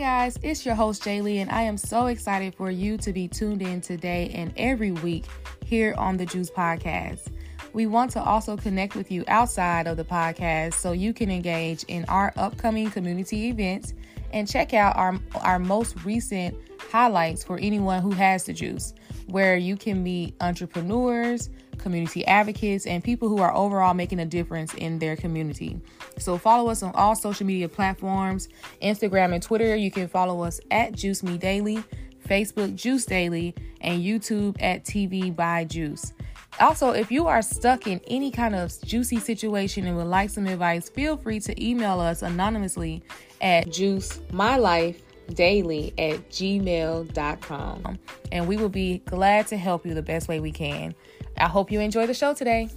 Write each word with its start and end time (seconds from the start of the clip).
guys, 0.00 0.38
it's 0.42 0.64
your 0.64 0.74
host 0.74 1.02
Jaylee, 1.02 1.42
and 1.42 1.50
I 1.50 1.60
am 1.60 1.76
so 1.76 2.06
excited 2.06 2.54
for 2.54 2.70
you 2.70 2.96
to 2.96 3.12
be 3.12 3.28
tuned 3.28 3.60
in 3.60 3.82
today 3.82 4.30
and 4.34 4.50
every 4.56 4.92
week 4.92 5.26
here 5.62 5.94
on 5.98 6.16
the 6.16 6.24
Juice 6.24 6.50
Podcast. 6.50 7.26
We 7.74 7.84
want 7.84 8.10
to 8.12 8.22
also 8.22 8.56
connect 8.56 8.96
with 8.96 9.12
you 9.12 9.24
outside 9.28 9.86
of 9.86 9.98
the 9.98 10.04
podcast 10.04 10.72
so 10.72 10.92
you 10.92 11.12
can 11.12 11.30
engage 11.30 11.84
in 11.84 12.06
our 12.06 12.32
upcoming 12.38 12.90
community 12.90 13.48
events 13.48 13.92
and 14.32 14.48
check 14.48 14.72
out 14.72 14.96
our, 14.96 15.20
our 15.42 15.58
most 15.58 16.02
recent 16.02 16.56
highlights 16.90 17.44
for 17.44 17.58
anyone 17.58 18.00
who 18.00 18.12
has 18.12 18.44
the 18.44 18.54
juice, 18.54 18.94
where 19.26 19.58
you 19.58 19.76
can 19.76 20.02
meet 20.02 20.34
entrepreneurs, 20.40 21.50
community 21.80 22.26
advocates, 22.26 22.86
and 22.86 23.02
people 23.02 23.28
who 23.28 23.38
are 23.38 23.54
overall 23.54 23.94
making 23.94 24.20
a 24.20 24.26
difference 24.26 24.74
in 24.74 24.98
their 24.98 25.16
community. 25.16 25.80
So 26.18 26.38
follow 26.38 26.70
us 26.70 26.82
on 26.82 26.92
all 26.94 27.14
social 27.14 27.46
media 27.46 27.68
platforms 27.68 28.48
Instagram 28.82 29.34
and 29.34 29.42
Twitter. 29.42 29.76
You 29.76 29.90
can 29.90 30.08
follow 30.08 30.42
us 30.42 30.60
at 30.70 30.92
Juice 30.92 31.22
Me 31.22 31.38
Daily, 31.38 31.82
Facebook 32.28 32.74
Juice 32.74 33.06
Daily, 33.06 33.54
and 33.80 34.02
YouTube 34.02 34.56
at 34.60 34.84
TV 34.84 35.34
by 35.34 35.64
Juice. 35.64 36.12
Also, 36.58 36.90
if 36.90 37.10
you 37.10 37.26
are 37.26 37.40
stuck 37.42 37.86
in 37.86 38.00
any 38.08 38.30
kind 38.30 38.54
of 38.54 38.72
juicy 38.82 39.18
situation 39.18 39.86
and 39.86 39.96
would 39.96 40.06
like 40.06 40.28
some 40.30 40.46
advice, 40.46 40.90
feel 40.90 41.16
free 41.16 41.40
to 41.40 41.64
email 41.64 42.00
us 42.00 42.22
anonymously 42.22 43.02
at 43.40 43.68
juicemylifedaily 43.68 45.94
at 45.96 46.28
gmail.com. 46.30 47.98
And 48.32 48.46
we 48.46 48.56
will 48.56 48.68
be 48.68 48.98
glad 49.06 49.46
to 49.48 49.56
help 49.56 49.84
you 49.86 49.94
the 49.94 50.02
best 50.02 50.28
way 50.28 50.38
we 50.40 50.52
can. 50.52 50.94
I 51.40 51.48
hope 51.48 51.72
you 51.72 51.80
enjoy 51.80 52.06
the 52.06 52.12
show 52.12 52.34
today. 52.34 52.68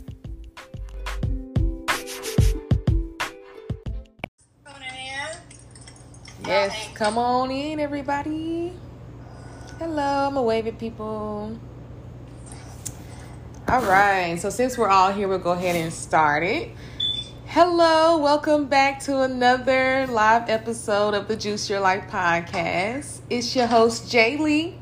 Yes, 6.46 6.90
come 6.94 7.18
on 7.18 7.52
in, 7.52 7.82
everybody. 7.82 8.72
Hello, 9.80 10.28
I'm 10.28 10.38
a 10.38 10.42
wave 10.42 10.68
at 10.68 10.80
people. 10.80 11.58
All 13.68 13.82
right, 13.82 14.40
so 14.40 14.50
since 14.50 14.78
we're 14.78 14.88
all 14.88 15.12
here, 15.12 15.28
we'll 15.28 15.40
go 15.40 15.52
ahead 15.52 15.76
and 15.76 15.92
start 15.92 16.44
it. 16.44 16.72
Hello, 17.48 18.18
welcome 18.18 18.68
back 18.68 19.00
to 19.02 19.22
another 19.22 20.08
live 20.08 20.50
episode 20.50 21.14
of 21.14 21.28
the 21.28 21.36
Juice 21.36 21.70
Your 21.70 21.82
Life 21.82 22.10
podcast. 22.10 23.20
It's 23.30 23.56
your 23.56 23.68
host, 23.68 24.10
Jay 24.10 24.38
Lee, 24.38 24.78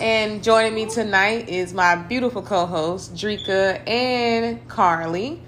and 0.00 0.42
joining 0.42 0.74
me 0.74 0.86
tonight 0.86 1.48
is 1.48 1.74
my 1.74 1.96
beautiful 1.96 2.42
co 2.42 2.66
host, 2.66 3.14
Drika 3.14 3.86
and 3.88 4.66
Carly. 4.68 5.42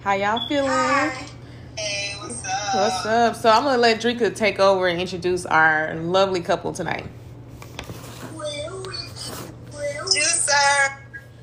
How 0.00 0.14
y'all 0.14 0.46
feeling? 0.48 0.68
Hi. 0.68 1.26
Hey, 1.78 2.14
what's 2.20 2.44
up? 2.44 2.74
What's 2.74 3.06
up? 3.06 3.36
So, 3.36 3.50
I'm 3.50 3.62
going 3.64 3.76
to 3.76 3.80
let 3.80 4.00
Drika 4.00 4.34
take 4.34 4.58
over 4.60 4.88
and 4.88 5.00
introduce 5.00 5.46
our 5.46 5.94
lovely 5.94 6.40
couple 6.40 6.72
tonight. 6.72 7.06
Juicer. 10.14 10.96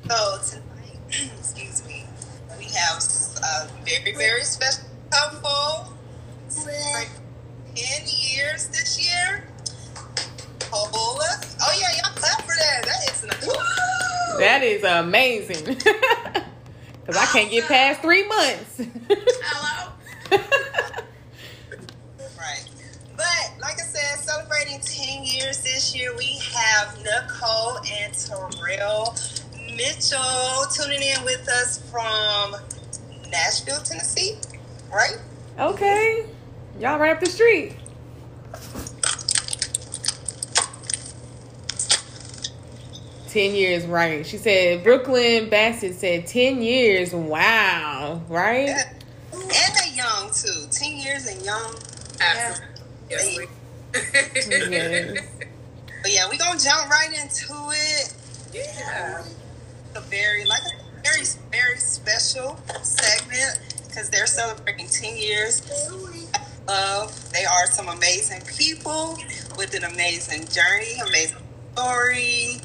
So 0.08 0.38
tonight, 0.48 0.98
excuse 1.38 1.86
me, 1.86 2.04
we 2.58 2.64
have 2.64 2.98
a 3.42 3.68
very, 3.84 4.14
very 4.16 4.42
special 4.42 4.88
couple. 5.10 5.92
For 6.48 6.70
10 7.74 8.06
years 8.06 8.68
this 8.68 9.00
year. 9.02 9.44
Hold. 10.72 11.20
Oh, 11.60 11.78
yeah, 11.78 11.86
y'all 12.02 12.16
clap 12.16 12.40
for 12.42 12.54
that. 12.56 12.84
That 12.84 13.12
is 13.12 13.24
an 13.24 13.30
Woo! 13.46 14.38
That 14.38 14.62
is 14.62 14.82
amazing. 14.84 15.76
Because 17.04 17.20
I 17.20 17.26
can't 17.32 17.50
get 17.50 17.66
past 17.66 18.00
three 18.00 18.26
months. 18.28 18.80
Hello. 19.10 19.92
Right. 22.38 22.64
But 23.16 23.60
like 23.60 23.74
I 23.74 23.84
said, 23.84 24.18
celebrating 24.18 24.80
10 24.80 25.24
years 25.24 25.62
this 25.62 25.94
year, 25.94 26.16
we 26.16 26.38
have 26.54 26.96
Nicole 26.98 27.78
and 27.92 28.12
Terrell 28.14 29.14
Mitchell 29.76 30.64
tuning 30.74 31.02
in 31.02 31.24
with 31.24 31.48
us 31.48 31.78
from 31.90 32.56
Nashville, 33.30 33.80
Tennessee. 33.82 34.36
Right? 34.92 35.18
okay. 35.58 36.26
Y'all 36.80 36.98
right 36.98 37.12
up 37.12 37.20
the 37.20 37.30
street. 37.30 37.74
Ten 43.32 43.54
years, 43.54 43.86
right? 43.86 44.26
She 44.26 44.36
said 44.36 44.84
Brooklyn 44.84 45.48
Bassett 45.48 45.94
said 45.94 46.26
ten 46.26 46.60
years. 46.60 47.14
Wow, 47.14 48.20
right? 48.28 48.68
And 49.32 49.50
they 49.50 49.94
young 49.94 50.30
too. 50.32 50.66
10 50.70 50.96
years 50.98 51.26
and 51.26 51.42
young. 51.44 51.74
Absolutely. 52.20 52.66
Yes, 53.10 53.38
we- 53.38 53.46
Yes. 54.70 55.24
But 56.02 56.12
yeah, 56.12 56.26
we're 56.30 56.36
going 56.38 56.58
to 56.58 56.64
jump 56.64 56.90
right 56.90 57.08
into 57.10 57.54
it. 57.70 58.14
yeah. 58.52 59.20
Um, 59.22 59.26
a 59.94 60.00
very 60.00 60.44
like 60.44 60.60
a 60.62 61.02
very 61.02 61.24
very 61.50 61.76
special 61.78 62.58
segment 62.82 63.60
because 63.88 64.10
they're 64.10 64.26
celebrating 64.26 64.88
10 64.88 65.16
years 65.16 65.60
of 66.68 67.32
they 67.32 67.44
are 67.44 67.66
some 67.66 67.88
amazing 67.88 68.40
people 68.42 69.18
with 69.58 69.74
an 69.74 69.84
amazing 69.84 70.46
journey 70.48 70.98
amazing 71.06 71.36
story 71.74 72.60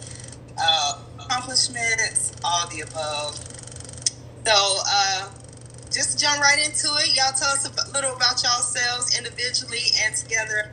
uh, 0.59 0.99
accomplishments 1.19 2.33
all 2.43 2.67
the 2.67 2.81
above 2.81 3.35
so 4.45 4.77
uh, 4.87 5.29
just 5.91 6.19
jump 6.19 6.39
right 6.41 6.59
into 6.65 6.87
it 6.99 7.15
y'all 7.15 7.33
tell 7.35 7.49
us 7.49 7.65
a 7.65 7.91
little 7.91 8.15
about 8.15 8.41
yourselves 8.41 9.17
individually 9.17 9.91
and 10.03 10.15
together 10.15 10.71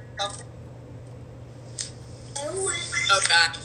Oh 3.10 3.20
God. 3.28 3.56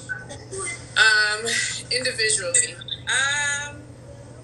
Um, 0.98 1.46
individually. 1.92 2.76
Um, 3.08 3.82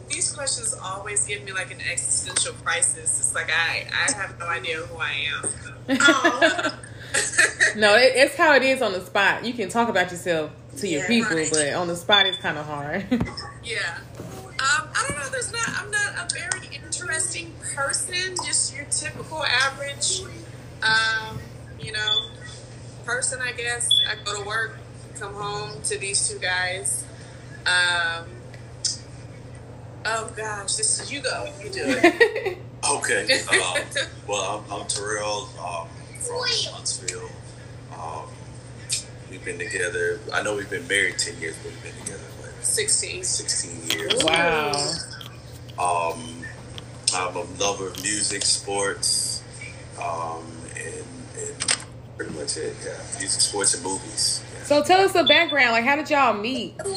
these 0.09 0.31
questions 0.31 0.75
always 0.81 1.25
give 1.25 1.43
me 1.43 1.51
like 1.51 1.71
an 1.71 1.81
existential 1.81 2.53
crisis. 2.63 3.19
It's 3.19 3.35
like 3.35 3.49
I 3.51 3.87
I 3.91 4.11
have 4.13 4.39
no 4.39 4.47
idea 4.47 4.77
who 4.77 4.97
I 4.97 5.11
am. 5.33 5.97
Oh. 6.01 6.79
No, 7.77 7.95
it, 7.95 8.13
it's 8.15 8.35
how 8.35 8.53
it 8.55 8.63
is 8.63 8.81
on 8.81 8.93
the 8.93 9.01
spot. 9.01 9.43
You 9.45 9.53
can 9.53 9.67
talk 9.69 9.89
about 9.89 10.09
yourself 10.11 10.51
to 10.77 10.87
your 10.87 11.01
Yeah, 11.01 11.07
people, 11.07 11.37
right. 11.37 11.49
but 11.51 11.73
on 11.73 11.87
the 11.87 11.95
spot 11.95 12.25
it's 12.25 12.37
kind 12.37 12.57
of 12.57 12.65
hard. 12.65 13.05
Yeah. 13.63 13.97
Um, 14.59 14.87
I 14.93 15.05
don't 15.07 15.17
know. 15.17 15.29
There's 15.31 15.51
not. 15.51 15.67
I'm 15.69 15.89
not 15.89 16.13
a 16.31 16.33
very 16.35 16.67
interesting 16.75 17.51
person. 17.73 18.35
Just 18.45 18.75
your 18.75 18.85
typical 18.85 19.43
average, 19.43 20.21
um, 20.83 21.39
you 21.79 21.91
know, 21.91 22.29
person. 23.05 23.39
I 23.41 23.51
guess. 23.53 23.89
I 24.07 24.23
go 24.23 24.39
to 24.39 24.47
work, 24.47 24.77
come 25.19 25.33
home 25.33 25.81
to 25.85 25.97
these 25.97 26.29
two 26.29 26.37
guys. 26.37 27.05
Um. 27.65 28.25
Oh 30.05 30.31
gosh, 30.37 30.75
this 30.75 30.99
is 31.01 31.11
you 31.11 31.21
go. 31.21 31.51
You 31.63 31.69
do 31.71 31.81
it. 31.85 32.57
Okay. 32.87 33.39
Um, 33.51 33.81
well, 34.27 34.63
I'm, 34.69 34.81
I'm 34.81 34.87
Terrell 34.87 35.49
um, 35.59 35.87
from 36.19 36.37
Huntsville. 36.71 37.29
We've 39.35 39.43
been 39.43 39.59
together. 39.59 40.21
I 40.33 40.41
know 40.43 40.55
we've 40.55 40.69
been 40.69 40.87
married 40.87 41.17
10 41.17 41.41
years, 41.41 41.57
but 41.61 41.73
we've 41.73 41.83
been 41.83 42.05
together 42.05 42.23
like 42.41 42.51
Sixteen. 42.61 43.21
16 43.21 43.99
years. 43.99 44.23
wow. 44.23 44.71
Um, 45.77 46.45
I'm 47.13 47.35
a 47.35 47.43
lover 47.59 47.89
of 47.89 48.01
music, 48.01 48.43
sports, 48.43 49.43
um, 50.01 50.41
and, 50.77 51.03
and 51.37 51.77
pretty 52.15 52.33
much 52.33 52.55
it. 52.55 52.77
Yeah, 52.85 52.95
music, 53.19 53.41
sports, 53.41 53.73
and 53.73 53.83
movies. 53.83 54.41
Yeah. 54.53 54.63
So 54.63 54.81
tell 54.83 55.01
us 55.01 55.11
the 55.11 55.25
background. 55.25 55.73
Like, 55.73 55.83
how 55.83 55.97
did 55.97 56.09
y'all 56.09 56.33
meet? 56.33 56.79
Um, 56.79 56.95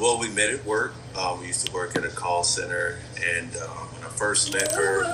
well, 0.00 0.18
we 0.18 0.30
met 0.30 0.50
at 0.50 0.64
work. 0.64 0.94
Um, 1.16 1.38
we 1.42 1.46
used 1.46 1.64
to 1.64 1.72
work 1.72 1.94
at 1.94 2.04
a 2.04 2.08
call 2.08 2.42
center, 2.42 2.98
and 3.24 3.54
um, 3.58 3.68
when 3.94 4.02
I 4.02 4.08
first 4.08 4.52
met 4.52 4.72
her, 4.72 5.04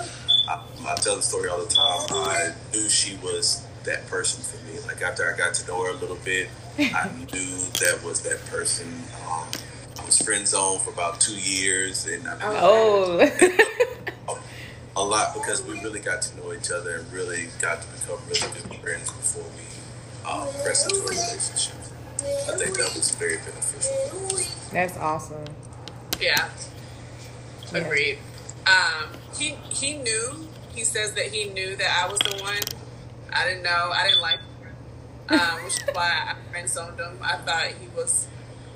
I, 0.48 0.62
I 0.88 0.94
tell 0.94 1.16
the 1.16 1.22
story 1.22 1.50
all 1.50 1.62
the 1.62 1.66
time. 1.66 2.06
I 2.10 2.54
knew 2.72 2.88
she 2.88 3.18
was 3.18 3.66
that 3.84 4.06
person 4.06 4.42
for 4.42 4.64
me. 4.66 4.78
Like 4.86 5.02
after 5.02 5.32
I 5.32 5.36
got 5.36 5.54
to 5.54 5.66
know 5.68 5.82
her 5.84 5.90
a 5.90 5.94
little 5.96 6.18
bit, 6.24 6.48
I 6.78 7.10
knew 7.32 7.56
that 7.80 8.00
was 8.04 8.20
that 8.22 8.44
person. 8.46 8.86
Um, 9.26 9.46
I 10.00 10.04
was 10.04 10.20
friend 10.20 10.46
zoned 10.46 10.82
for 10.82 10.90
about 10.90 11.20
two 11.20 11.36
years, 11.36 12.06
and 12.06 12.26
I 12.28 12.36
Oh, 12.42 13.18
a 14.96 15.02
lot 15.04 15.34
because 15.34 15.62
we 15.62 15.80
really 15.80 16.00
got 16.00 16.22
to 16.22 16.36
know 16.36 16.52
each 16.52 16.70
other 16.70 16.96
and 16.96 17.12
really 17.12 17.48
got 17.60 17.82
to 17.82 17.88
become 17.88 18.18
really 18.28 18.40
good 18.70 18.80
friends 18.80 19.10
before 19.10 19.44
we 19.56 20.30
um, 20.30 20.48
pressed 20.62 20.90
into 20.90 21.04
a 21.04 21.08
relationship. 21.08 21.74
I 22.48 22.56
think 22.56 22.76
that 22.78 22.92
was 22.94 23.10
very 23.16 23.36
beneficial. 23.36 24.48
that's 24.72 24.96
awesome. 24.96 25.44
Yeah. 26.20 26.48
Yeah. 27.72 27.78
Agreed. 27.78 28.18
Um, 28.66 29.10
he 29.36 29.56
he 29.70 29.96
knew. 29.98 30.48
He 30.74 30.84
says 30.84 31.14
that 31.14 31.26
he 31.26 31.50
knew 31.50 31.76
that 31.76 32.04
I 32.04 32.10
was 32.10 32.18
the 32.20 32.42
one. 32.42 32.58
I 33.34 33.44
didn't 33.48 33.62
know. 33.62 33.90
I 33.92 34.06
didn't 34.08 34.20
like 34.22 34.38
him, 34.38 35.40
um, 35.40 35.64
which 35.64 35.74
is 35.74 35.84
why 35.92 36.34
I 36.36 36.50
friend 36.50 36.68
zoned 36.68 36.98
him. 37.00 37.18
I 37.22 37.36
thought 37.38 37.66
he 37.80 37.88
was 37.96 38.26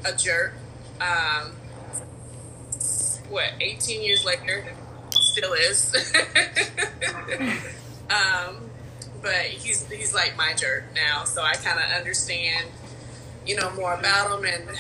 a 0.05 0.13
jerk. 0.17 0.55
Um, 1.01 1.53
what? 3.29 3.53
18 3.61 4.03
years 4.03 4.25
later, 4.25 4.65
still 5.11 5.53
is. 5.53 5.95
um, 8.11 8.71
but 9.23 9.35
he's 9.47 9.87
he's 9.91 10.15
like 10.15 10.37
my 10.37 10.55
jerk 10.55 10.85
now, 10.95 11.25
so 11.25 11.43
I 11.43 11.55
kind 11.55 11.79
of 11.79 11.91
understand, 11.97 12.67
you 13.47 13.57
know, 13.57 13.71
more 13.73 13.95
about 13.95 14.39
him 14.39 14.45
and 14.45 14.77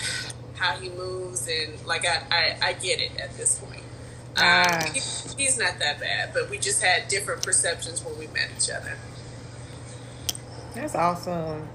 how 0.54 0.76
he 0.76 0.88
moves, 0.90 1.48
and 1.48 1.84
like 1.86 2.04
I 2.06 2.22
I, 2.30 2.56
I 2.68 2.72
get 2.74 3.00
it 3.00 3.12
at 3.20 3.36
this 3.36 3.58
point. 3.58 3.82
Um, 4.36 4.44
Ah. 4.44 4.84
he, 4.94 5.00
he's 5.36 5.58
not 5.58 5.78
that 5.80 5.98
bad, 6.00 6.30
but 6.32 6.48
we 6.48 6.58
just 6.58 6.80
had 6.82 7.08
different 7.08 7.42
perceptions 7.42 8.04
when 8.04 8.16
we 8.18 8.28
met 8.28 8.48
each 8.56 8.70
other. 8.70 8.96
That's 10.74 10.94
awesome. 10.94 11.68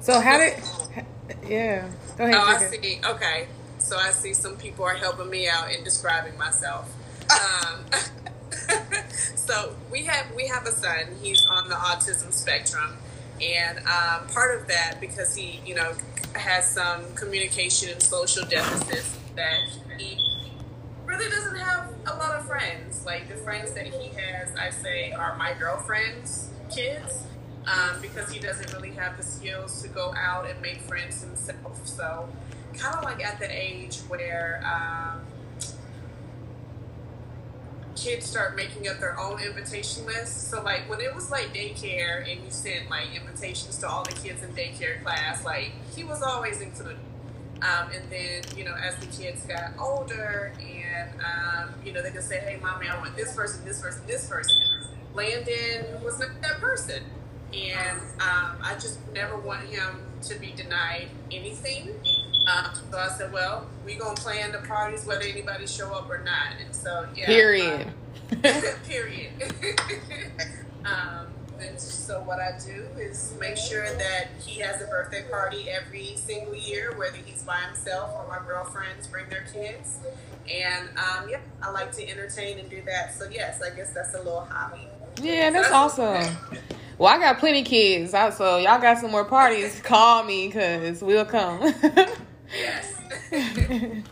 So 0.00 0.20
how 0.20 0.38
did? 0.38 0.54
Yeah. 1.46 1.88
Go 2.16 2.24
ahead. 2.24 2.34
Oh, 2.36 2.44
I 2.44 2.58
see. 2.58 3.00
Okay, 3.04 3.46
so 3.78 3.96
I 3.96 4.10
see 4.10 4.34
some 4.34 4.56
people 4.56 4.84
are 4.84 4.94
helping 4.94 5.30
me 5.30 5.48
out 5.48 5.72
in 5.72 5.84
describing 5.84 6.36
myself. 6.38 6.92
Um, 7.24 7.86
so 9.34 9.74
we 9.90 10.04
have 10.04 10.26
we 10.34 10.46
have 10.46 10.66
a 10.66 10.72
son. 10.72 11.06
He's 11.22 11.42
on 11.50 11.70
the 11.70 11.74
autism 11.74 12.32
spectrum, 12.34 12.98
and 13.40 13.78
um, 13.78 14.28
part 14.28 14.60
of 14.60 14.68
that 14.68 14.98
because 15.00 15.34
he, 15.34 15.60
you 15.64 15.74
know, 15.74 15.94
has 16.34 16.68
some 16.68 17.14
communication 17.14 17.90
and 17.90 18.02
social 18.02 18.44
deficits 18.46 19.16
that 19.36 19.58
he 19.98 20.52
really 21.06 21.30
doesn't 21.30 21.56
have 21.56 21.88
a 22.06 22.14
lot 22.16 22.34
of 22.34 22.46
friends. 22.46 23.04
Like 23.06 23.28
the 23.28 23.36
friends 23.36 23.72
that 23.72 23.86
he 23.86 24.08
has, 24.08 24.54
I 24.56 24.70
say, 24.70 25.12
are 25.12 25.36
my 25.36 25.54
girlfriend's 25.58 26.50
kids. 26.70 27.24
Um, 27.66 28.00
because 28.02 28.30
he 28.30 28.38
doesn't 28.38 28.74
really 28.74 28.90
have 28.90 29.16
the 29.16 29.22
skills 29.22 29.80
to 29.82 29.88
go 29.88 30.12
out 30.16 30.48
and 30.48 30.60
make 30.60 30.82
friends 30.82 31.22
himself. 31.22 31.86
So, 31.86 32.28
kind 32.76 32.94
of 32.96 33.04
like 33.04 33.24
at 33.24 33.38
the 33.38 33.48
age 33.50 34.00
where 34.08 34.62
um, 34.66 35.20
kids 37.96 38.26
start 38.26 38.54
making 38.54 38.86
up 38.88 38.98
their 39.00 39.18
own 39.18 39.40
invitation 39.40 40.04
lists. 40.04 40.48
So, 40.48 40.62
like 40.62 40.88
when 40.90 41.00
it 41.00 41.14
was 41.14 41.30
like 41.30 41.54
daycare 41.54 42.30
and 42.30 42.44
you 42.44 42.50
sent 42.50 42.90
like 42.90 43.14
invitations 43.14 43.78
to 43.78 43.88
all 43.88 44.04
the 44.04 44.12
kids 44.12 44.42
in 44.42 44.50
daycare 44.50 45.02
class, 45.02 45.44
like 45.44 45.72
he 45.96 46.04
was 46.04 46.22
always 46.22 46.60
included. 46.60 46.98
Um, 47.62 47.88
and 47.94 48.10
then, 48.10 48.42
you 48.58 48.64
know, 48.64 48.74
as 48.74 48.94
the 48.96 49.06
kids 49.06 49.46
got 49.46 49.72
older 49.78 50.52
and, 50.60 51.10
um, 51.20 51.74
you 51.84 51.92
know, 51.92 52.02
they 52.02 52.10
could 52.10 52.22
say, 52.22 52.40
hey, 52.40 52.58
mommy, 52.60 52.88
I 52.88 52.98
want 52.98 53.16
this 53.16 53.34
person, 53.34 53.64
this 53.64 53.80
person, 53.80 54.02
this 54.06 54.28
person. 54.28 54.60
Landon 55.14 56.02
was 56.02 56.18
not 56.18 56.28
that 56.42 56.60
person. 56.60 57.02
And 57.54 57.98
um, 58.20 58.56
I 58.62 58.74
just 58.74 58.98
never 59.12 59.36
want 59.36 59.64
him 59.66 60.02
to 60.22 60.38
be 60.38 60.52
denied 60.52 61.08
anything. 61.30 61.90
Um, 62.46 62.70
so 62.90 62.98
I 62.98 63.08
said, 63.08 63.32
well, 63.32 63.66
we 63.86 63.94
going 63.94 64.16
to 64.16 64.22
plan 64.22 64.52
the 64.52 64.58
parties 64.58 65.06
whether 65.06 65.22
anybody 65.22 65.66
show 65.66 65.92
up 65.94 66.10
or 66.10 66.18
not. 66.18 66.60
And 66.64 66.74
so, 66.74 67.06
yeah. 67.14 67.26
Period. 67.26 67.86
um, 68.32 68.42
period. 68.88 69.32
um, 70.84 71.26
and 71.60 71.80
so 71.80 72.20
what 72.22 72.40
I 72.40 72.58
do 72.64 72.84
is 72.98 73.34
make 73.38 73.56
sure 73.56 73.84
that 73.84 74.28
he 74.44 74.60
has 74.60 74.82
a 74.82 74.86
birthday 74.86 75.24
party 75.30 75.68
every 75.70 76.16
single 76.16 76.54
year, 76.54 76.94
whether 76.96 77.16
he's 77.16 77.42
by 77.42 77.56
himself 77.66 78.10
or 78.14 78.26
my 78.28 78.44
girlfriends 78.46 79.06
bring 79.06 79.28
their 79.30 79.46
kids. 79.52 79.98
And 80.52 80.88
um, 80.98 81.28
yeah, 81.30 81.38
I 81.62 81.70
like 81.70 81.92
to 81.92 82.08
entertain 82.08 82.58
and 82.58 82.68
do 82.68 82.82
that. 82.86 83.14
So 83.14 83.28
yes, 83.30 83.62
I 83.62 83.74
guess 83.74 83.90
that's 83.90 84.14
a 84.14 84.18
little 84.18 84.46
hobby. 84.50 84.88
Yeah, 85.22 85.50
that's 85.50 85.70
awesome. 85.70 86.36
Well, 86.96 87.12
I 87.12 87.18
got 87.18 87.38
plenty 87.40 87.64
kids, 87.64 88.12
so 88.12 88.56
y'all 88.58 88.80
got 88.80 88.98
some 88.98 89.10
more 89.10 89.24
parties. 89.24 89.80
Call 89.80 90.22
me, 90.22 90.48
cause 90.50 91.02
we'll 91.02 91.24
come. 91.24 91.60
Yes. 92.56 93.00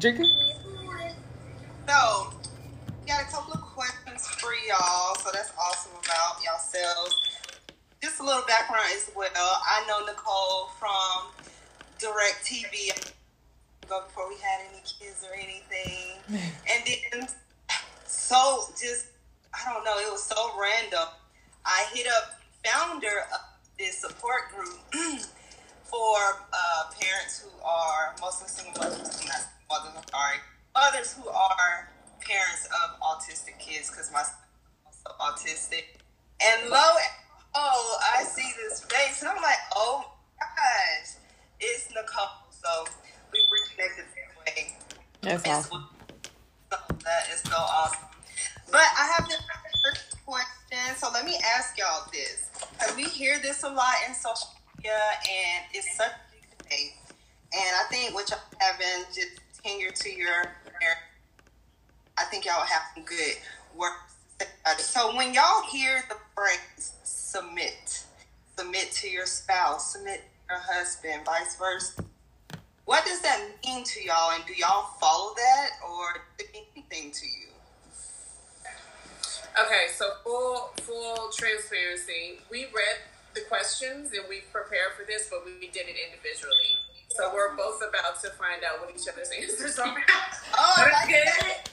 Drinking? 0.00 0.26
So, 1.86 2.32
got 3.06 3.22
a 3.22 3.26
couple 3.30 3.52
of 3.54 3.60
questions 3.60 4.26
for 4.26 4.50
y'all. 4.66 5.14
So 5.16 5.30
that's 5.32 5.52
awesome 5.56 5.92
about 6.04 6.42
yourselves. 6.42 7.14
Just 8.02 8.18
a 8.18 8.24
little 8.24 8.42
background 8.48 8.88
as 8.96 9.08
well. 9.14 9.30
I 9.36 9.84
know 9.86 10.04
Nicole 10.04 10.66
from 10.80 11.30
Direct 12.00 12.44
TV 12.44 12.92
before 13.82 14.28
we 14.28 14.34
had 14.34 14.62
any 14.68 14.80
kids 14.80 15.24
or 15.24 15.34
anything, 15.36 16.18
and 16.28 16.84
then 17.12 17.28
so 18.04 18.64
just 18.80 19.13
I 19.54 19.72
don't 19.72 19.84
know. 19.84 19.96
It 19.98 20.10
was 20.10 20.24
so 20.24 20.50
random. 20.60 21.08
I 21.64 21.86
hit 21.94 22.06
up 22.06 22.40
founder 22.64 23.26
of 23.32 23.40
this 23.78 23.98
support 23.98 24.50
group 24.54 24.78
for 25.84 26.16
uh, 26.52 26.90
parents 27.00 27.44
who 27.44 27.50
are 27.64 28.14
mostly 28.20 28.48
single 28.48 28.82
mothers, 28.82 29.24
not 29.26 29.46
mothers, 29.70 29.92
I'm 29.96 30.08
sorry, 30.10 30.38
mothers 30.74 31.12
who 31.14 31.28
are 31.28 31.88
parents 32.20 32.66
of 32.66 33.00
autistic 33.00 33.58
kids 33.58 33.90
because 33.90 34.10
my 34.12 34.22
son 34.22 34.34
is 34.90 35.02
also 35.06 35.16
autistic. 35.20 36.00
And 36.42 36.70
lo 36.70 36.78
and 36.78 37.14
oh, 37.54 37.98
I 38.16 38.24
see 38.24 38.50
this 38.56 38.80
face 38.80 39.20
and 39.22 39.30
I'm 39.30 39.42
like, 39.42 39.58
oh 39.76 40.12
my 40.40 40.46
gosh, 40.56 41.16
it's 41.60 41.88
Nicole. 41.90 42.28
So 42.50 42.90
we 43.32 43.38
reconnected 43.50 44.04
that 44.14 44.54
way. 44.54 44.76
That's 45.20 45.48
awesome. 45.48 45.84
So 46.70 46.76
that 47.04 47.28
is 47.32 47.40
so 47.40 47.56
awesome. 47.56 48.13
But 48.74 48.82
I 48.98 49.06
have 49.16 49.28
the 49.28 49.36
first 49.84 50.16
question. 50.26 50.96
So 50.96 51.08
let 51.14 51.24
me 51.24 51.38
ask 51.56 51.78
y'all 51.78 52.10
this. 52.12 52.50
Because 52.72 52.96
we 52.96 53.04
hear 53.04 53.38
this 53.40 53.62
a 53.62 53.68
lot 53.68 53.94
in 54.08 54.12
social 54.12 54.48
media 54.76 54.98
and 55.30 55.64
it's 55.72 55.96
such 55.96 56.10
a 56.10 56.62
debate. 56.64 56.94
And 57.52 57.76
I 57.76 57.84
think 57.88 58.14
what 58.14 58.28
y'all 58.30 58.40
having 58.58 59.04
just 59.14 59.40
tenure 59.62 59.92
to 59.92 60.10
your 60.10 60.42
I 62.18 62.24
think 62.24 62.46
y'all 62.46 62.66
have 62.66 62.82
some 62.96 63.04
good 63.04 63.36
it. 64.40 64.80
So 64.80 65.14
when 65.14 65.32
y'all 65.34 65.62
hear 65.70 66.02
the 66.08 66.16
phrase 66.34 66.94
submit, 67.04 68.04
submit 68.58 68.90
to 68.90 69.08
your 69.08 69.26
spouse, 69.26 69.92
submit 69.92 70.18
to 70.18 70.54
your 70.54 70.60
husband, 70.60 71.24
vice 71.24 71.54
versa, 71.56 72.02
what 72.86 73.04
does 73.04 73.20
that 73.22 73.40
mean 73.64 73.84
to 73.84 74.02
y'all, 74.02 74.32
and 74.32 74.44
do 74.46 74.52
y'all 74.54 74.88
follow 75.00 75.32
that, 75.36 75.68
or 75.88 76.22
it 76.40 76.52
mean 76.52 76.64
anything 76.74 77.12
to 77.12 77.24
you? 77.24 77.43
Okay, 79.60 79.86
so 79.96 80.10
full 80.24 80.72
full 80.82 81.30
transparency. 81.36 82.40
We 82.50 82.64
read 82.74 82.98
the 83.34 83.42
questions 83.42 84.10
and 84.12 84.24
we 84.28 84.40
prepared 84.52 84.92
for 84.98 85.04
this, 85.06 85.28
but 85.30 85.44
we 85.44 85.68
did 85.68 85.86
it 85.88 85.96
individually. 86.10 86.74
So 87.10 87.30
we're 87.32 87.54
both 87.56 87.80
about 87.88 88.20
to 88.22 88.30
find 88.30 88.62
out 88.64 88.80
what 88.80 88.90
each 88.94 89.06
other's 89.08 89.30
answers 89.30 89.78
are. 89.78 89.96
Oh, 90.56 90.74
I 90.76 90.82
like 90.92 91.08
that. 91.10 91.64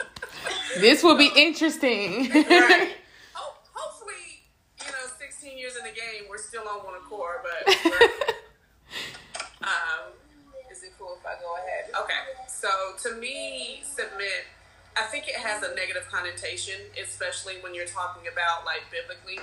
This 0.79 1.03
will 1.03 1.15
be 1.15 1.29
interesting. 1.35 2.29
right. 2.31 2.95
Ho- 3.33 3.53
hopefully, 3.73 4.41
you 4.79 4.87
know, 4.91 5.07
16 5.19 5.55
years 5.55 5.73
in 5.77 5.83
the 5.83 5.91
game, 5.91 6.25
we're 6.29 6.39
still 6.39 6.63
on 6.67 6.79
one 6.83 6.95
accord, 6.95 7.37
but 7.43 7.75
we're- 7.85 8.09
um, 9.61 10.13
is 10.71 10.81
it 10.81 10.93
cool 10.97 11.15
if 11.19 11.25
I 11.25 11.39
go 11.41 11.53
ahead? 11.57 11.91
Okay. 12.03 12.47
So 12.47 12.69
to 13.09 13.15
me, 13.17 13.83
submit. 13.83 14.45
I 14.97 15.03
think 15.07 15.27
it 15.27 15.35
has 15.35 15.63
a 15.63 15.73
negative 15.75 16.07
connotation, 16.11 16.75
especially 16.99 17.55
when 17.61 17.73
you're 17.73 17.89
talking 17.89 18.27
about 18.27 18.65
like 18.65 18.83
biblically, 18.91 19.39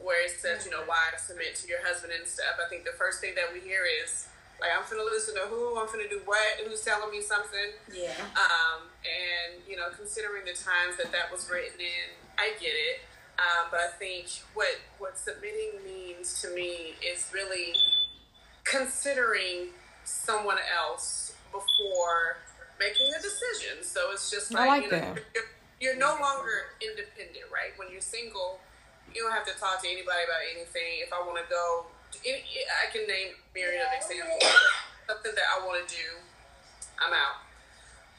where 0.00 0.24
it 0.24 0.40
says, 0.40 0.64
you 0.64 0.72
know, 0.72 0.80
wives 0.88 1.28
submit 1.28 1.54
to 1.60 1.68
your 1.68 1.84
husband 1.84 2.12
and 2.16 2.26
stuff. 2.26 2.56
I 2.56 2.68
think 2.68 2.84
the 2.84 2.96
first 2.96 3.20
thing 3.20 3.34
that 3.36 3.52
we 3.52 3.60
hear 3.60 3.84
is 3.84 4.28
like, 4.60 4.70
I'm 4.72 4.84
gonna 4.88 5.04
listen 5.04 5.34
to 5.36 5.48
who, 5.52 5.76
I'm 5.78 5.86
gonna 5.86 6.08
do 6.08 6.20
what, 6.24 6.64
who's 6.64 6.80
telling 6.80 7.10
me 7.10 7.20
something. 7.20 7.76
Yeah. 7.92 8.16
Um, 8.36 8.88
and 9.04 9.60
you 9.68 9.76
know, 9.76 9.88
considering 9.96 10.44
the 10.44 10.56
times 10.56 10.96
that 10.96 11.12
that 11.12 11.32
was 11.32 11.48
written 11.50 11.80
in, 11.80 12.08
I 12.38 12.52
get 12.60 12.72
it. 12.72 13.04
Um, 13.40 13.68
but 13.70 13.80
I 13.80 13.88
think 13.98 14.28
what 14.54 14.80
what 14.98 15.18
submitting 15.18 15.80
means 15.84 16.40
to 16.42 16.52
me 16.54 16.96
is 17.00 17.30
really 17.32 17.72
considering 18.64 19.72
someone 20.04 20.58
else 20.76 21.34
before 21.52 22.38
making 22.80 23.12
a 23.12 23.20
decision. 23.20 23.84
So 23.84 24.08
it's 24.10 24.32
just 24.32 24.48
like, 24.50 24.66
like 24.66 24.84
you 24.84 24.90
know. 24.90 25.14
You're, 25.36 25.48
you're 25.80 26.00
no 26.00 26.16
longer 26.16 26.72
independent, 26.80 27.52
right? 27.52 27.76
When 27.76 27.92
you're 27.92 28.00
single, 28.00 28.58
you 29.12 29.20
don't 29.22 29.36
have 29.36 29.46
to 29.46 29.54
talk 29.60 29.84
to 29.84 29.88
anybody 29.88 30.24
about 30.24 30.40
anything. 30.48 31.04
If 31.04 31.12
I 31.12 31.20
want 31.20 31.36
to 31.36 31.46
go, 31.52 31.86
any, 32.24 32.40
I 32.40 32.88
can 32.88 33.04
name 33.06 33.36
myriad 33.54 33.84
of 33.84 33.92
examples. 33.92 34.42
Something 35.06 35.32
that 35.36 35.48
I 35.52 35.66
want 35.66 35.84
to 35.84 35.86
do, 35.92 36.08
I'm 36.96 37.12
out. 37.12 37.44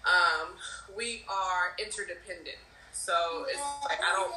Um, 0.02 0.58
we 0.98 1.24
are 1.30 1.78
interdependent, 1.78 2.58
so 2.92 3.46
it's 3.50 3.62
like 3.86 4.00
I 4.02 4.12
don't. 4.14 4.34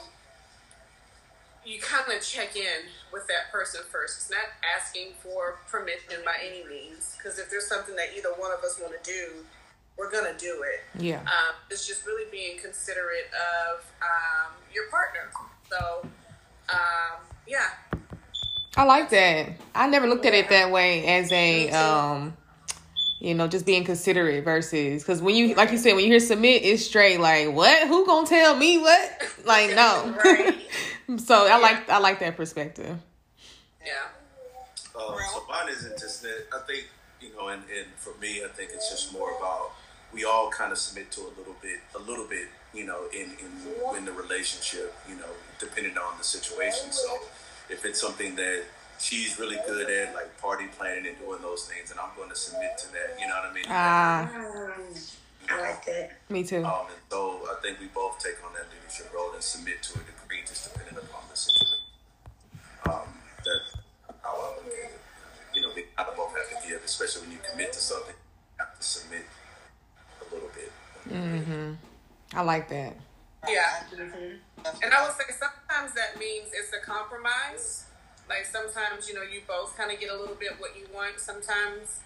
You 1.65 1.81
kind 1.81 2.05
of 2.13 2.23
check 2.23 2.55
in 2.55 2.93
with 3.11 3.27
that 3.29 3.51
person 3.51 3.81
first. 3.91 4.21
It's 4.21 4.31
not 4.31 4.53
asking 4.61 5.17
for 5.25 5.57
permission 5.73 6.21
by 6.23 6.37
any 6.45 6.69
means, 6.69 7.17
because 7.17 7.39
if 7.39 7.49
there's 7.49 7.67
something 7.67 7.97
that 7.97 8.13
either 8.15 8.29
one 8.37 8.53
of 8.53 8.63
us 8.63 8.79
want 8.79 8.93
to 8.93 9.01
do, 9.11 9.49
we're 9.97 10.11
gonna 10.11 10.37
do 10.39 10.65
it. 10.65 11.03
yeah. 11.03 11.21
Um, 11.21 11.55
it's 11.71 11.87
just 11.87 12.07
really 12.07 12.31
being 12.31 12.59
considerate 12.59 13.31
of 13.33 13.85
um, 14.03 14.53
your 14.73 14.89
partner. 14.91 15.31
So, 15.71 16.07
um, 16.69 17.21
yeah, 17.47 17.69
I 18.77 18.85
like 18.85 19.11
that. 19.11 19.51
I 19.75 19.87
never 19.87 20.09
looked 20.09 20.27
at 20.27 20.35
it 20.35 20.49
that 20.49 20.71
way 20.71 21.07
as 21.07 21.31
a 21.33 21.71
um 21.71 22.37
you 23.21 23.33
know, 23.33 23.47
just 23.47 23.65
being 23.65 23.85
considerate 23.85 24.45
versus 24.45 25.03
because 25.03 25.23
when 25.23 25.35
you 25.35 25.55
like 25.55 25.71
you 25.71 25.79
said 25.79 25.95
when 25.95 26.05
you 26.05 26.11
hear 26.11 26.21
submit, 26.21 26.63
it's 26.63 26.85
straight 26.85 27.21
like 27.21 27.53
what? 27.53 27.89
Who 27.89 28.05
gonna 28.05 28.27
tell 28.27 28.57
me 28.57 28.79
what? 28.79 29.23
Like 29.45 29.75
no. 29.75 30.19
So 31.19 31.47
I 31.47 31.59
like 31.59 31.89
I 31.91 31.99
like 31.99 32.19
that 32.21 32.35
perspective. 32.35 32.99
Yeah. 33.85 33.93
Uh, 34.97 35.19
so 35.19 35.45
mine 35.47 35.69
isn't 35.69 35.99
just 35.99 36.23
that. 36.23 36.47
I 36.51 36.61
think 36.67 36.89
you 37.21 37.29
know, 37.37 37.49
and, 37.49 37.63
and 37.65 37.87
for 37.97 38.19
me, 38.21 38.43
I 38.43 38.49
think 38.49 38.71
it's 38.73 38.91
just 38.91 39.13
more 39.13 39.37
about 39.37 39.73
we 40.15 40.25
all 40.25 40.49
kind 40.51 40.71
of 40.73 40.79
submit 40.79 41.11
to 41.13 41.21
a 41.23 41.33
little 41.37 41.57
bit, 41.61 41.81
a 41.95 41.99
little 41.99 42.27
bit, 42.27 42.47
you 42.73 42.87
know, 42.87 43.01
in 43.13 43.31
in 43.43 43.97
in 43.99 44.05
the 44.05 44.13
relationship, 44.13 44.95
you 45.09 45.17
know, 45.17 45.29
depending 45.59 45.99
on 45.99 46.17
the 46.19 46.25
situation. 46.25 46.93
So 46.93 47.19
if 47.69 47.85
it's 47.85 48.01
something 48.01 48.37
that 48.37 48.63
she's 48.99 49.39
really 49.39 49.59
good 49.67 49.91
at, 49.91 50.15
like 50.15 50.41
party 50.41 50.67
planning 50.79 51.07
and 51.09 51.19
doing 51.19 51.43
those 51.43 51.67
things, 51.69 51.91
and 51.91 51.99
I'm 51.99 52.11
going 52.17 52.31
to 52.31 52.37
submit 52.37 52.79
to 52.79 52.93
that. 52.93 53.19
You 53.21 53.27
know 53.29 53.35
what 53.35 53.51
I 53.51 53.55
mean? 53.55 53.65
Ah, 53.69 54.31
Mm, 54.33 55.51
I 55.51 55.61
like 55.61 55.85
that. 55.85 56.13
me 56.31 56.43
too. 56.43 56.65
Um, 56.65 56.87
and 56.89 56.97
so 57.11 57.43
I 57.51 57.61
think 57.61 57.79
we 57.81 57.87
both 57.89 58.19
take 58.19 58.39
on 58.47 58.53
that 58.55 58.65
leadership 58.73 59.13
role 59.13 59.33
and 59.35 59.43
submit 59.43 59.83
to 59.83 59.99
a 60.01 60.03
degree, 60.09 60.41
just 60.47 60.73
depending 60.73 60.97
upon 60.97 61.21
the 61.29 61.37
situation. 61.37 61.85
Um, 62.89 63.09
that's 63.45 63.77
how 64.23 64.33
I 64.41 64.57
look 64.57 64.73
at 64.73 64.89
it. 64.89 65.01
You 65.55 65.61
know, 65.63 65.75
they 65.75 65.85
kind 65.97 66.09
of 66.09 66.17
both 66.17 66.33
have 66.33 66.49
to 66.63 66.69
give, 66.69 66.81
especially 66.85 67.23
when 67.29 67.33
you 67.33 67.39
commit 67.51 67.75
to 67.75 67.79
something, 67.81 68.15
you 68.17 68.65
have 68.65 68.73
to 68.79 68.83
submit 68.83 69.21
a 69.21 69.25
little 69.25 69.44
bit. 71.15 71.77
I 72.35 72.43
like 72.43 72.69
that. 72.69 72.97
Yeah. 73.49 73.83
And 74.83 74.95
I 74.95 75.05
would 75.05 75.15
say 75.17 75.25
sometimes 75.29 75.95
that 75.95 76.19
means 76.19 76.49
it's 76.53 76.73
a 76.73 76.85
compromise. 76.85 77.85
Like 78.29 78.47
sometimes, 78.47 79.09
you 79.09 79.15
know, 79.15 79.23
you 79.23 79.43
both 79.47 79.77
kind 79.77 79.93
of 79.93 80.01
get 80.01 80.11
a 80.11 80.17
little 80.17 80.35
bit 80.35 80.53
what 80.59 80.71
you 80.77 80.87
want. 80.95 81.21
Sometimes 81.21 82.01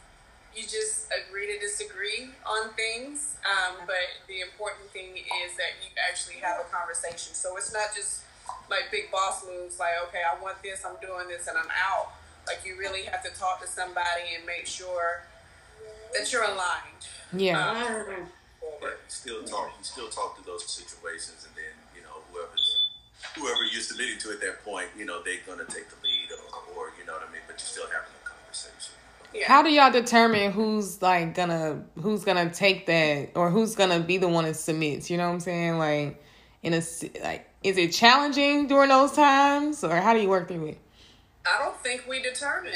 you 0.55 0.63
just 0.63 1.07
agree 1.15 1.47
to 1.47 1.59
disagree 1.61 2.31
on 2.45 2.71
things. 2.75 3.37
Um, 3.47 3.77
but 3.87 4.27
the 4.27 4.41
important 4.41 4.91
thing 4.91 5.17
is 5.17 5.57
that 5.57 5.79
you 5.83 5.91
actually 6.09 6.37
have 6.43 6.59
a 6.61 6.65
conversation. 6.75 7.35
So 7.35 7.57
it's 7.57 7.73
not 7.73 7.95
just 7.95 8.23
like 8.71 8.91
big 8.91 9.11
boss 9.11 9.45
moves 9.47 9.79
like, 9.79 9.95
okay, 10.09 10.23
I 10.25 10.41
want 10.43 10.63
this, 10.63 10.85
I'm 10.85 10.97
doing 11.01 11.29
this, 11.29 11.47
and 11.47 11.57
I'm 11.57 11.71
out. 11.71 12.13
Like 12.47 12.61
you 12.65 12.77
really 12.79 13.03
have 13.05 13.23
to 13.23 13.31
talk 13.39 13.61
to 13.61 13.69
somebody 13.69 14.35
and 14.37 14.45
make 14.47 14.67
sure 14.67 15.23
that 16.15 16.33
you're 16.33 16.45
aligned. 16.45 17.07
Yeah. 17.33 18.05
Um, 18.09 18.27
But 18.81 18.91
you 18.91 19.09
still 19.09 19.43
talk, 19.45 19.73
you 19.79 19.85
still 19.85 20.09
talk 20.09 20.37
to 20.39 20.45
those 20.45 20.65
situations, 20.67 21.47
and 21.47 21.55
then 21.57 21.73
you 21.97 22.03
know 22.03 22.23
whoever's 22.33 22.79
whoever 23.37 23.63
you're 23.73 23.81
submitting 23.83 24.19
to 24.21 24.31
at 24.33 24.41
that 24.41 24.65
point, 24.65 24.89
you 24.97 25.05
know 25.05 25.23
they're 25.23 25.37
gonna 25.47 25.65
take 25.65 25.89
the 25.89 25.97
lead, 26.03 26.29
or, 26.33 26.75
or 26.77 26.93
you 26.99 27.07
know 27.07 27.15
what 27.15 27.23
I 27.29 27.33
mean. 27.33 27.43
But 27.47 27.55
you're 27.55 27.59
still 27.61 27.87
having 27.87 28.11
a 28.23 28.29
conversation. 28.29 28.95
yeah. 29.35 29.47
How 29.47 29.63
do 29.63 29.71
y'all 29.71 29.91
determine 29.93 30.53
who's 30.53 31.01
like 31.03 31.35
gonna 31.35 31.83
who's 32.01 32.25
gonna 32.25 32.51
take 32.51 32.87
that 32.87 33.31
or 33.35 33.51
who's 33.51 33.75
gonna 33.75 34.01
be 34.01 34.19
the 34.19 34.29
one 34.29 34.45
that 34.45 34.55
submits? 34.57 35.11
You 35.11 35.17
know 35.19 35.29
what 35.29 35.35
I'm 35.35 35.41
saying? 35.41 35.79
Like 35.79 36.23
in 36.63 36.75
a 36.75 36.83
like, 37.23 37.49
is 37.63 37.77
it 37.79 37.93
challenging 37.93 38.67
during 38.67 38.89
those 38.89 39.13
times 39.13 39.83
or 39.85 39.95
how 39.97 40.15
do 40.15 40.21
you 40.21 40.29
work 40.29 40.49
through 40.49 40.67
it? 40.67 40.79
I 41.47 41.63
don't 41.63 41.77
think 41.79 42.07
we 42.09 42.21
determine. 42.23 42.73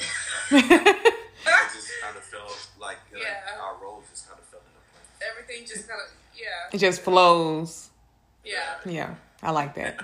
It 1.48 1.72
just 1.72 1.90
kind 2.02 2.16
of 2.16 2.24
felt 2.24 2.68
like 2.80 2.98
you 3.12 3.18
know, 3.18 3.22
Yeah. 3.22 3.62
our 3.62 3.76
roles 3.80 4.04
just 4.10 4.26
kind 4.28 4.38
of 4.38 4.44
fell 4.46 4.60
into 4.60 4.82
place. 4.90 5.06
Everything 5.46 5.66
just 5.66 5.88
kind 5.88 6.00
of, 6.00 6.08
yeah, 6.36 6.74
It 6.74 6.78
just 6.78 7.02
flows. 7.02 7.90
yeah. 8.44 8.78
Yeah, 8.84 9.14
I 9.42 9.50
like 9.52 9.74
that. 9.76 10.00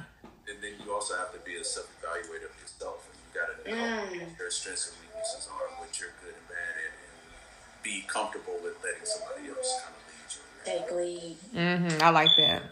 And 0.49 0.63
then 0.63 0.73
you 0.85 0.93
also 0.93 1.17
have 1.17 1.33
to 1.33 1.39
be 1.41 1.57
a 1.57 1.65
self-evaluator 1.65 2.47
of 2.51 2.61
yourself, 2.61 3.07
and 3.11 3.19
you 3.19 3.41
got 3.41 3.65
to 3.65 3.71
know 3.71 4.25
what 4.27 4.39
your 4.39 4.51
strengths 4.51 4.89
and 4.93 4.97
weaknesses 5.03 5.49
are, 5.51 5.69
what 5.81 5.99
you're 5.99 6.11
good 6.23 6.35
and 6.35 6.49
bad 6.49 6.75
at, 6.79 6.95
and 6.95 7.83
be 7.83 8.05
comfortable 8.07 8.55
with 8.63 8.75
letting 8.85 9.05
somebody 9.05 9.49
else 9.51 9.83
kind 9.83 9.95
of 9.95 10.03
lead 10.07 10.31
you. 10.31 10.43
Take 10.65 10.93
lead. 10.95 11.37
Mm-hmm. 11.55 12.03
I 12.03 12.11
like 12.11 12.31
that. 12.37 12.63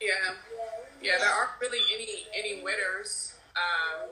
Yeah, 0.00 0.34
yeah. 1.02 1.18
There 1.18 1.30
aren't 1.30 1.58
really 1.60 1.80
any 1.94 2.26
any 2.36 2.62
winners 2.62 3.34
um, 3.56 4.10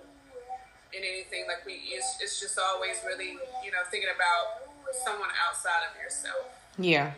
in 0.93 1.03
anything. 1.05 1.45
Like 1.47 1.67
we, 1.67 1.75
it's, 1.93 2.17
it's 2.23 2.41
just 2.41 2.59
always 2.59 2.97
really, 3.07 3.37
you 3.63 3.71
know, 3.71 3.85
thinking 3.91 4.11
about 4.15 4.67
someone 5.05 5.29
outside 5.47 5.85
of 5.93 6.01
yourself. 6.03 6.47
Yeah, 6.79 7.13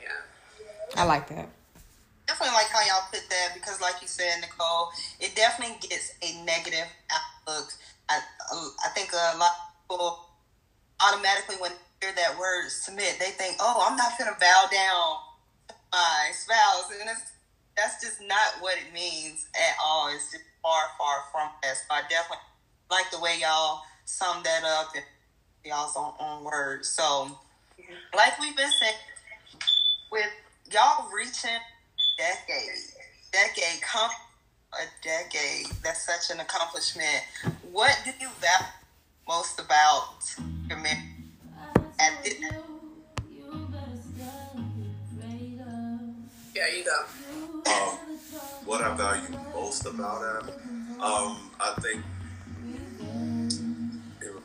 Yeah, 0.00 1.00
I 1.00 1.04
like 1.04 1.28
that. 1.28 1.48
definitely 2.26 2.54
like 2.54 2.68
how 2.68 2.80
y'all 2.86 3.08
put 3.12 3.22
that 3.30 3.54
because, 3.54 3.80
like 3.80 4.00
you 4.02 4.08
said, 4.08 4.40
Nicole, 4.40 4.90
it 5.20 5.34
definitely 5.34 5.76
gets 5.88 6.14
a 6.22 6.42
negative 6.44 6.86
outlook. 7.10 7.72
I, 8.08 8.20
I 8.84 8.88
think 8.94 9.10
a 9.12 9.36
lot 9.38 9.50
of 9.50 9.88
people 9.88 10.18
automatically, 11.00 11.56
when 11.60 11.70
they 12.00 12.06
hear 12.06 12.14
that 12.16 12.38
word 12.38 12.70
submit, 12.70 13.16
they 13.18 13.30
think, 13.30 13.56
"Oh, 13.60 13.86
I'm 13.88 13.96
not 13.96 14.18
gonna 14.18 14.36
bow 14.40 14.68
down 14.70 15.18
my 15.92 16.30
spouse," 16.32 16.90
and 16.98 17.08
that's 17.76 18.02
just 18.02 18.20
not 18.22 18.60
what 18.60 18.76
it 18.78 18.92
means 18.92 19.46
at 19.54 19.74
all. 19.82 20.08
It's 20.14 20.30
just 20.32 20.44
far, 20.62 20.82
far 20.98 21.24
from 21.32 21.50
that. 21.62 21.76
So 21.76 21.84
I 21.90 22.02
definitely 22.08 22.44
like 22.90 23.10
the 23.10 23.20
way 23.20 23.38
y'all 23.40 23.82
summed 24.04 24.44
that 24.44 24.64
up 24.64 24.90
and 24.94 25.04
y'all's 25.64 25.96
own, 25.96 26.12
own 26.18 26.44
words. 26.44 26.88
So, 26.88 27.38
like 28.14 28.38
we've 28.40 28.56
been 28.56 28.70
saying, 28.70 28.94
with 30.10 30.26
y'all 30.72 31.08
reaching 31.14 31.50
decade, 32.16 32.82
decade, 33.32 33.80
come 33.82 34.10
a 34.72 34.84
decade. 35.02 35.66
That's 35.82 36.04
such 36.06 36.34
an 36.34 36.40
accomplishment. 36.40 37.22
What 37.70 37.96
do 38.04 38.10
you 38.20 38.28
value 38.40 38.66
most 39.28 39.60
about 39.60 40.34
your 40.68 40.78
marriage? 40.78 40.98
At 42.00 42.24
this, 42.24 42.34
yeah. 46.54 46.66
You 46.76 46.84
go. 46.84 47.70
Um, 47.70 47.98
what 48.64 48.82
I 48.82 48.96
value 48.96 49.38
most 49.54 49.86
about 49.86 50.44
it, 50.44 50.54
um, 51.00 51.50
I 51.60 51.74
think 51.80 51.96
it 51.96 52.02
would 52.02 52.19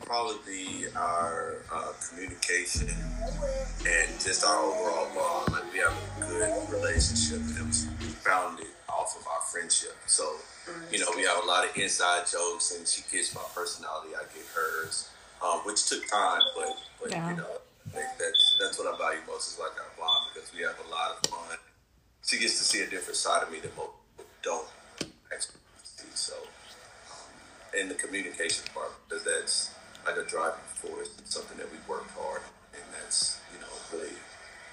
probably 0.06 0.36
be 0.46 0.86
our 0.94 1.56
uh, 1.72 1.92
communication 2.08 2.88
and 2.88 4.08
just 4.20 4.44
our 4.44 4.62
overall 4.62 5.08
bond. 5.14 5.52
Like 5.52 5.72
we 5.72 5.80
have 5.80 5.92
a 5.92 6.20
good 6.20 6.70
relationship 6.72 7.40
that 7.54 7.66
was 7.66 7.84
founded 8.24 8.66
off 8.88 9.16
of 9.20 9.26
our 9.26 9.42
friendship. 9.52 9.94
So, 10.06 10.36
you 10.90 11.00
know, 11.00 11.10
we 11.16 11.22
have 11.24 11.42
a 11.42 11.46
lot 11.46 11.68
of 11.68 11.76
inside 11.76 12.26
jokes, 12.30 12.76
and 12.76 12.86
she 12.86 13.02
gets 13.10 13.34
my 13.34 13.42
personality, 13.54 14.14
I 14.14 14.22
get 14.32 14.46
hers, 14.54 15.10
um, 15.44 15.60
which 15.66 15.86
took 15.88 16.06
time, 16.08 16.40
but 16.56 16.70
but 17.02 17.10
Yeah. 17.10 17.30
you 17.30 17.36
know, 17.36 17.58
I 17.86 17.90
think 17.90 18.08
that's 18.18 18.56
that's 18.58 18.78
what 18.78 18.94
I 18.94 18.96
value 18.96 19.20
most 19.26 19.52
is 19.52 19.58
like 19.58 19.74
our 19.76 19.90
bond 19.98 20.30
because 20.32 20.50
we 20.54 20.62
have 20.62 20.78
a 20.86 20.90
lot 20.90 21.18
of 21.18 21.30
fun 21.30 21.58
she 22.26 22.38
gets 22.40 22.58
to 22.58 22.64
see 22.64 22.82
a 22.82 22.90
different 22.90 23.16
side 23.16 23.42
of 23.44 23.52
me 23.52 23.60
that 23.60 23.74
most 23.76 23.90
don't 24.42 24.66
actually 25.32 25.60
see. 25.84 26.08
So, 26.14 26.34
um, 26.34 27.80
and 27.80 27.90
the 27.90 27.94
communication 27.94 28.64
part, 28.74 28.90
because 29.08 29.24
that's 29.24 29.70
like 30.06 30.16
a 30.16 30.28
driving 30.28 30.60
force, 30.74 31.10
something 31.24 31.56
that 31.58 31.70
we 31.70 31.78
worked 31.88 32.10
hard, 32.12 32.42
and 32.74 32.82
that's 33.02 33.40
you 33.52 33.60
know 33.60 33.66
really 33.92 34.14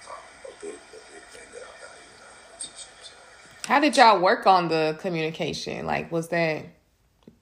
um, 0.08 0.14
a 0.48 0.62
big, 0.62 0.72
a 0.74 1.02
big 1.14 1.24
thing 1.32 1.48
that 1.54 1.62
I 1.62 1.74
value 1.82 2.10
in 2.16 2.22
our 2.24 2.34
relationship. 2.52 2.92
So. 3.02 3.14
How 3.68 3.80
did 3.80 3.98
y'all 3.98 4.20
work 4.22 4.46
on 4.48 4.68
the 4.70 4.98
communication? 5.00 5.86
Like, 5.86 6.12
was 6.12 6.28
that 6.30 6.66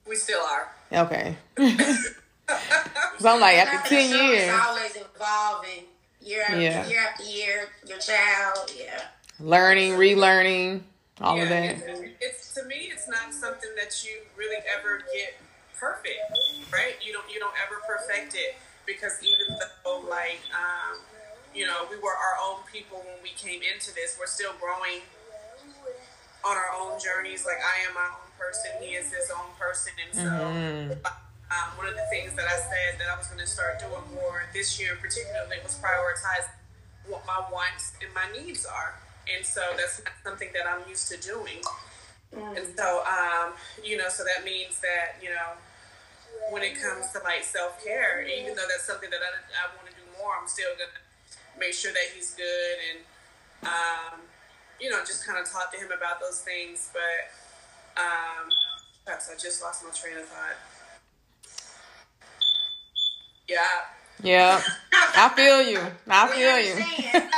We 0.07 0.15
still 0.15 0.41
are. 0.41 0.69
okay? 1.05 1.35
Cause 1.57 3.25
I'm 3.25 3.39
like 3.39 3.57
after 3.57 3.89
ten 3.89 4.09
years, 4.09 4.43
It's 4.53 4.65
always 4.67 4.95
evolving 5.15 5.83
year 6.21 6.43
after 6.43 6.59
Yeah. 6.61 6.87
year 6.87 6.99
after 7.09 7.23
year. 7.23 7.67
Your 7.87 7.97
child, 7.99 8.71
yeah. 8.77 9.01
learning, 9.39 9.93
relearning, 9.93 10.81
all 11.21 11.39
of 11.41 11.47
that. 11.49 11.77
It's, 11.77 12.01
it's 12.19 12.53
to 12.55 12.63
me, 12.65 12.89
it's 12.91 13.07
not 13.07 13.33
something 13.33 13.69
that 13.77 14.03
you 14.03 14.11
really 14.37 14.57
ever 14.77 14.99
get 15.13 15.35
perfect, 15.81 16.21
right? 16.69 16.93
You 17.01 17.11
don't 17.11 17.25
you 17.33 17.41
don't 17.41 17.57
ever 17.57 17.81
perfect 17.89 18.37
it 18.37 18.53
because 18.85 19.17
even 19.25 19.57
though 19.57 20.05
like 20.05 20.45
um, 20.53 21.01
you 21.57 21.65
know 21.65 21.89
we 21.89 21.97
were 21.97 22.13
our 22.13 22.37
own 22.45 22.61
people 22.69 23.01
when 23.01 23.17
we 23.25 23.33
came 23.33 23.65
into 23.65 23.89
this, 23.97 24.15
we're 24.21 24.29
still 24.29 24.53
growing 24.61 25.01
on 26.45 26.53
our 26.53 26.69
own 26.77 27.01
journeys. 27.01 27.43
Like 27.49 27.57
I 27.57 27.89
am 27.89 27.97
my 27.97 28.05
own 28.13 28.29
person, 28.37 28.69
he 28.77 28.93
is 28.93 29.09
his 29.09 29.33
own 29.33 29.49
person, 29.57 29.91
and 29.97 30.13
so. 30.13 31.01
Um, 31.51 31.67
one 31.75 31.85
of 31.85 31.95
the 31.95 32.07
things 32.09 32.31
that 32.39 32.47
I 32.47 32.55
said 32.55 32.95
that 32.95 33.11
I 33.11 33.17
was 33.17 33.27
going 33.27 33.43
to 33.43 33.45
start 33.45 33.77
doing 33.77 34.07
more 34.15 34.47
this 34.53 34.79
year, 34.79 34.95
particularly, 34.95 35.57
was 35.61 35.75
prioritize 35.83 36.47
what 37.11 37.27
my 37.27 37.43
wants 37.51 37.91
and 37.99 38.07
my 38.15 38.23
needs 38.31 38.65
are. 38.65 38.95
And 39.27 39.45
so 39.45 39.59
that's 39.75 39.99
not 39.99 40.13
something 40.23 40.47
that 40.53 40.63
I'm 40.63 40.87
used 40.87 41.11
to 41.11 41.19
doing. 41.19 41.59
And 42.55 42.65
so, 42.77 43.03
um, 43.03 43.51
you 43.83 43.97
know, 43.97 44.07
so 44.07 44.23
that 44.23 44.45
means 44.45 44.79
that, 44.79 45.19
you 45.21 45.27
know, 45.27 45.59
when 46.51 46.63
it 46.63 46.75
comes 46.81 47.11
to 47.11 47.19
like 47.23 47.43
self 47.43 47.83
care, 47.83 48.21
even 48.27 48.55
though 48.55 48.67
that's 48.69 48.85
something 48.85 49.09
that 49.09 49.19
I, 49.21 49.67
I 49.67 49.75
want 49.75 49.89
to 49.89 49.95
do 49.95 50.05
more, 50.19 50.33
I'm 50.39 50.47
still 50.47 50.69
going 50.77 50.91
to 50.91 51.01
make 51.59 51.73
sure 51.73 51.91
that 51.91 52.07
he's 52.15 52.33
good 52.33 52.75
and, 52.91 52.99
um, 53.67 54.19
you 54.79 54.89
know, 54.89 54.99
just 55.05 55.25
kind 55.25 55.39
of 55.39 55.49
talk 55.49 55.71
to 55.71 55.77
him 55.77 55.91
about 55.91 56.19
those 56.19 56.41
things. 56.41 56.89
But, 56.91 58.01
um, 58.01 58.49
perhaps 59.05 59.29
I 59.29 59.37
just 59.37 59.61
lost 59.61 59.83
my 59.83 59.91
train 59.91 60.17
of 60.17 60.25
thought. 60.25 60.57
Yeah. 63.47 63.59
Yeah, 64.23 64.61
I 64.93 65.29
feel 65.29 65.61
you. 65.63 65.81
I 66.07 66.27
feel 66.27 66.59
you. 66.59 66.73
understand. 66.73 67.31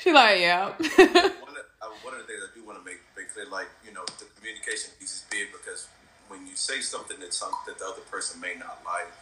She 0.00 0.12
like, 0.12 0.40
yeah. 0.40 0.70
one, 0.70 0.80
of, 0.80 1.66
uh, 1.78 1.92
one 2.02 2.14
of 2.14 2.20
the 2.20 2.26
things 2.26 2.40
I 2.40 2.50
do 2.54 2.64
want 2.64 2.78
to 2.78 2.84
make, 2.84 2.98
make 3.16 3.32
clear, 3.34 3.46
like 3.50 3.68
you 3.86 3.92
know, 3.92 4.02
the 4.18 4.24
communication 4.36 4.90
piece 4.98 5.22
is 5.22 5.24
big 5.30 5.52
because 5.52 5.88
when 6.32 6.46
you 6.48 6.56
say 6.56 6.80
something 6.80 7.20
that 7.20 7.34
some 7.34 7.52
that 7.66 7.78
the 7.78 7.84
other 7.84 8.00
person 8.10 8.40
may 8.40 8.54
not 8.58 8.80
like, 8.86 9.12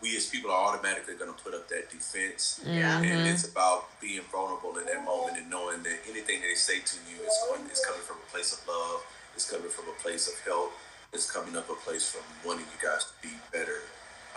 we 0.00 0.16
as 0.16 0.24
people 0.26 0.50
are 0.50 0.72
automatically 0.72 1.14
going 1.14 1.28
to 1.32 1.36
put 1.44 1.52
up 1.52 1.68
that 1.68 1.90
defense, 1.92 2.58
Yeah. 2.64 2.96
and 3.04 3.28
it's 3.28 3.44
about 3.46 4.00
being 4.00 4.22
vulnerable 4.32 4.78
in 4.78 4.86
that 4.86 5.04
moment 5.04 5.36
and 5.36 5.50
knowing 5.50 5.82
that 5.82 5.98
anything 6.08 6.40
they 6.40 6.54
say 6.54 6.80
to 6.80 6.96
you 7.04 7.20
is 7.20 7.36
going 7.46 7.68
is 7.68 7.84
coming 7.84 8.00
from 8.00 8.16
a 8.16 8.28
place 8.32 8.56
of 8.56 8.66
love, 8.66 9.04
it's 9.36 9.44
coming 9.50 9.68
from 9.68 9.84
a 9.88 9.96
place 10.00 10.26
of 10.32 10.40
help, 10.48 10.72
it's 11.12 11.30
coming 11.30 11.54
up 11.54 11.68
a 11.68 11.74
place 11.74 12.10
from 12.10 12.24
wanting 12.48 12.64
you 12.72 12.80
guys 12.88 13.04
to 13.04 13.28
be 13.28 13.34
better, 13.52 13.84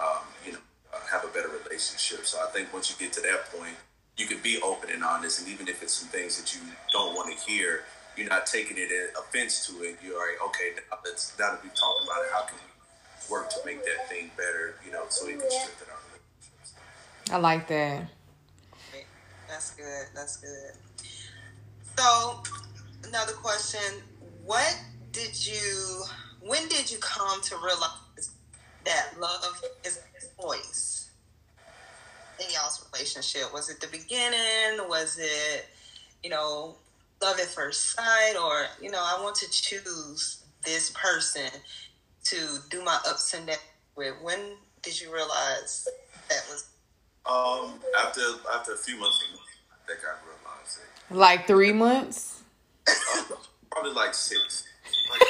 um, 0.04 0.28
you 0.46 0.52
know, 0.52 0.60
uh, 0.94 1.00
have 1.10 1.24
a 1.24 1.28
better 1.32 1.48
relationship. 1.64 2.26
So 2.26 2.44
I 2.46 2.52
think 2.52 2.74
once 2.74 2.90
you 2.92 2.98
get 3.00 3.14
to 3.14 3.22
that 3.22 3.48
point, 3.58 3.78
you 4.18 4.28
can 4.28 4.40
be 4.44 4.60
open 4.62 4.90
and 4.92 5.04
honest, 5.04 5.40
and 5.40 5.48
even 5.48 5.70
if 5.70 5.82
it's 5.82 5.94
some 5.94 6.10
things 6.10 6.36
that 6.42 6.54
you 6.54 6.60
don't 6.92 7.16
want 7.16 7.32
to 7.32 7.38
hear, 7.50 7.86
you're 8.16 8.30
not 8.30 8.46
taking 8.46 8.78
it 8.78 8.90
as 8.92 9.18
offense 9.18 9.68
to 9.68 9.84
it. 9.84 9.98
You're 10.04 10.18
like, 10.18 10.42
okay, 10.50 10.72
now 10.76 10.98
let's 11.04 11.38
now 11.40 11.52
that 11.52 11.64
we've 11.64 11.74
talked 11.74 12.04
about 12.04 12.22
it, 12.24 12.30
how 12.32 12.44
can 12.44 12.58
we 12.58 13.32
work 13.32 13.50
to 13.50 13.58
make 13.66 13.84
that 13.84 14.10
thing 14.10 14.32
better? 14.38 14.76
You 14.86 14.92
know, 14.92 15.04
so 15.10 15.28
it 15.28 15.40
can 15.40 15.50
strengthen 15.50 15.88
our 15.90 16.00
relationships. 16.10 16.74
I 17.32 17.38
like 17.38 17.68
that. 17.68 18.08
That's 19.48 19.72
good. 19.72 20.08
That's 20.16 20.38
good. 20.38 21.08
So, 21.98 22.44
another 23.08 23.34
question: 23.34 24.02
What 24.44 24.80
did 25.12 25.46
you? 25.46 26.04
When 26.42 26.68
did 26.68 26.92
you 26.92 26.98
come 27.00 27.42
to 27.42 27.56
realize 27.56 28.32
that 28.86 29.20
love 29.20 29.62
is 29.86 29.98
a 29.98 30.42
choice 30.42 31.12
in 32.40 32.46
y'all's 32.54 32.86
relationship? 32.92 33.54
Was 33.54 33.70
it 33.70 33.80
the 33.80 33.88
beginning? 33.88 34.90
Was 34.90 35.18
it, 35.20 35.68
you 36.24 36.30
know, 36.30 36.78
love 37.24 37.40
at 37.40 37.48
first 37.48 37.96
sight, 37.96 38.36
or 38.36 38.66
you 38.82 38.92
know, 38.92 39.00
I 39.02 39.22
want 39.24 39.36
to 39.38 39.50
choose 39.50 40.44
this 40.66 40.92
person 40.92 41.50
to 42.26 42.38
do 42.70 42.84
my 42.84 42.98
ups 43.08 43.34
and 43.34 43.48
downs 43.48 43.60
with? 43.96 44.14
When 44.22 44.40
did 44.82 45.00
you 45.00 45.14
realize 45.14 45.88
that 46.30 46.44
was? 46.50 46.70
Um, 47.26 47.80
after 48.06 48.22
after 48.54 48.74
a 48.74 48.78
few 48.78 48.98
months, 49.00 49.24
I 49.72 49.92
think 49.92 50.00
I 50.04 50.14
realized 50.26 50.80
it. 50.80 51.16
Like 51.16 51.48
three 51.48 51.72
months. 51.72 52.44
Uh, 52.88 53.36
probably 53.72 53.94
like 53.94 54.14
six. 54.14 54.66
Like, 55.10 55.22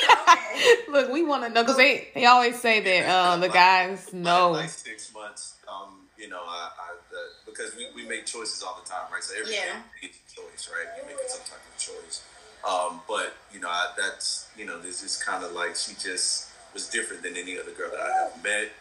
Look, 0.88 1.12
we 1.12 1.24
want 1.24 1.44
to 1.44 1.50
know 1.50 1.64
because 1.64 1.78
they, 1.78 2.10
they 2.16 2.26
always 2.26 2.60
say 2.60 2.80
that 2.80 3.10
uh, 3.10 3.38
the 3.38 3.50
guys 3.50 4.14
know. 4.14 4.52
like 4.52 4.70
six 4.70 5.14
months. 5.14 5.58
Um, 5.68 6.08
you 6.18 6.30
know, 6.30 6.42
I, 6.46 6.70
I 6.80 6.94
uh, 6.94 7.18
because 7.46 7.76
we, 7.76 7.88
we 7.96 8.08
make 8.08 8.26
choices 8.26 8.64
all 8.64 8.80
the 8.84 8.90
time, 8.90 9.12
right? 9.12 9.24
So 9.24 9.34
every 9.40 9.54
Yeah. 9.54 9.82
day 10.02 10.08
is 10.08 10.16
a 10.16 10.23
choice, 10.36 10.70
right? 10.74 10.90
You're 10.98 11.06
making 11.06 11.30
some 11.30 11.46
type 11.46 11.62
of 11.62 11.78
choice. 11.78 12.24
Um, 12.66 13.02
but 13.08 13.36
you 13.54 13.60
know, 13.60 13.70
I, 13.70 13.94
that's 13.98 14.48
you 14.58 14.66
know, 14.66 14.80
this 14.80 15.04
is 15.04 15.22
kind 15.22 15.44
of 15.44 15.52
like 15.52 15.76
she 15.76 15.94
just 15.94 16.50
was 16.74 16.90
different 16.90 17.22
than 17.22 17.38
any 17.38 17.60
other 17.60 17.72
girl 17.72 17.92
that 17.92 18.00
I 18.00 18.12
have 18.24 18.44
met. 18.44 18.72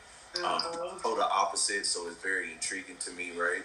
Um, 0.41 0.63
total 1.03 1.25
opposite, 1.25 1.85
so 1.85 2.07
it's 2.09 2.17
very 2.23 2.53
intriguing 2.53 2.97
to 3.01 3.13
me, 3.13 3.33
right? 3.37 3.61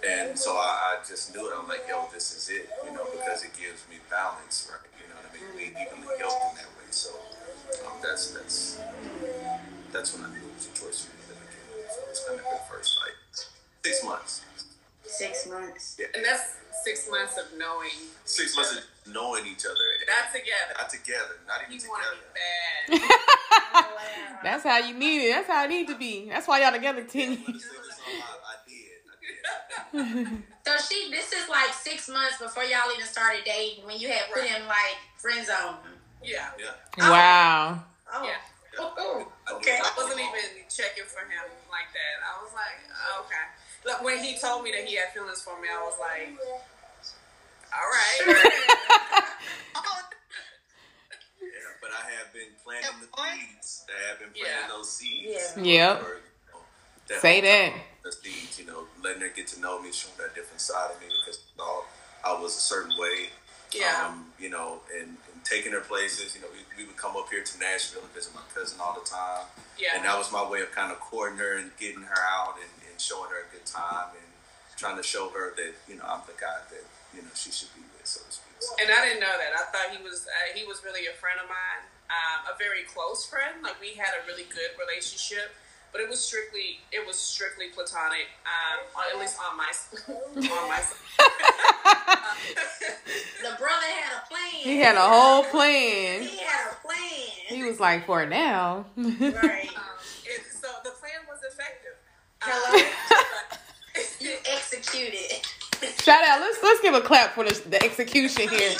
And 0.00 0.38
so 0.38 0.52
I, 0.52 0.96
I 0.96 1.06
just 1.06 1.34
knew 1.34 1.44
it. 1.50 1.52
I'm 1.58 1.68
like, 1.68 1.84
yo, 1.88 2.08
this 2.14 2.32
is 2.32 2.48
it, 2.48 2.70
you 2.86 2.94
know, 2.96 3.04
because 3.12 3.44
it 3.44 3.50
gives 3.58 3.84
me 3.90 3.96
balance, 4.08 4.70
right? 4.72 4.80
You 4.96 5.10
know 5.10 5.20
what 5.20 5.28
I 5.28 5.34
mean? 5.36 5.52
We 5.52 5.64
evenly 5.76 6.14
yoked 6.16 6.40
in 6.48 6.54
that 6.64 6.70
way. 6.80 6.88
So 6.90 7.10
um, 7.84 7.98
that's 8.00 8.30
that's 8.30 8.80
that's 9.92 10.14
when 10.14 10.24
I 10.24 10.32
knew 10.32 10.40
it 10.40 10.54
was 10.54 10.70
a 10.70 10.72
choice 10.72 11.04
for 11.04 11.12
me 11.12 11.22
beginning. 11.28 11.90
So 11.92 12.00
it's 12.08 12.24
kind 12.24 12.40
of 12.40 12.46
the 12.46 12.62
first 12.72 12.96
like 13.04 13.16
six 13.84 14.04
months. 14.04 14.47
Six 15.08 15.48
months. 15.48 15.96
Yeah, 15.98 16.06
And 16.14 16.24
that's 16.24 16.56
six 16.84 17.08
months 17.10 17.36
of 17.38 17.46
knowing. 17.58 17.90
six 18.24 18.54
months 18.56 18.76
of 18.76 19.12
knowing 19.12 19.46
each 19.46 19.64
other. 19.64 19.74
Not 20.06 20.32
together. 20.32 20.74
Not 20.76 20.90
together. 20.90 21.34
Not 21.48 21.60
even 21.66 21.80
You 21.80 21.88
want 21.88 22.02
to 22.04 22.10
together. 22.12 22.24
be 22.92 22.98
bad. 23.08 23.18
Oh, 23.70 23.80
wow. 23.94 24.38
That's 24.42 24.64
how 24.64 24.78
you 24.78 24.94
need 24.94 25.28
it. 25.28 25.32
That's 25.32 25.46
how 25.48 25.64
it 25.64 25.68
need 25.68 25.88
to 25.88 25.96
be. 25.98 26.28
That's 26.28 26.48
why 26.48 26.62
y'all 26.62 26.72
together 26.72 27.02
ten 27.04 27.32
years. 27.32 27.42
still, 27.44 27.82
it's 27.84 28.00
all 28.00 28.16
I, 28.16 28.54
I 28.54 28.56
did. 28.66 28.98
I 29.92 30.24
did. 30.24 30.42
So 30.66 30.72
she, 30.88 31.10
this 31.10 31.32
is 31.32 31.48
like 31.48 31.72
six 31.72 32.08
months 32.08 32.38
before 32.38 32.62
y'all 32.64 32.90
even 32.94 33.06
started 33.06 33.42
dating 33.44 33.84
when 33.86 33.98
you 33.98 34.08
had 34.08 34.22
put 34.32 34.44
him 34.44 34.66
like 34.66 34.96
friend 35.16 35.46
zone. 35.46 35.76
Yeah. 36.22 36.48
Yeah. 36.58 36.74
Wow. 37.10 37.84
Oh. 38.12 38.24
Yeah. 38.24 38.36
Oh, 38.80 38.94
oh 38.98 39.32
I 39.46 39.52
okay. 39.56 39.78
I 39.82 39.90
wasn't 39.96 40.20
oh. 40.20 40.28
even 40.28 40.64
checking 40.70 41.04
for 41.04 41.20
him 41.24 41.44
like 41.70 41.90
that. 41.92 42.14
I 42.24 42.42
was 42.42 42.52
like, 42.54 42.78
oh, 42.94 43.24
okay. 43.26 43.44
Look, 43.84 44.02
when 44.02 44.18
he 44.22 44.36
told 44.38 44.64
me 44.64 44.70
that 44.72 44.84
he 44.84 44.96
had 44.96 45.08
feelings 45.14 45.42
for 45.42 45.60
me, 45.60 45.68
I 45.72 45.80
was 45.82 45.94
like, 46.00 46.38
all 47.72 47.88
right. 47.88 49.24
Yeah, 51.40 51.48
but 51.80 51.90
I 51.90 52.10
have 52.18 52.32
been 52.32 52.50
planting 52.64 53.00
the 53.00 53.06
seeds. 53.06 53.84
I 53.88 54.08
have 54.10 54.18
been 54.18 54.30
Yeah. 54.34 54.44
planting 54.44 54.76
those 54.76 54.90
seeds. 54.92 55.54
Yeah. 55.56 55.62
Yep. 55.62 56.00
for, 56.02 56.08
you 56.08 56.52
know, 56.52 56.60
that 57.08 57.20
Say 57.20 57.40
that. 57.40 57.72
The 58.02 58.12
seeds, 58.12 58.58
you 58.58 58.66
know, 58.66 58.84
letting 59.02 59.22
her 59.22 59.28
get 59.28 59.46
to 59.48 59.60
know 59.60 59.80
me, 59.80 59.92
showing 59.92 60.16
her 60.18 60.26
a 60.26 60.34
different 60.34 60.60
side 60.60 60.90
of 60.90 61.00
me 61.00 61.06
because 61.08 61.40
you 61.54 61.58
know, 61.62 61.84
I 62.24 62.40
was 62.40 62.56
a 62.56 62.60
certain 62.60 62.92
way. 62.98 63.30
Yeah. 63.72 64.06
Um, 64.08 64.32
you 64.40 64.48
know, 64.50 64.80
and, 64.96 65.16
and 65.32 65.44
taking 65.44 65.72
her 65.72 65.80
places. 65.80 66.34
You 66.34 66.40
know, 66.42 66.48
we, 66.52 66.60
we 66.82 66.86
would 66.88 66.96
come 66.96 67.16
up 67.16 67.28
here 67.30 67.42
to 67.44 67.58
Nashville 67.58 68.02
and 68.02 68.10
visit 68.12 68.34
my 68.34 68.40
cousin 68.54 68.80
all 68.80 68.94
the 68.98 69.08
time. 69.08 69.44
Yeah. 69.78 69.94
And 69.96 70.04
that 70.04 70.16
was 70.16 70.32
my 70.32 70.42
way 70.48 70.60
of 70.62 70.72
kind 70.72 70.90
of 70.90 70.98
courting 71.00 71.38
her 71.38 71.58
and 71.58 71.70
getting 71.78 72.02
her 72.02 72.20
out 72.32 72.56
and, 72.56 72.70
and 72.98 73.06
showing 73.06 73.30
her 73.30 73.46
a 73.46 73.50
good 73.54 73.62
time 73.62 74.10
and 74.18 74.26
trying 74.74 74.98
to 74.98 75.06
show 75.06 75.30
her 75.30 75.54
that, 75.54 75.70
you 75.86 75.94
know, 75.94 76.02
I'm 76.02 76.26
the 76.26 76.34
guy 76.34 76.58
that, 76.66 76.82
you 77.14 77.22
know, 77.22 77.30
she 77.38 77.54
should 77.54 77.70
be 77.78 77.86
with, 77.94 78.02
so 78.02 78.26
to 78.26 78.32
speak. 78.34 78.58
So, 78.58 78.74
And 78.82 78.90
I 78.90 79.06
didn't 79.06 79.22
know 79.22 79.30
that. 79.38 79.54
I 79.54 79.70
thought 79.70 79.94
he 79.94 80.02
was 80.02 80.26
uh, 80.26 80.50
he 80.58 80.66
was 80.66 80.82
really 80.82 81.06
a 81.06 81.14
friend 81.14 81.38
of 81.38 81.46
mine, 81.46 81.86
um, 82.10 82.50
a 82.50 82.58
very 82.58 82.82
close 82.90 83.22
friend. 83.22 83.62
Like 83.62 83.78
we 83.78 83.94
had 83.94 84.18
a 84.18 84.26
really 84.26 84.50
good 84.50 84.74
relationship, 84.74 85.54
but 85.94 86.02
it 86.02 86.10
was 86.10 86.18
strictly 86.18 86.82
it 86.90 87.06
was 87.06 87.14
strictly 87.14 87.70
platonic. 87.70 88.26
Um, 88.42 88.82
at 88.98 89.14
least 89.22 89.38
on 89.38 89.54
my 89.54 89.70
on 90.50 90.66
my 90.66 90.82
side. 90.82 90.98
The 93.42 93.54
brother 93.56 93.86
had 93.86 94.12
a 94.18 94.26
plan. 94.28 94.62
He 94.62 94.78
had 94.78 94.96
a 94.96 95.00
whole 95.00 95.44
plan. 95.44 96.22
He 96.22 96.38
had 96.38 96.72
a 96.72 96.86
plan. 96.86 96.98
He 97.46 97.62
was 97.62 97.78
like, 97.78 98.04
for 98.06 98.26
now. 98.26 98.86
right. 98.96 99.06
um, 99.06 99.96
it, 100.26 100.42
so 100.50 100.68
the 100.82 100.90
plan 100.90 100.97
was 100.97 100.97
effective. 100.97 100.97
Hello? 102.40 102.78
Um, 102.78 102.84
You 104.20 104.34
executed. 104.50 105.42
Shout 106.02 106.22
out. 106.28 106.40
Let's 106.40 106.58
let's 106.62 106.80
give 106.80 106.94
a 106.94 107.00
clap 107.00 107.34
for 107.34 107.44
the, 107.44 107.54
the 107.68 107.82
execution 107.82 108.48
here. 108.48 108.72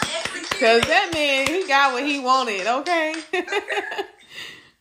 Cause 0.59 0.83
that 0.83 1.11
man, 1.15 1.47
he 1.47 1.67
got 1.67 1.93
what 1.93 2.05
he 2.05 2.19
wanted. 2.21 2.67
Okay. 2.67 3.15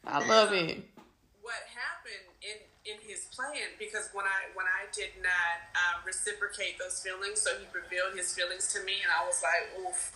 I 0.05 0.25
love 0.27 0.53
it. 0.53 0.83
what 1.41 1.61
happened 1.73 2.25
in 2.41 2.57
in 2.93 2.97
his 3.07 3.25
plan 3.35 3.69
because 3.79 4.09
when 4.13 4.25
I 4.25 4.49
when 4.55 4.65
I 4.65 4.85
did 4.93 5.09
not 5.21 5.57
um, 5.77 6.01
reciprocate 6.05 6.77
those 6.79 6.99
feelings, 7.01 7.41
so 7.41 7.51
he 7.57 7.65
revealed 7.73 8.15
his 8.17 8.33
feelings 8.33 8.71
to 8.73 8.83
me, 8.83 8.93
and 9.03 9.11
I 9.11 9.25
was 9.25 9.41
like, 9.43 9.85
oof. 9.87 10.13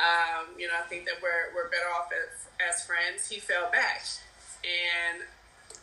Um, 0.00 0.58
you 0.58 0.66
know, 0.66 0.74
I 0.74 0.86
think 0.88 1.04
that 1.06 1.16
we're 1.22 1.54
we're 1.54 1.68
better 1.70 1.90
off 1.98 2.08
as, 2.10 2.48
as 2.58 2.84
friends. 2.86 3.28
He 3.28 3.38
fell 3.40 3.70
back, 3.70 4.02
and 4.64 5.22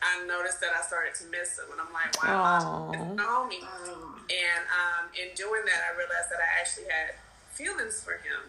I 0.01 0.25
noticed 0.25 0.61
that 0.61 0.71
I 0.77 0.81
started 0.81 1.15
to 1.15 1.25
miss 1.29 1.57
him, 1.59 1.71
and 1.71 1.79
I'm 1.81 1.91
like, 1.93 2.11
wow, 2.23 2.29
am 2.29 2.39
I 2.39 2.57
Aw. 2.63 2.91
missing 2.91 3.15
my 3.15 3.23
homie? 3.23 3.63
Um, 3.63 4.25
And 4.29 4.63
um, 4.69 5.03
in 5.17 5.33
doing 5.35 5.63
that, 5.65 5.81
I 5.91 5.97
realized 5.97 6.29
that 6.31 6.39
I 6.39 6.59
actually 6.61 6.85
had 6.89 7.15
feelings 7.53 8.01
for 8.03 8.13
him. 8.13 8.41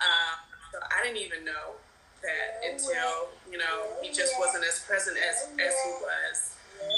Um, 0.00 0.36
so 0.72 0.78
I 0.80 1.04
didn't 1.04 1.18
even 1.22 1.44
know 1.44 1.76
that 2.22 2.60
until 2.64 3.28
you 3.50 3.58
know 3.58 3.88
he 4.02 4.12
just 4.12 4.34
wasn't 4.38 4.64
as 4.64 4.80
present 4.80 5.16
as 5.16 5.48
as 5.60 5.74
he 5.84 5.90
was. 6.00 6.56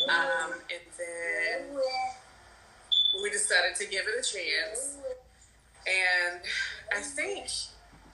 Um, 0.08 0.52
and 0.70 0.82
then 0.98 1.78
we 3.22 3.30
decided 3.30 3.74
to 3.76 3.86
give 3.86 4.04
it 4.06 4.14
a 4.18 4.22
chance. 4.22 4.96
And 5.86 6.40
I 6.94 7.00
think 7.00 7.48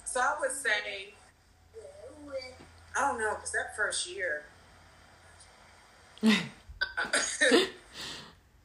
so. 0.04 0.20
I 0.20 0.36
would 0.40 0.52
say 0.52 1.12
I 2.96 3.00
don't 3.00 3.18
know 3.20 3.34
because 3.34 3.52
that 3.52 3.76
first 3.76 4.08
year. 4.10 4.44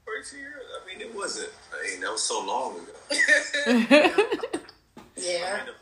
First 0.05 0.33
year, 0.33 0.53
I 0.73 0.87
mean, 0.87 1.01
it 1.01 1.13
wasn't, 1.15 1.49
I 1.71 1.89
mean, 1.89 2.01
that 2.01 2.11
was 2.11 2.23
so 2.23 2.43
long 2.45 2.77
ago. 2.77 2.93
yeah. 5.17 5.53
I 5.53 5.57
mean, 5.57 5.67
the, 5.67 5.75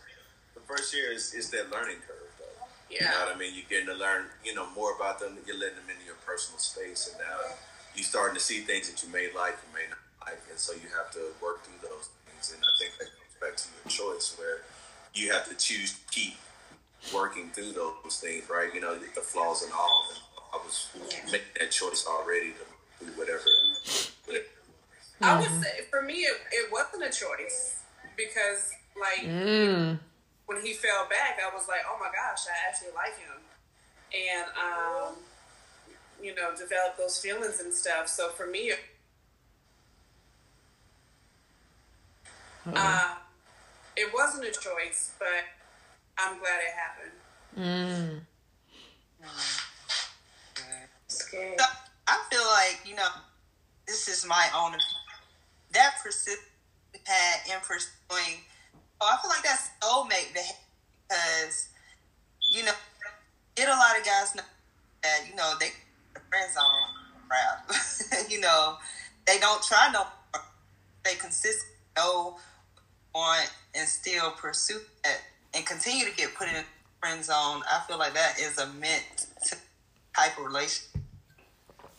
the 0.55 0.65
first 0.67 0.93
year 0.93 1.11
is, 1.11 1.33
is 1.33 1.49
that 1.51 1.71
learning 1.71 1.97
curve, 2.07 2.27
though. 2.37 2.45
You 2.89 2.99
know 3.01 3.07
yeah. 3.07 3.25
what 3.25 3.35
I 3.35 3.39
mean? 3.39 3.53
You're 3.55 3.69
getting 3.69 3.87
to 3.87 3.95
learn, 3.95 4.25
you 4.43 4.53
know, 4.53 4.67
more 4.75 4.93
about 4.95 5.19
them. 5.19 5.37
You're 5.47 5.57
letting 5.57 5.75
them 5.75 5.89
into 5.89 6.05
your 6.05 6.19
personal 6.25 6.59
space, 6.59 7.07
and 7.11 7.17
now 7.19 7.55
you're 7.95 8.03
starting 8.03 8.35
to 8.35 8.41
see 8.41 8.59
things 8.59 8.89
that 8.89 9.01
you 9.03 9.11
may 9.13 9.29
like, 9.35 9.55
you 9.63 9.71
may 9.73 9.87
not 9.89 9.99
like, 10.27 10.41
and 10.49 10.59
so 10.59 10.73
you 10.73 10.89
have 10.97 11.11
to 11.11 11.31
work 11.41 11.63
through 11.63 11.87
those 11.87 12.09
things. 12.27 12.53
And 12.55 12.63
I 12.63 12.71
think 12.79 12.97
that 12.99 13.07
comes 13.15 13.35
back 13.39 13.55
to 13.55 13.67
your 13.71 13.87
choice, 13.87 14.35
where 14.37 14.61
you 15.13 15.31
have 15.31 15.47
to 15.47 15.55
choose 15.55 15.93
to 15.93 15.99
keep 16.11 16.35
working 17.13 17.49
through 17.49 17.73
those 17.73 18.19
things, 18.19 18.49
right? 18.49 18.73
You 18.73 18.81
know, 18.81 18.95
the 18.95 19.21
flaws 19.21 19.63
and 19.63 19.71
all. 19.73 20.05
And 20.09 20.19
I 20.53 20.57
was 20.57 20.89
Yeah. 20.95 21.25
making 21.31 21.53
that 21.59 21.71
choice 21.71 22.05
already 22.07 22.53
to 22.99 23.05
do 23.05 23.11
whatever 23.13 23.45
I 25.23 25.39
would 25.39 25.49
say 25.63 25.85
for 25.91 26.01
me, 26.01 26.23
it, 26.23 26.37
it 26.51 26.71
wasn't 26.71 27.03
a 27.03 27.09
choice 27.09 27.83
because, 28.17 28.71
like, 28.99 29.21
Mm. 29.23 29.99
when 30.47 30.61
he 30.65 30.73
fell 30.73 31.07
back, 31.07 31.39
I 31.39 31.53
was 31.55 31.67
like, 31.67 31.81
oh 31.87 31.97
my 31.99 32.07
gosh, 32.07 32.47
I 32.47 32.67
actually 32.67 32.91
like 32.95 33.17
him. 33.19 33.37
And, 34.13 34.45
um, 34.57 35.15
you 36.21 36.33
know, 36.35 36.55
develop 36.55 36.97
those 36.97 37.19
feelings 37.19 37.59
and 37.59 37.73
stuff. 37.73 38.07
So 38.07 38.29
for 38.29 38.47
me, 38.47 38.73
uh, 42.73 43.15
it 43.95 44.13
wasn't 44.13 44.45
a 44.45 44.51
choice, 44.51 45.11
but 45.19 45.27
I'm 46.17 46.39
glad 46.39 46.61
it 46.61 46.73
happened. 46.75 47.11
Mm. 47.57 48.25
So, 51.31 51.65
I 52.07 52.19
feel 52.29 52.43
like 52.43 52.81
you 52.85 52.95
know, 52.95 53.07
this 53.87 54.07
is 54.07 54.25
my 54.27 54.47
own. 54.55 54.73
That 55.73 55.93
persistence 56.03 56.41
had 57.05 57.53
in 57.53 57.59
pursuing. 57.61 58.41
Oh, 58.99 59.09
I 59.09 59.21
feel 59.21 59.29
like 59.29 59.43
that's 59.43 59.69
soulmate 59.81 60.33
because 60.33 61.69
you 62.51 62.63
know, 62.63 62.73
get 63.55 63.69
a 63.69 63.71
lot 63.71 63.97
of 63.97 64.05
guys 64.05 64.35
know 64.35 64.43
that 65.03 65.21
you 65.29 65.35
know 65.35 65.53
they 65.59 65.69
friend 66.29 66.51
zone 66.53 67.01
crap. 67.29 68.29
you 68.29 68.41
know, 68.41 68.75
they 69.25 69.39
don't 69.39 69.63
try 69.63 69.89
no. 69.93 70.05
They 71.05 71.15
consistently 71.15 71.75
know 71.95 72.37
want 73.15 73.49
and 73.73 73.87
still 73.87 74.31
pursue 74.31 74.79
that 75.03 75.21
and 75.53 75.65
continue 75.65 76.05
to 76.05 76.15
get 76.15 76.35
put 76.35 76.49
in 76.49 76.63
friend 76.99 77.23
zone. 77.23 77.61
I 77.71 77.81
feel 77.87 77.97
like 77.97 78.13
that 78.13 78.37
is 78.39 78.57
a 78.57 78.67
meant 78.67 79.27
type 80.15 80.37
of 80.37 80.45
relationship 80.45 80.90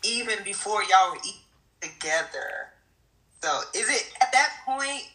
even 0.05 0.43
before 0.45 0.83
y'all 0.85 1.13
were 1.13 1.19
eating 1.19 1.41
together. 1.81 2.69
So 3.43 3.61
is 3.75 3.89
it 3.89 4.13
at 4.23 4.33
that 4.33 4.51
point 4.65 5.09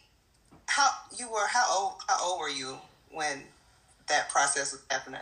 how 0.67 0.89
you 1.17 1.31
were 1.31 1.47
how 1.47 1.65
old 1.77 1.93
how 2.07 2.23
old 2.23 2.39
were 2.41 2.49
you 2.49 2.77
when 3.11 3.43
that 4.09 4.29
process 4.29 4.73
was 4.73 4.81
happening? 4.89 5.21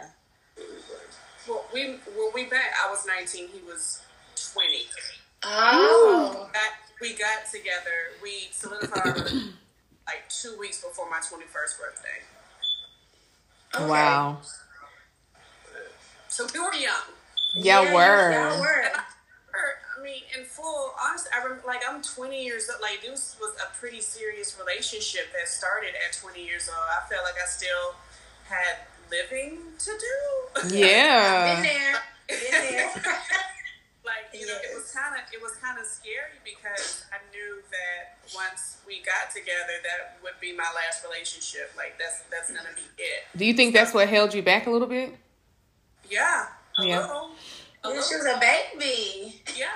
Well, 1.48 1.64
we 1.74 1.86
when 2.16 2.32
we 2.34 2.44
met, 2.44 2.62
I 2.84 2.90
was 2.90 3.06
19. 3.06 3.50
He 3.50 3.62
was 3.68 4.02
20. 4.54 4.68
Oh. 5.44 6.50
Got, 6.54 6.62
we 7.00 7.14
got 7.14 7.46
together. 7.52 8.18
We 8.24 8.48
solidified 8.52 9.16
like 10.08 10.28
two 10.30 10.58
weeks 10.60 10.82
before 10.84 11.10
my 11.10 11.18
21st 11.18 11.80
birthday. 11.80 12.22
Okay. 13.76 13.88
Wow. 13.88 14.38
So 16.28 16.48
we 16.54 16.60
were 16.60 16.74
young. 16.74 16.94
Y'all 17.54 17.86
Yeah, 17.86 17.94
were. 17.94 18.32
Y'all 18.32 18.60
were. 18.60 18.92
Mean, 20.06 20.22
in 20.38 20.46
full, 20.46 20.94
honestly, 21.04 21.32
I 21.34 21.42
remember, 21.44 21.66
like, 21.66 21.82
I'm 21.90 22.00
20 22.00 22.46
years 22.46 22.70
old. 22.70 22.80
Like, 22.80 23.02
this 23.02 23.36
was 23.42 23.56
a 23.58 23.74
pretty 23.76 24.02
serious 24.02 24.56
relationship 24.60 25.34
that 25.34 25.48
started 25.50 25.96
at 25.98 26.14
20 26.16 26.46
years 26.46 26.70
old. 26.70 26.78
I 26.78 27.02
felt 27.10 27.24
like 27.26 27.34
I 27.42 27.48
still 27.48 27.96
had 28.46 28.86
living 29.10 29.58
to 29.80 29.92
do. 29.98 30.70
Yeah, 30.78 31.56
Been 31.56 31.64
there. 31.64 31.96
Been 32.30 32.70
there. 32.70 32.92
like 34.06 34.30
you 34.34 34.46
know, 34.46 34.54
it 34.54 34.76
was 34.76 34.92
kind 34.92 35.16
of 35.16 35.22
it 35.34 35.42
was 35.42 35.54
kind 35.58 35.80
of 35.80 35.86
scary 35.88 36.38
because 36.46 37.06
I 37.12 37.18
knew 37.34 37.62
that 37.72 38.18
once 38.36 38.78
we 38.86 39.02
got 39.02 39.34
together, 39.34 39.74
that 39.84 40.18
would 40.22 40.38
be 40.40 40.54
my 40.56 40.70
last 40.76 41.04
relationship. 41.04 41.72
Like 41.76 41.98
that's 42.00 42.22
that's 42.32 42.50
gonna 42.52 42.74
be 42.76 42.82
it. 43.02 43.26
Do 43.36 43.46
you 43.46 43.54
think 43.54 43.74
that's 43.74 43.94
what 43.94 44.08
held 44.08 44.34
you 44.36 44.42
back 44.44 44.68
a 44.68 44.70
little 44.72 44.88
bit? 44.88 45.16
Yeah, 46.10 46.46
a 46.78 46.86
Yeah. 46.86 47.02
little. 47.02 47.32
Yeah, 47.94 48.02
she 48.02 48.16
was 48.16 48.26
a 48.26 48.40
baby. 48.40 49.42
Yeah, 49.58 49.68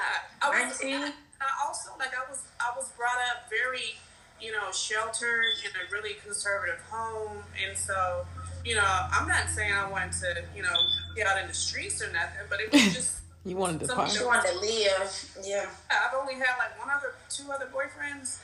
I 0.41 0.49
was. 0.49 0.81
19. 0.81 1.13
I 1.41 1.65
also 1.65 1.91
like 1.97 2.11
I 2.13 2.29
was. 2.29 2.43
I 2.59 2.75
was 2.75 2.89
brought 2.97 3.17
up 3.31 3.49
very, 3.49 3.95
you 4.41 4.51
know, 4.51 4.71
sheltered 4.71 5.45
in 5.63 5.71
a 5.71 5.91
really 5.91 6.15
conservative 6.25 6.79
home, 6.89 7.43
and 7.65 7.77
so, 7.77 8.25
you 8.65 8.75
know, 8.75 9.07
I'm 9.11 9.27
not 9.27 9.49
saying 9.49 9.73
I 9.73 9.89
wanted 9.89 10.11
to, 10.13 10.43
you 10.55 10.63
know, 10.63 10.75
get 11.15 11.27
out 11.27 11.41
in 11.41 11.47
the 11.47 11.53
streets 11.53 12.01
or 12.01 12.11
nothing, 12.11 12.45
but 12.49 12.59
it 12.59 12.71
was 12.71 12.81
just. 12.93 13.15
You 13.45 13.55
wanted 13.55 13.87
to 13.87 13.95
party. 13.95 14.17
She 14.17 14.23
wanted 14.23 14.51
to 14.51 14.59
live. 14.59 15.41
Yeah. 15.43 15.65
I've 15.89 16.13
only 16.19 16.33
had 16.33 16.57
like 16.59 16.77
one 16.77 16.89
other, 16.93 17.13
two 17.29 17.49
other 17.49 17.67
boyfriends. 17.73 18.39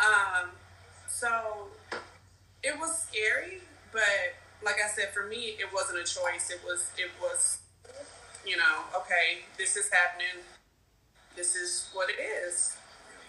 Um, 0.00 0.48
so 1.06 1.68
it 2.62 2.78
was 2.78 3.06
scary, 3.08 3.60
but 3.92 4.02
like 4.64 4.76
I 4.84 4.88
said, 4.88 5.12
for 5.12 5.26
me, 5.26 5.56
it 5.58 5.66
wasn't 5.72 5.98
a 5.98 6.04
choice. 6.04 6.50
It 6.50 6.60
was, 6.64 6.90
it 6.96 7.10
was, 7.20 7.58
you 8.46 8.56
know, 8.56 8.84
okay, 8.96 9.42
this 9.58 9.76
is 9.76 9.90
happening. 9.92 10.42
This 11.36 11.54
is 11.56 11.88
what 11.92 12.08
it 12.10 12.20
is. 12.20 12.76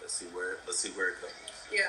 Let's 0.00 0.14
see 0.14 0.26
where 0.26 0.56
let's 0.66 0.78
see 0.78 0.90
where 0.90 1.10
it 1.10 1.20
goes. 1.20 1.30
Yeah. 1.72 1.82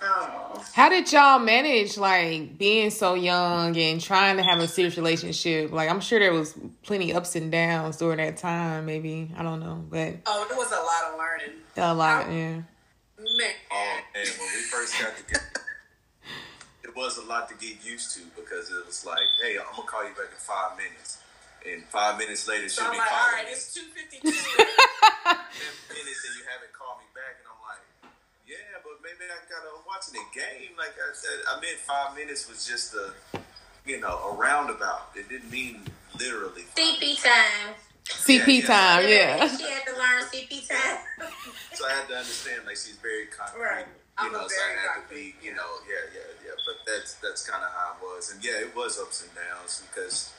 Oh. 0.00 0.64
How 0.74 0.88
did 0.88 1.12
y'all 1.12 1.38
manage 1.40 1.98
like 1.98 2.56
being 2.56 2.90
so 2.90 3.14
young 3.14 3.76
and 3.76 4.00
trying 4.00 4.36
to 4.38 4.42
have 4.42 4.58
a 4.60 4.68
serious 4.68 4.96
relationship? 4.96 5.72
Like 5.72 5.90
I'm 5.90 6.00
sure 6.00 6.18
there 6.18 6.32
was 6.32 6.54
plenty 6.82 7.12
ups 7.12 7.36
and 7.36 7.50
downs 7.52 7.96
during 7.98 8.16
that 8.18 8.36
time. 8.38 8.86
Maybe 8.86 9.30
I 9.36 9.42
don't 9.42 9.60
know, 9.60 9.84
but 9.90 10.14
Oh, 10.26 10.46
it 10.50 10.56
was 10.56 10.70
a 10.72 10.76
lot 10.76 11.12
of 11.12 11.18
learning. 11.18 11.56
a 11.76 11.94
lot. 11.94 12.26
Yeah. 12.32 12.62
Man. 13.18 13.52
Oh, 13.70 13.98
and 14.14 14.28
when 14.28 14.48
we 14.54 14.62
first 14.62 14.98
got 15.00 15.16
together, 15.16 15.44
it 16.84 16.94
was 16.96 17.18
a 17.18 17.22
lot 17.26 17.48
to 17.50 17.54
get 17.56 17.84
used 17.84 18.14
to 18.16 18.20
because 18.36 18.70
it 18.70 18.86
was 18.86 19.04
like, 19.04 19.18
hey, 19.42 19.56
I'm 19.58 19.66
gonna 19.76 19.86
call 19.86 20.04
you 20.04 20.10
back 20.10 20.30
in 20.30 20.38
five 20.38 20.76
minutes, 20.78 21.18
and 21.72 21.84
five 21.84 22.18
minutes 22.18 22.48
later 22.48 22.68
So 22.68 22.82
she'll 22.82 22.90
I'm 22.90 22.96
be 22.96 22.98
like, 22.98 23.12
all 23.12 23.18
calling 23.18 23.44
right, 23.44 23.46
me 23.46 23.52
it's 23.52 23.74
252. 23.74 24.28
minutes 25.98 26.22
and 26.24 26.34
you 26.38 26.44
haven't 26.48 26.72
called 26.72 26.98
me 27.02 27.08
back, 27.14 27.40
and 27.40 27.46
I'm 27.48 27.60
like, 27.64 27.82
yeah, 28.46 28.80
but 28.84 28.96
maybe 29.04 29.28
I 29.28 29.38
gotta 29.48 29.68
I'm 29.76 29.84
watching 29.86 30.14
the 30.16 30.26
game. 30.32 30.76
Like 30.78 30.96
I 30.96 31.12
said, 31.12 31.38
I 31.48 31.60
meant 31.60 31.78
five 31.84 32.16
minutes 32.16 32.48
was 32.48 32.64
just 32.66 32.94
a, 32.94 33.12
you 33.84 34.00
know, 34.00 34.32
a 34.32 34.32
roundabout. 34.36 35.12
It 35.14 35.28
didn't 35.28 35.50
mean 35.50 35.82
literally. 36.18 36.64
CP 36.76 37.22
time. 37.22 37.74
CP 38.08 38.46
Yeah, 38.46 38.54
yeah. 38.54 38.66
time. 38.66 39.08
Yeah. 39.08 39.56
She 39.56 39.64
had 39.68 39.84
to 39.86 39.92
learn 39.92 40.22
CP 40.32 40.68
time. 40.68 40.98
So 41.78 41.86
I 41.86 41.92
had 41.92 42.08
to 42.08 42.14
understand, 42.16 42.62
like 42.66 42.74
she's 42.74 42.98
very 43.00 43.26
concrete. 43.26 43.62
Right. 43.62 43.86
You 43.86 44.26
I'm 44.26 44.32
know, 44.32 44.48
so 44.48 44.50
I 44.50 44.74
very 44.74 44.78
had 44.82 44.94
to 44.98 45.14
be, 45.14 45.34
you 45.46 45.54
know, 45.54 45.78
yeah, 45.86 46.10
yeah, 46.12 46.26
yeah. 46.44 46.50
But 46.66 46.82
that's 46.90 47.14
that's 47.22 47.48
kind 47.48 47.62
of 47.62 47.70
how 47.70 47.94
it 47.94 48.02
was, 48.02 48.32
and 48.34 48.42
yeah, 48.42 48.58
it 48.58 48.74
was 48.74 48.98
ups 48.98 49.22
and 49.22 49.30
downs 49.36 49.84
because, 49.86 50.32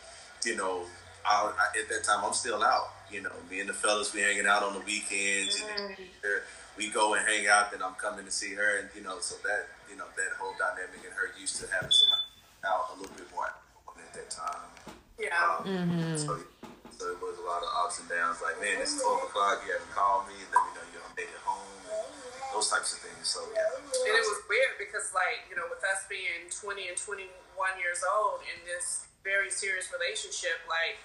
you 0.43 0.57
know, 0.57 0.83
I, 1.25 1.51
I, 1.51 1.79
at 1.79 1.89
that 1.89 2.03
time 2.03 2.23
I'm 2.23 2.33
still 2.33 2.63
out. 2.63 2.93
You 3.11 3.21
know, 3.21 3.33
me 3.49 3.59
and 3.59 3.69
the 3.69 3.73
fellas 3.73 4.13
we 4.13 4.21
hanging 4.21 4.45
out 4.45 4.61
on 4.61 4.73
the 4.73 4.85
weekends, 4.85 5.63
and 5.77 5.97
then 5.97 6.41
we 6.77 6.89
go 6.89 7.15
and 7.15 7.25
hang 7.25 7.47
out. 7.47 7.71
Then 7.71 7.81
I'm 7.81 7.95
coming 7.95 8.25
to 8.25 8.31
see 8.31 8.53
her, 8.53 8.79
and 8.79 8.89
you 8.95 9.01
know, 9.01 9.17
so 9.19 9.35
that 9.43 9.67
you 9.89 9.97
know 9.97 10.05
that 10.15 10.37
whole 10.37 10.53
dynamic 10.61 11.01
and 11.01 11.13
her 11.17 11.33
used 11.39 11.57
to 11.61 11.65
having 11.73 11.89
somebody 11.89 12.29
out 12.69 12.93
a 12.93 13.01
little 13.01 13.15
bit 13.17 13.25
more 13.33 13.49
at 13.49 14.13
that 14.13 14.29
time. 14.29 14.69
yeah. 15.17 15.65
Um, 15.65 16.17
so, 16.17 16.37
so 16.93 17.03
it 17.09 17.17
was 17.17 17.37
a 17.41 17.45
lot 17.45 17.65
of 17.65 17.69
ups 17.83 17.99
and 17.99 18.07
downs. 18.09 18.39
Like, 18.45 18.61
man, 18.61 18.77
it's 18.77 19.01
twelve 19.01 19.25
o'clock. 19.25 19.65
You 19.65 19.73
haven't 19.73 19.91
called 19.91 20.29
me. 20.29 20.37
Let 20.53 20.61
me 20.65 20.71
know 20.77 20.85
you're 20.93 21.09
made 21.17 21.27
it 21.27 21.43
home. 21.43 21.65
And 21.89 22.53
those 22.53 22.69
types 22.69 22.93
of 22.95 23.03
things. 23.03 23.25
So 23.27 23.41
yeah. 23.51 23.65
And 23.75 24.13
it 24.15 24.23
was 24.23 24.41
weird 24.47 24.77
because, 24.79 25.11
like, 25.11 25.49
you 25.49 25.57
know, 25.57 25.67
with 25.67 25.83
us 25.83 26.05
being 26.07 26.47
20 26.47 26.93
and 26.93 26.97
21 26.97 27.27
years 27.81 28.01
old 28.07 28.41
in 28.47 28.57
this 28.65 29.08
very 29.23 29.49
serious 29.49 29.89
relationship, 29.91 30.59
like, 30.67 30.97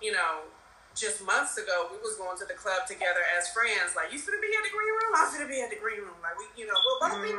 you 0.00 0.12
know, 0.12 0.48
just 0.96 1.22
months 1.24 1.56
ago, 1.56 1.86
we 1.92 1.98
was 2.02 2.16
going 2.18 2.36
to 2.38 2.46
the 2.46 2.56
club 2.58 2.86
together 2.86 3.22
as 3.38 3.48
friends. 3.54 3.94
Like, 3.94 4.12
you 4.12 4.18
finna 4.18 4.42
be 4.42 4.50
at 4.52 4.64
the 4.66 4.72
green 4.74 4.90
room? 4.90 5.12
I'm 5.14 5.28
finna 5.30 5.48
be 5.48 5.62
at 5.62 5.70
the 5.70 5.78
green 5.78 6.02
room. 6.02 6.18
Like, 6.22 6.34
we, 6.36 6.44
you 6.58 6.66
know, 6.66 6.74
we'll 6.74 6.98
both 7.00 7.22
be. 7.22 7.30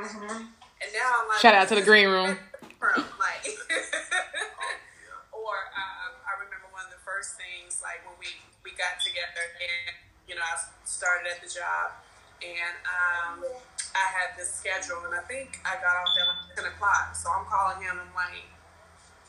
And 0.82 0.90
now 0.98 1.22
I'm 1.22 1.28
like, 1.30 1.40
Shout 1.44 1.54
out 1.54 1.68
to 1.70 1.76
the 1.76 1.86
green 1.86 2.08
room. 2.08 2.38
room. 2.80 3.06
Like, 3.22 3.44
or 5.36 5.54
um, 5.78 6.14
I 6.26 6.34
remember 6.42 6.72
one 6.74 6.86
of 6.88 6.94
the 6.96 7.04
first 7.06 7.38
things, 7.38 7.82
like 7.86 8.02
when 8.08 8.18
we 8.18 8.30
we 8.66 8.74
got 8.78 8.98
together, 8.98 9.46
and 9.62 9.94
you 10.26 10.34
know, 10.34 10.42
I 10.42 10.58
started 10.86 11.30
at 11.30 11.38
the 11.44 11.50
job, 11.50 11.94
and 12.42 12.74
um, 12.90 13.46
I 13.94 14.06
had 14.10 14.34
this 14.34 14.50
schedule, 14.50 15.06
and 15.06 15.14
I 15.14 15.22
think 15.30 15.62
I 15.62 15.78
got 15.78 15.94
off 16.02 16.10
at 16.18 16.26
like 16.26 16.44
ten 16.58 16.66
o'clock. 16.66 17.14
So 17.14 17.30
I'm 17.30 17.46
calling 17.46 17.78
him. 17.86 18.02
I'm 18.02 18.14
like, 18.18 18.42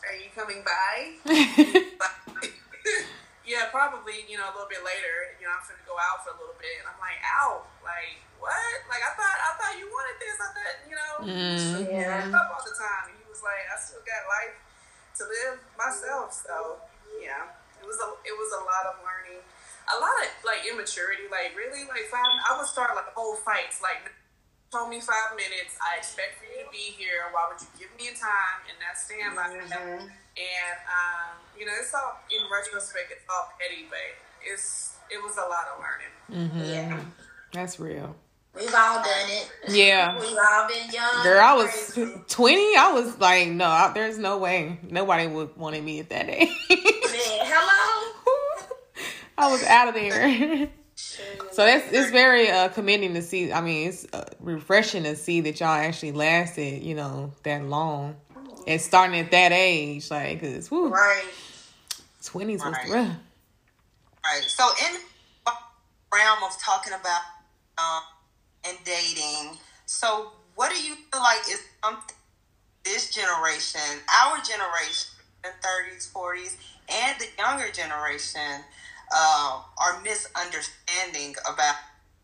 "Are 0.09 0.17
you 0.19 0.31
coming 0.35 0.63
by?" 0.67 1.15
yeah, 3.47 3.71
probably. 3.71 4.27
You 4.29 4.39
know, 4.39 4.51
a 4.51 4.55
little 4.55 4.71
bit 4.71 4.83
later. 4.83 5.35
You 5.39 5.47
know, 5.47 5.55
I'm 5.55 5.63
gonna 5.67 5.83
go 5.87 5.95
out 5.99 6.27
for 6.27 6.35
a 6.35 6.39
little 6.39 6.59
bit, 6.59 6.83
and 6.83 6.87
I'm 6.91 6.99
like, 6.99 7.19
"Out? 7.23 7.67
Like 7.83 8.19
what? 8.39 8.75
Like 8.91 9.03
I 9.03 9.13
thought, 9.15 9.39
I 9.39 9.51
thought 9.59 9.75
you 9.79 9.87
wanted 9.87 10.17
this. 10.19 10.37
I 10.39 10.49
thought, 10.55 10.77
you 10.89 10.95
know." 10.99 11.13
Mm. 11.23 11.87
Yeah. 11.93 12.35
up 12.35 12.51
all 12.51 12.65
the 12.65 12.75
time. 12.75 13.13
And 13.13 13.17
he 13.21 13.25
was 13.31 13.43
like, 13.47 13.63
I 13.71 13.77
still 13.79 14.03
got 14.03 14.27
life 14.27 14.57
to 15.19 15.23
live 15.29 15.57
myself. 15.79 16.33
So 16.35 16.81
yeah, 17.21 17.47
it 17.79 17.87
was 17.87 17.99
a 18.01 18.09
it 18.27 18.35
was 18.35 18.51
a 18.59 18.63
lot 18.65 18.87
of 18.91 18.99
learning, 19.05 19.43
a 19.91 19.97
lot 20.01 20.15
of 20.23 20.29
like 20.43 20.65
immaturity. 20.67 21.29
Like 21.31 21.55
really, 21.55 21.85
like 21.87 22.09
five. 22.11 22.27
I 22.49 22.57
would 22.59 22.67
start 22.67 22.95
like 22.97 23.13
whole 23.15 23.37
fights. 23.37 23.79
Like 23.83 24.11
told 24.73 24.89
me 24.89 25.01
five 25.01 25.37
minutes. 25.37 25.77
I 25.85 25.99
expect 25.99 26.41
for 26.41 26.49
you 26.49 26.65
to 26.65 26.71
be 26.73 26.97
here. 26.97 27.29
Why 27.31 27.53
would 27.53 27.61
you 27.61 27.69
give 27.79 27.93
me 28.01 28.09
a 28.09 28.17
time 28.17 28.65
and 28.65 28.77
not 28.81 28.97
stand 28.97 29.37
by 29.37 29.53
me? 29.53 29.61
And 29.69 30.79
um, 30.89 31.37
you 31.59 31.67
know, 31.67 31.73
it's 31.79 31.93
all 31.93 32.19
in 32.33 32.41
retrospect. 32.51 33.13
It's 33.13 33.29
all 33.29 33.53
petty, 33.61 33.85
but 33.91 34.01
it's 34.41 34.97
it 35.11 35.23
was 35.23 35.37
a 35.37 35.45
lot 35.45 35.69
of 35.69 35.85
learning. 35.85 36.49
Mm-hmm. 36.49 36.65
Yeah. 36.65 37.01
That's 37.53 37.79
real. 37.79 38.17
We've 38.55 38.75
all 38.75 39.03
done 39.03 39.29
it. 39.29 39.51
Yeah. 39.69 40.15
We've 40.21 40.37
all 40.37 40.69
been 40.69 40.91
young. 40.91 41.23
Girl, 41.23 41.41
I 41.41 41.55
was 41.55 41.93
crazy. 41.93 42.15
20. 42.29 42.77
I 42.77 42.93
was 42.93 43.19
like, 43.19 43.49
no, 43.49 43.67
I, 43.67 43.93
there's 43.95 44.19
no 44.19 44.39
way. 44.39 44.79
Nobody 44.83 45.27
would 45.27 45.57
wanted 45.57 45.85
me 45.85 46.01
at 46.01 46.09
that 46.11 46.29
age. 46.29 46.49
Man, 46.71 46.79
hello. 47.45 48.13
I 49.39 49.51
was 49.51 49.63
out 49.65 49.89
of 49.89 49.95
there. 49.95 50.69
So 51.51 51.65
that's 51.65 51.93
it's 51.93 52.11
very 52.11 52.51
uh, 52.51 52.69
commending 52.69 53.15
to 53.15 53.23
see. 53.23 53.53
I 53.53 53.61
mean, 53.61 53.89
it's 53.89 54.07
uh, 54.13 54.25
refreshing 54.41 55.03
to 55.05 55.17
see 55.17 55.41
that 55.43 55.61
y'all 55.61 55.69
actually 55.71 56.13
lasted, 56.13 56.83
you 56.83 56.95
know, 56.95 57.33
that 57.43 57.65
long. 57.65 58.17
And 58.67 58.81
starting 58.81 59.19
at 59.19 59.31
that 59.33 59.51
age, 59.53 60.11
like, 60.11 60.41
cause 60.41 60.69
whew, 60.69 60.89
Right. 60.89 61.25
20s 62.23 62.65
was 62.65 62.65
Right. 62.65 62.89
rough. 62.89 63.17
Right. 64.25 64.45
So 64.47 64.69
in 64.87 64.95
the 65.47 65.53
realm 66.15 66.45
of 66.45 66.57
talking 66.63 66.93
about 66.93 67.23
um, 67.79 68.03
and 68.69 68.79
dating, 68.85 69.59
so 69.87 70.33
what 70.55 70.71
do 70.71 70.81
you 70.81 70.95
feel 70.95 71.21
like 71.21 71.41
is 71.51 71.61
something 71.85 72.17
this 72.85 73.11
generation, 73.11 73.81
our 74.25 74.37
generation, 74.39 75.11
the 75.43 75.51
thirties, 75.63 76.07
forties, 76.07 76.57
and 76.89 77.19
the 77.19 77.27
younger 77.39 77.71
generation, 77.73 78.63
uh, 79.15 79.61
are 79.79 80.01
misunderstanding 80.03 81.35
about 81.53 81.75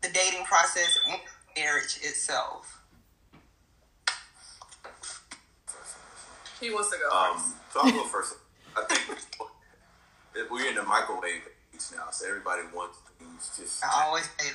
the 0.01 0.09
dating 0.09 0.43
process 0.45 0.97
and 1.09 1.19
marriage 1.57 1.97
itself? 2.01 2.81
He 6.59 6.71
wants 6.71 6.89
to 6.91 6.97
go 6.97 7.09
Um, 7.17 7.37
first. 7.37 7.55
so 7.73 7.79
I'll 7.81 7.91
go 7.91 8.03
first. 8.05 8.33
I 8.75 8.83
think 8.83 9.19
we're 10.51 10.67
in 10.69 10.75
the 10.75 10.83
microwave 10.83 11.41
age 11.73 11.81
now, 11.95 12.09
so 12.11 12.27
everybody 12.27 12.63
wants 12.73 12.97
things 13.17 13.51
just. 13.57 13.83
I 13.83 14.05
always 14.05 14.25
say, 14.37 14.49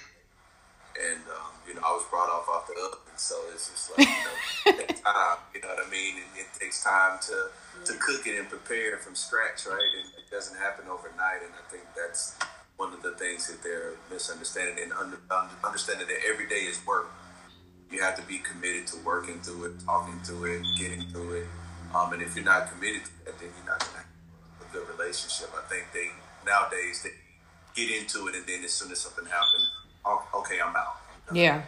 And 0.95 1.23
um, 1.27 1.51
you 1.67 1.75
know, 1.75 1.83
I 1.83 1.91
was 1.91 2.07
brought 2.11 2.31
off 2.31 2.49
off 2.49 2.67
the 2.67 2.79
oven, 2.79 3.03
so 3.17 3.35
it's 3.53 3.71
just 3.71 3.91
like 3.91 4.07
you 4.07 4.15
know, 4.15 4.39
it 4.67 4.89
takes 4.89 5.01
time. 5.01 5.39
You 5.55 5.61
know 5.61 5.69
what 5.75 5.87
I 5.87 5.91
mean? 5.91 6.23
And 6.23 6.31
it 6.39 6.49
takes 6.59 6.85
time 6.85 7.19
to 7.31 7.51
to 7.85 7.93
cook 7.99 8.27
it 8.27 8.39
and 8.39 8.49
prepare 8.49 8.95
it 8.95 9.03
from 9.03 9.15
scratch, 9.15 9.67
right? 9.67 9.91
And 9.99 10.07
it 10.15 10.31
doesn't 10.31 10.57
happen 10.57 10.87
overnight. 10.87 11.43
And 11.43 11.53
I 11.59 11.65
think 11.71 11.83
that's 11.97 12.39
one 12.77 12.93
of 12.93 13.03
the 13.03 13.13
things 13.13 13.47
that 13.49 13.63
they're 13.63 13.95
misunderstanding 14.11 14.83
and 14.83 14.93
under, 14.93 15.19
under, 15.31 15.55
understanding 15.65 16.07
that 16.09 16.19
every 16.29 16.47
day 16.47 16.67
is 16.67 16.81
work. 16.87 17.11
You 17.91 18.03
have 18.03 18.17
to 18.17 18.27
be 18.27 18.39
committed 18.39 18.87
to 18.89 18.97
working 19.05 19.41
through 19.41 19.65
it, 19.67 19.81
talking 19.85 20.19
through 20.21 20.59
it, 20.59 20.63
getting 20.79 21.03
through 21.11 21.43
it. 21.43 21.47
Um, 21.95 22.13
and 22.13 22.23
if 22.23 22.35
you're 22.35 22.45
not 22.45 22.71
committed 22.73 23.05
to 23.05 23.25
that, 23.27 23.39
then 23.39 23.51
you're 23.55 23.71
not 23.71 23.79
going 23.79 23.93
to 23.93 23.99
have 23.99 24.07
a 24.63 24.73
good 24.73 24.99
relationship. 24.99 25.51
I 25.55 25.63
think 25.69 25.87
they 25.95 26.11
nowadays 26.45 27.03
they 27.03 27.15
get 27.75 27.91
into 27.95 28.27
it, 28.29 28.35
and 28.35 28.47
then 28.47 28.65
as 28.65 28.73
soon 28.73 28.91
as 28.91 29.01
something 29.01 29.25
happens, 29.27 29.71
oh, 30.05 30.27
okay, 30.35 30.59
I'm 30.61 30.75
out. 30.75 30.97
Yeah. 31.33 31.63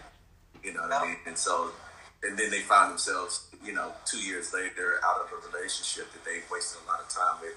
You 0.62 0.75
know 0.75 0.83
what 0.83 0.92
I 0.92 1.07
mean? 1.07 1.16
And 1.27 1.37
so, 1.37 1.70
and 2.22 2.38
then 2.38 2.51
they 2.51 2.61
find 2.61 2.90
themselves, 2.90 3.49
you 3.64 3.72
know, 3.72 3.92
two 4.05 4.18
years 4.18 4.53
later 4.53 5.01
out 5.05 5.20
of 5.20 5.33
a 5.33 5.38
relationship 5.53 6.12
that 6.12 6.25
they 6.25 6.40
wasted 6.51 6.83
a 6.85 6.90
lot 6.90 7.01
of 7.01 7.09
time 7.09 7.40
with. 7.40 7.55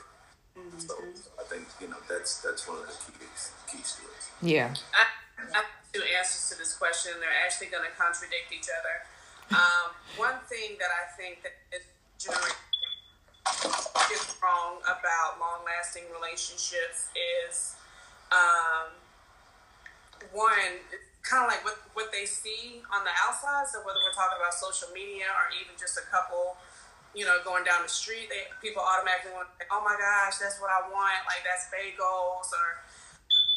So 0.78 0.96
I 1.40 1.44
think 1.48 1.64
you 1.80 1.88
know 1.88 1.96
that's 2.10 2.42
that's 2.42 2.68
one 2.68 2.78
of 2.80 2.88
the 2.88 2.92
keys 3.16 3.52
keys 3.72 3.96
to 3.96 4.04
it. 4.12 4.24
Yeah. 4.44 4.76
I, 4.92 5.08
I 5.40 5.56
have 5.56 5.66
two 5.94 6.04
answers 6.20 6.52
to 6.52 6.60
this 6.60 6.76
question. 6.76 7.14
They're 7.20 7.40
actually 7.46 7.68
going 7.68 7.88
to 7.88 7.96
contradict 7.96 8.52
each 8.52 8.68
other. 8.68 9.56
Um, 9.56 9.96
one 10.18 10.36
thing 10.52 10.76
that 10.84 10.92
I 10.92 11.08
think 11.16 11.42
that 11.48 11.56
this 11.72 11.88
generation 12.20 12.60
is 14.12 14.36
wrong 14.44 14.84
about 14.84 15.40
long-lasting 15.40 16.12
relationships 16.12 17.08
is 17.16 17.76
um, 18.32 18.99
one, 20.32 20.84
kind 21.24 21.46
of 21.46 21.50
like 21.52 21.64
what 21.64 21.78
what 21.94 22.12
they 22.12 22.26
see 22.26 22.82
on 22.92 23.04
the 23.04 23.14
outside. 23.26 23.68
So 23.68 23.80
whether 23.84 24.00
we're 24.04 24.16
talking 24.16 24.40
about 24.40 24.54
social 24.54 24.90
media 24.94 25.30
or 25.32 25.52
even 25.56 25.76
just 25.80 25.98
a 26.00 26.06
couple, 26.08 26.58
you 27.16 27.26
know, 27.26 27.40
going 27.44 27.64
down 27.64 27.84
the 27.84 27.92
street, 27.92 28.32
they, 28.32 28.48
people 28.64 28.82
automatically 28.82 29.34
want, 29.36 29.50
say, 29.60 29.68
oh 29.72 29.82
my 29.84 29.96
gosh, 29.98 30.40
that's 30.40 30.60
what 30.60 30.72
I 30.72 30.88
want. 30.88 31.20
Like 31.28 31.44
that's 31.44 31.68
bagels 31.72 32.50
or 32.52 32.68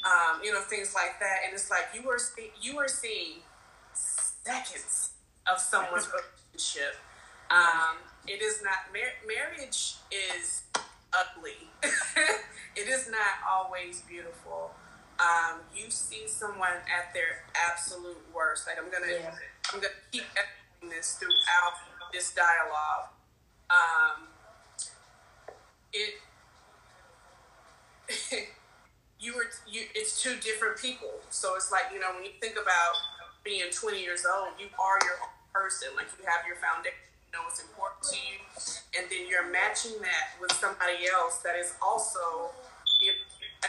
um, 0.04 0.42
you 0.42 0.52
know, 0.52 0.60
things 0.60 0.94
like 0.94 1.18
that. 1.20 1.46
And 1.46 1.54
it's 1.54 1.70
like 1.70 1.86
you 1.94 2.02
see- 2.18 2.52
you 2.60 2.76
were 2.76 2.88
seeing 2.88 3.42
seconds 3.94 5.10
of 5.50 5.58
someone's 5.60 6.08
relationship. 6.54 6.96
Um, 7.50 7.98
it 8.26 8.42
is 8.42 8.62
not 8.62 8.90
mar- 8.92 9.20
marriage 9.26 9.96
is 10.10 10.62
ugly. 11.12 11.68
it 12.76 12.88
is 12.88 13.10
not 13.10 13.42
always 13.48 14.00
beautiful. 14.02 14.72
Um, 15.20 15.60
you 15.74 15.90
see 15.90 16.26
someone 16.26 16.82
at 16.88 17.12
their 17.14 17.44
absolute 17.54 18.20
worst. 18.34 18.66
Like 18.66 18.78
I'm 18.78 18.90
gonna, 18.90 19.12
Yeah. 19.12 19.34
I'm 19.72 19.80
gonna 19.80 19.94
keep 20.10 20.24
echoing 20.32 20.90
this 20.90 21.18
throughout 21.18 21.74
this 22.12 22.32
dialogue. 22.34 23.08
Um, 23.70 24.28
it 25.92 26.14
you 29.20 29.34
were 29.34 29.46
you 29.68 29.82
it's 29.94 30.20
two 30.20 30.36
different 30.42 30.76
people 30.76 31.08
so 31.30 31.54
it's 31.54 31.70
like 31.70 31.84
you 31.92 32.00
know 32.00 32.10
when 32.14 32.24
you 32.24 32.34
think 32.40 32.54
about 32.54 32.94
being 33.44 33.70
20 33.70 34.00
years 34.02 34.26
old 34.26 34.50
you 34.58 34.66
are 34.76 34.98
your 35.06 35.16
own 35.22 35.32
person 35.52 35.88
like 35.96 36.06
you 36.18 36.24
have 36.26 36.42
your 36.46 36.56
foundation 36.56 36.98
you 37.28 37.30
know 37.38 37.44
what's 37.44 37.62
important 37.62 38.02
to 38.02 38.18
you 38.18 38.36
and 38.98 39.08
then 39.08 39.28
you're 39.28 39.48
matching 39.50 39.94
that 40.02 40.34
with 40.40 40.52
somebody 40.58 41.06
else 41.06 41.38
that 41.44 41.56
is 41.56 41.74
also 41.80 42.50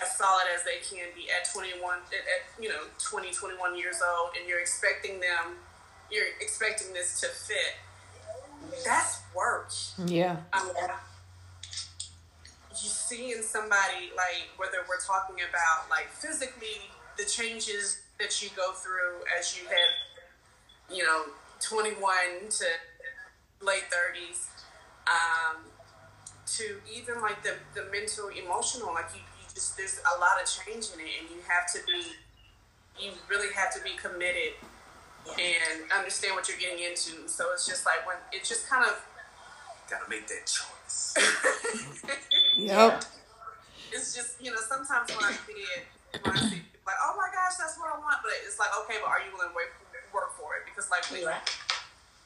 as 0.01 0.15
solid 0.17 0.45
as 0.55 0.63
they 0.63 0.79
can 0.81 1.05
be 1.15 1.27
at 1.29 1.45
21 1.53 1.77
at, 1.85 2.13
at 2.13 2.41
you 2.61 2.69
know 2.69 2.81
20 2.99 3.31
21 3.31 3.77
years 3.77 3.99
old 4.01 4.31
and 4.39 4.47
you're 4.49 4.59
expecting 4.59 5.19
them 5.19 5.57
you're 6.11 6.25
expecting 6.41 6.93
this 6.93 7.19
to 7.21 7.27
fit 7.27 7.77
that's 8.85 9.21
work 9.35 9.69
Yeah. 10.05 10.37
um, 10.53 10.69
you 12.71 12.89
seeing 12.89 13.41
somebody 13.41 14.11
like 14.15 14.49
whether 14.57 14.77
we're 14.89 14.99
talking 15.05 15.35
about 15.47 15.89
like 15.89 16.07
physically 16.09 16.89
the 17.17 17.25
changes 17.25 18.01
that 18.19 18.41
you 18.41 18.49
go 18.55 18.71
through 18.73 19.21
as 19.37 19.55
you 19.57 19.67
hit 19.69 20.95
you 20.97 21.03
know 21.03 21.25
21 21.61 21.95
to 22.49 22.65
late 23.61 23.83
30s 23.89 24.47
um, 25.07 25.57
to 26.45 26.77
even 26.93 27.21
like 27.21 27.41
the, 27.43 27.53
the 27.75 27.83
mental 27.91 28.27
emotional 28.29 28.93
like 28.93 29.05
you, 29.13 29.21
you 29.32 29.32
just 29.53 29.77
there's 29.77 29.99
a 30.15 30.19
lot 30.19 30.41
of 30.41 30.47
change 30.49 30.89
in 30.93 30.99
it 30.99 31.11
and 31.21 31.29
you 31.29 31.37
have 31.47 31.71
to 31.73 31.79
be 31.85 32.01
you 32.99 33.11
really 33.29 33.53
have 33.53 33.73
to 33.73 33.81
be 33.83 33.91
committed 34.01 34.53
and 35.39 35.91
understand 35.95 36.35
what 36.35 36.47
you're 36.49 36.57
getting 36.59 36.83
into 36.83 37.27
so 37.29 37.51
it's 37.53 37.65
just 37.65 37.85
like 37.85 38.05
when 38.05 38.17
it 38.31 38.43
just 38.43 38.67
kind 38.69 38.85
of 38.85 38.99
Got 39.91 40.05
to 40.05 40.09
make 40.09 40.25
that 40.31 40.47
choice. 40.47 41.13
Yep. 42.55 43.03
it's 43.91 44.15
just 44.15 44.39
you 44.39 44.49
know 44.49 44.61
sometimes 44.63 45.09
when 45.11 45.25
I 45.25 45.33
see 45.43 45.59
it, 45.75 45.83
when 46.23 46.37
I 46.37 46.39
see 46.47 46.61
it, 46.63 46.79
like 46.87 46.95
oh 47.03 47.17
my 47.19 47.27
gosh, 47.35 47.57
that's 47.59 47.75
what 47.77 47.91
I 47.91 47.97
want, 47.99 48.23
but 48.23 48.31
it's 48.47 48.57
like 48.57 48.71
okay, 48.85 49.01
but 49.03 49.09
are 49.11 49.19
you 49.19 49.33
willing 49.35 49.51
to 49.51 49.55
wait, 49.57 49.73
work 50.15 50.31
for 50.39 50.55
it? 50.55 50.63
Because 50.69 50.87
like 50.87 51.03
we, 51.11 51.25
Yeah. 51.27 51.41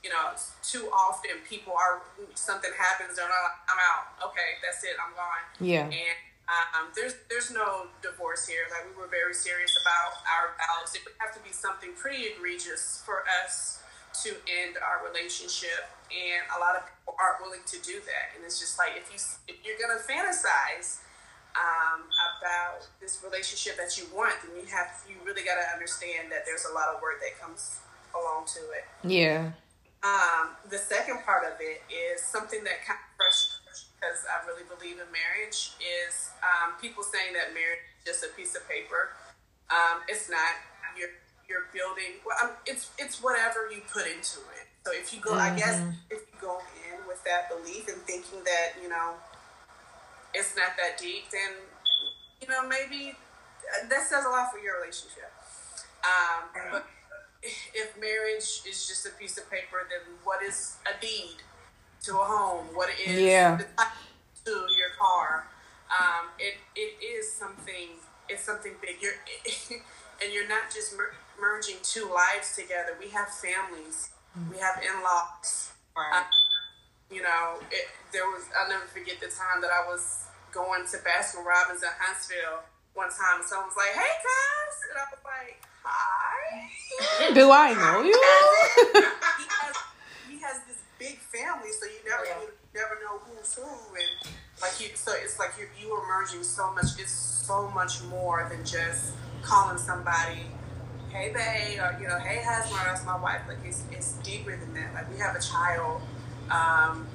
you 0.05 0.11
know, 0.13 0.35
too 0.61 0.85
often 0.93 1.41
people 1.49 1.73
are 1.73 2.03
something 2.35 2.69
happens, 2.77 3.17
they're 3.17 3.25
not. 3.27 3.57
I'm 3.71 3.79
out. 3.81 4.05
Okay, 4.29 4.61
that's 4.61 4.83
it. 4.85 4.93
I'm 5.01 5.15
gone. 5.17 5.43
Yeah. 5.57 5.89
And 5.89 6.17
um, 6.47 6.87
there's 6.95 7.15
there's 7.27 7.51
no 7.51 7.91
divorce 8.01 8.47
here. 8.47 8.71
Like 8.71 8.87
we 8.87 8.95
were 8.95 9.11
very 9.11 9.33
serious 9.33 9.71
about 9.83 10.23
our 10.31 10.55
vows. 10.55 10.95
It 10.95 11.03
would 11.03 11.19
have 11.19 11.35
to 11.35 11.41
be 11.43 11.51
something 11.51 11.91
pretty 11.99 12.31
egregious 12.31 13.03
for 13.05 13.27
us 13.43 13.83
to 14.23 14.31
end 14.47 14.79
our 14.79 15.03
relationship, 15.03 15.91
and 16.07 16.41
a 16.55 16.57
lot 16.63 16.79
of 16.79 16.87
people 16.87 17.19
aren't 17.19 17.43
willing 17.43 17.65
to 17.67 17.77
do 17.83 17.99
that. 18.07 18.33
And 18.35 18.47
it's 18.47 18.59
just 18.63 18.79
like 18.79 18.95
if 18.95 19.11
you 19.11 19.19
if 19.51 19.59
you're 19.67 19.75
gonna 19.75 19.99
fantasize 19.99 21.03
um, 21.57 22.07
about 22.39 22.87
this 23.01 23.19
relationship 23.23 23.75
that 23.77 23.97
you 23.97 24.05
want, 24.15 24.33
then 24.45 24.55
you 24.55 24.67
have 24.71 24.87
you 25.09 25.19
really 25.25 25.43
got 25.43 25.59
to 25.59 25.67
understand 25.73 26.31
that 26.31 26.45
there's 26.45 26.65
a 26.69 26.73
lot 26.73 26.93
of 26.93 27.01
work 27.01 27.19
that 27.19 27.35
comes 27.41 27.81
along 28.13 28.45
to 28.55 28.61
it. 28.71 28.85
Yeah. 29.03 29.51
Um, 30.05 30.53
the 30.69 30.77
second 30.77 31.25
part 31.25 31.43
of 31.43 31.59
it 31.59 31.81
is 31.89 32.21
something 32.21 32.63
that 32.63 32.85
kind 32.85 32.99
of 33.01 33.26
because 33.97 34.21
I 34.29 34.45
really 34.45 34.65
believe 34.69 35.01
in 35.01 35.09
marriage 35.09 35.73
is 35.81 36.29
um, 36.45 36.77
people 36.77 37.01
saying 37.01 37.33
that 37.33 37.57
marriage 37.57 37.81
is 37.97 38.05
just 38.05 38.21
a 38.21 38.31
piece 38.37 38.53
of 38.53 38.61
paper. 38.69 39.17
Um, 39.73 40.05
it's 40.07 40.29
not. 40.29 40.61
You're 40.93 41.17
you're 41.49 41.65
building. 41.73 42.21
Well, 42.21 42.37
um, 42.37 42.51
it's 42.65 42.93
it's 43.01 43.21
whatever 43.21 43.69
you 43.73 43.81
put 43.89 44.05
into 44.05 44.45
it. 44.53 44.69
So 44.85 44.93
if 44.93 45.11
you 45.13 45.19
go, 45.19 45.33
I 45.33 45.51
guess 45.57 45.81
if 46.09 46.21
you 46.29 46.37
go 46.39 46.61
in 46.87 47.01
with 47.07 47.23
that 47.25 47.49
belief 47.49 47.89
and 47.89 47.97
thinking 48.05 48.45
that 48.45 48.77
you 48.81 48.87
know 48.87 49.17
it's 50.33 50.55
not 50.55 50.77
that 50.77 51.01
deep, 51.01 51.25
then 51.33 51.57
you 52.41 52.47
know 52.47 52.67
maybe 52.69 53.17
uh, 53.17 53.89
that 53.89 54.05
says 54.05 54.25
a 54.25 54.29
lot 54.29 54.53
for 54.53 54.59
your 54.59 54.79
relationship. 54.79 55.33
Um, 56.05 56.47
but 56.71 56.85
if 57.73 57.99
marriage 57.99 58.61
is 58.67 58.87
just 58.87 59.05
a 59.05 59.11
piece 59.17 59.37
of 59.37 59.49
paper, 59.49 59.89
then 59.89 60.15
what 60.23 60.41
is 60.43 60.77
a 60.85 60.93
deed 61.01 61.41
to 62.07 62.13
a 62.19 62.23
home? 62.23 62.65
What 62.73 62.89
is 62.99 63.19
Yeah. 63.19 63.57
to 64.45 64.51
your 64.51 64.91
car? 64.99 65.47
Um, 65.91 66.27
it 66.39 66.55
it 66.75 67.01
is 67.03 67.31
something. 67.31 67.99
It's 68.29 68.43
something 68.43 68.73
big. 68.81 68.97
You're 69.01 69.13
and 70.21 70.33
you're 70.33 70.47
not 70.47 70.71
just 70.73 70.95
mar- 70.95 71.15
merging 71.39 71.77
two 71.83 72.09
lives 72.13 72.55
together. 72.55 72.95
We 72.99 73.09
have 73.09 73.29
families, 73.29 74.09
we 74.51 74.57
have 74.59 74.81
in 74.83 75.03
laws. 75.03 75.71
Right. 75.95 76.21
Uh, 76.21 76.23
you 77.09 77.21
know, 77.21 77.59
it, 77.71 77.87
there 78.11 78.25
was, 78.25 78.43
I'll 78.59 78.67
never 78.69 78.83
forget 78.85 79.15
the 79.21 79.27
time 79.31 79.61
that 79.61 79.71
I 79.71 79.87
was 79.87 80.25
going 80.51 80.83
to 80.91 80.97
Baskin 80.97 81.45
Robbins 81.45 81.81
in 81.81 81.89
Huntsville 81.97 82.67
one 82.93 83.07
time. 83.09 83.39
And 83.39 83.45
someone 83.47 83.67
was 83.69 83.77
like, 83.77 83.95
hey, 83.95 84.13
cuz. 84.19 84.75
And 84.91 84.97
I 84.99 85.05
was 85.07 85.23
like, 85.23 85.57
hi. 85.87 87.31
Do 87.33 87.49
I 87.49 87.71
know 87.73 88.03
you? 88.09 88.19
he, 88.91 89.47
has, 89.47 89.75
he 90.29 90.35
has 90.43 90.57
this 90.67 90.83
big 90.99 91.17
family, 91.37 91.71
so 91.71 91.85
you 91.85 91.99
never, 92.09 92.25
Yeah. 92.25 92.41
you 92.41 92.49
never 92.73 92.95
know 93.03 93.19
who's 93.19 93.53
who. 93.55 93.63
And 93.63 94.33
like 94.61 94.79
you, 94.79 94.95
so 94.95 95.11
it's 95.15 95.39
like 95.39 95.51
you 95.59 95.67
you 95.79 95.93
are 95.93 96.07
merging 96.07 96.43
so 96.43 96.73
much. 96.73 96.97
It's 96.99 97.11
so 97.11 97.69
much 97.69 98.01
more 98.03 98.47
than 98.49 98.65
just 98.65 99.13
calling 99.43 99.77
somebody, 99.77 100.41
hey 101.09 101.31
babe, 101.33 101.79
or 101.79 101.97
you 102.01 102.07
know, 102.07 102.19
hey 102.19 102.41
husband, 102.43 102.81
that's 102.85 103.05
my 103.05 103.17
wife. 103.19 103.41
Like 103.47 103.59
it's 103.65 103.83
it's 103.91 104.13
deeper 104.23 104.55
than 104.57 104.73
that. 104.73 104.93
Like 104.93 105.11
we 105.11 105.17
have 105.19 105.35
a 105.35 105.41
child, 105.41 106.01
um, 106.49 107.07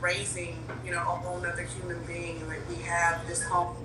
raising 0.00 0.56
you 0.84 0.92
know 0.92 1.00
a 1.00 1.16
whole 1.22 1.38
other 1.44 1.62
human 1.62 2.02
being. 2.04 2.46
Like 2.48 2.68
we 2.68 2.76
have 2.82 3.26
this 3.26 3.42
home. 3.42 3.76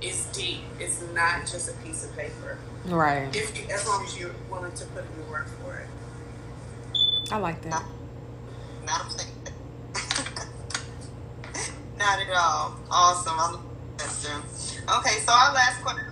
It's 0.00 0.26
deep. 0.26 0.60
It's 0.78 1.02
not 1.12 1.40
just 1.40 1.68
a 1.68 1.72
piece 1.82 2.04
of 2.04 2.16
paper. 2.16 2.56
Right. 2.86 3.34
If 3.34 3.58
you, 3.58 3.66
as 3.68 3.84
long 3.86 4.04
as 4.04 4.16
you're 4.16 4.34
willing 4.48 4.72
to 4.72 4.84
put 4.86 5.04
in 5.04 5.24
the 5.24 5.28
work 5.30 5.48
for 5.60 5.76
it. 5.76 5.88
I 7.32 7.36
like 7.38 7.60
that. 7.62 7.82
Not 8.88 9.12
thing. 9.12 9.28
Not 11.98 12.20
at 12.20 12.30
all. 12.30 12.80
Awesome. 12.90 13.34
I 13.38 13.50
love 13.52 13.62
that, 13.98 14.08
sir. 14.08 14.42
Okay, 14.96 15.18
so 15.26 15.30
our 15.30 15.52
last 15.52 15.82
question 15.82 16.06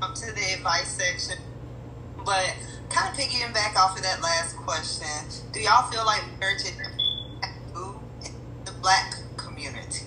up 0.00 0.14
to 0.14 0.26
the 0.26 0.52
advice 0.54 0.86
section. 0.86 1.38
But 2.24 2.54
kind 2.90 3.10
of 3.10 3.16
piggying 3.18 3.52
back 3.52 3.76
off 3.76 3.96
of 3.96 4.04
that 4.04 4.22
last 4.22 4.56
question, 4.56 5.08
do 5.52 5.60
y'all 5.60 5.90
feel 5.90 6.06
like 6.06 6.22
marriage 6.38 6.60
is 6.60 6.76
taboo 7.42 7.98
in 8.24 8.30
the 8.66 8.72
black 8.80 9.16
community? 9.36 10.06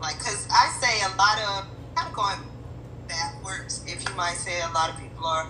Like, 0.00 0.16
because 0.16 0.48
I 0.50 0.70
say 0.80 1.02
a 1.02 1.10
lot 1.18 1.38
of, 1.40 1.66
kind 1.94 2.08
of 2.08 2.14
going 2.14 2.38
backwards, 3.06 3.84
if 3.86 4.08
you 4.08 4.14
might 4.14 4.36
say, 4.36 4.62
a 4.62 4.70
lot 4.72 4.88
of 4.88 4.98
people 4.98 5.26
are 5.26 5.46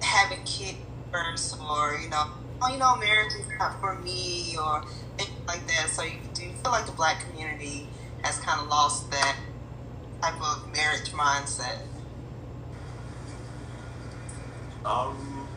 having 0.00 0.42
kids 0.44 0.78
first, 1.12 1.60
or, 1.60 1.98
you 2.02 2.08
know, 2.08 2.30
oh, 2.64 2.72
you 2.72 2.78
know, 2.78 2.96
marriage 2.96 3.32
is 3.34 3.46
not 3.58 3.80
for 3.80 3.94
me, 3.96 4.56
or 4.58 4.84
things 5.16 5.30
like 5.46 5.66
that. 5.66 5.88
So, 5.90 6.02
you, 6.02 6.12
do 6.34 6.44
you 6.44 6.52
feel 6.62 6.72
like 6.72 6.86
the 6.86 6.92
black 6.92 7.24
community 7.28 7.88
has 8.22 8.38
kind 8.38 8.60
of 8.60 8.68
lost 8.68 9.10
that 9.10 9.36
type 10.22 10.40
of 10.40 10.72
marriage 10.72 11.10
mindset? 11.12 11.78
Um, 14.84 15.48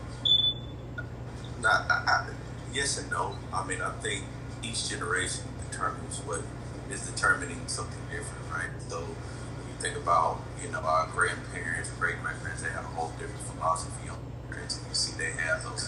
not, 1.62 1.90
I, 1.90 1.94
I, 2.08 2.30
yes 2.74 3.02
and 3.02 3.12
no. 3.12 3.36
I 3.54 3.66
mean, 3.66 3.82
I 3.82 3.92
think 4.02 4.24
each 4.64 4.90
generation 4.90 5.44
determines 5.70 6.20
what 6.20 6.42
is 6.90 7.10
determining 7.10 7.68
something 7.68 8.00
different, 8.10 8.52
right? 8.52 8.70
So 8.88 9.00
when 9.00 9.68
you 9.68 9.76
think 9.80 9.98
about, 9.98 10.40
you 10.64 10.72
know, 10.72 10.80
our 10.80 11.08
grandparents, 11.08 11.90
great 12.00 12.22
grandparents, 12.22 12.62
they 12.62 12.70
have 12.70 12.86
a 12.86 12.88
whole 12.88 13.12
different 13.20 13.42
philosophy 13.42 14.10
on. 14.10 14.18
And 14.50 14.72
you 14.72 14.96
see 14.96 15.16
they 15.18 15.32
have 15.32 15.64
those 15.64 15.88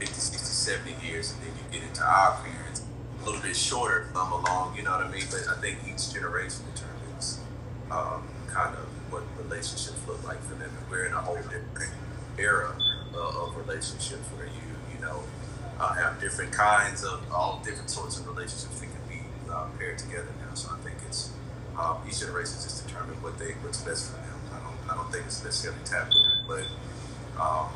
50, 0.00 0.14
60, 0.14 0.38
70 0.38 1.06
years, 1.06 1.32
and 1.32 1.42
then 1.42 1.52
you 1.56 1.78
get 1.78 1.86
into 1.86 2.02
our 2.02 2.40
parents, 2.42 2.82
a 3.20 3.24
little 3.24 3.40
bit 3.42 3.54
shorter, 3.54 4.08
come 4.14 4.32
along, 4.32 4.74
you 4.76 4.82
know 4.82 4.92
what 4.92 5.04
I 5.04 5.10
mean? 5.10 5.24
But 5.30 5.44
I 5.46 5.60
think 5.60 5.78
each 5.84 6.12
generation 6.12 6.64
determines 6.72 7.40
um, 7.90 8.24
kind 8.48 8.74
of 8.74 8.88
what 9.12 9.22
relationships 9.36 10.00
look 10.08 10.24
like 10.24 10.40
for 10.42 10.54
them. 10.54 10.70
And 10.72 10.90
we're 10.90 11.04
in 11.04 11.12
a 11.12 11.20
whole 11.20 11.36
different 11.36 11.92
era 12.38 12.74
uh, 13.14 13.44
of 13.44 13.56
relationships 13.56 14.24
where 14.36 14.46
you, 14.46 14.68
you 14.94 15.00
know, 15.04 15.22
uh, 15.78 15.92
have 15.94 16.18
different 16.18 16.52
kinds 16.52 17.04
of 17.04 17.20
all 17.30 17.60
different 17.62 17.90
sorts 17.90 18.18
of 18.18 18.26
relationships 18.26 18.80
that 18.80 18.88
can 18.88 19.04
be 19.08 19.20
uh, 19.52 19.66
paired 19.78 19.98
together 19.98 20.28
now. 20.40 20.54
So 20.54 20.70
I 20.72 20.78
think 20.80 20.96
it's 21.06 21.32
um, 21.78 21.98
each 22.08 22.20
generation 22.20 22.56
just 22.56 22.86
determine 22.86 23.20
what 23.22 23.38
they 23.38 23.52
what's 23.60 23.82
best 23.82 24.12
for 24.12 24.16
them. 24.16 24.40
I 24.52 24.60
don't 24.64 24.78
I 24.90 24.94
don't 24.96 25.12
think 25.12 25.26
it's 25.26 25.44
necessarily 25.44 25.80
taboo, 25.84 26.24
but 26.48 26.64
um, 27.40 27.68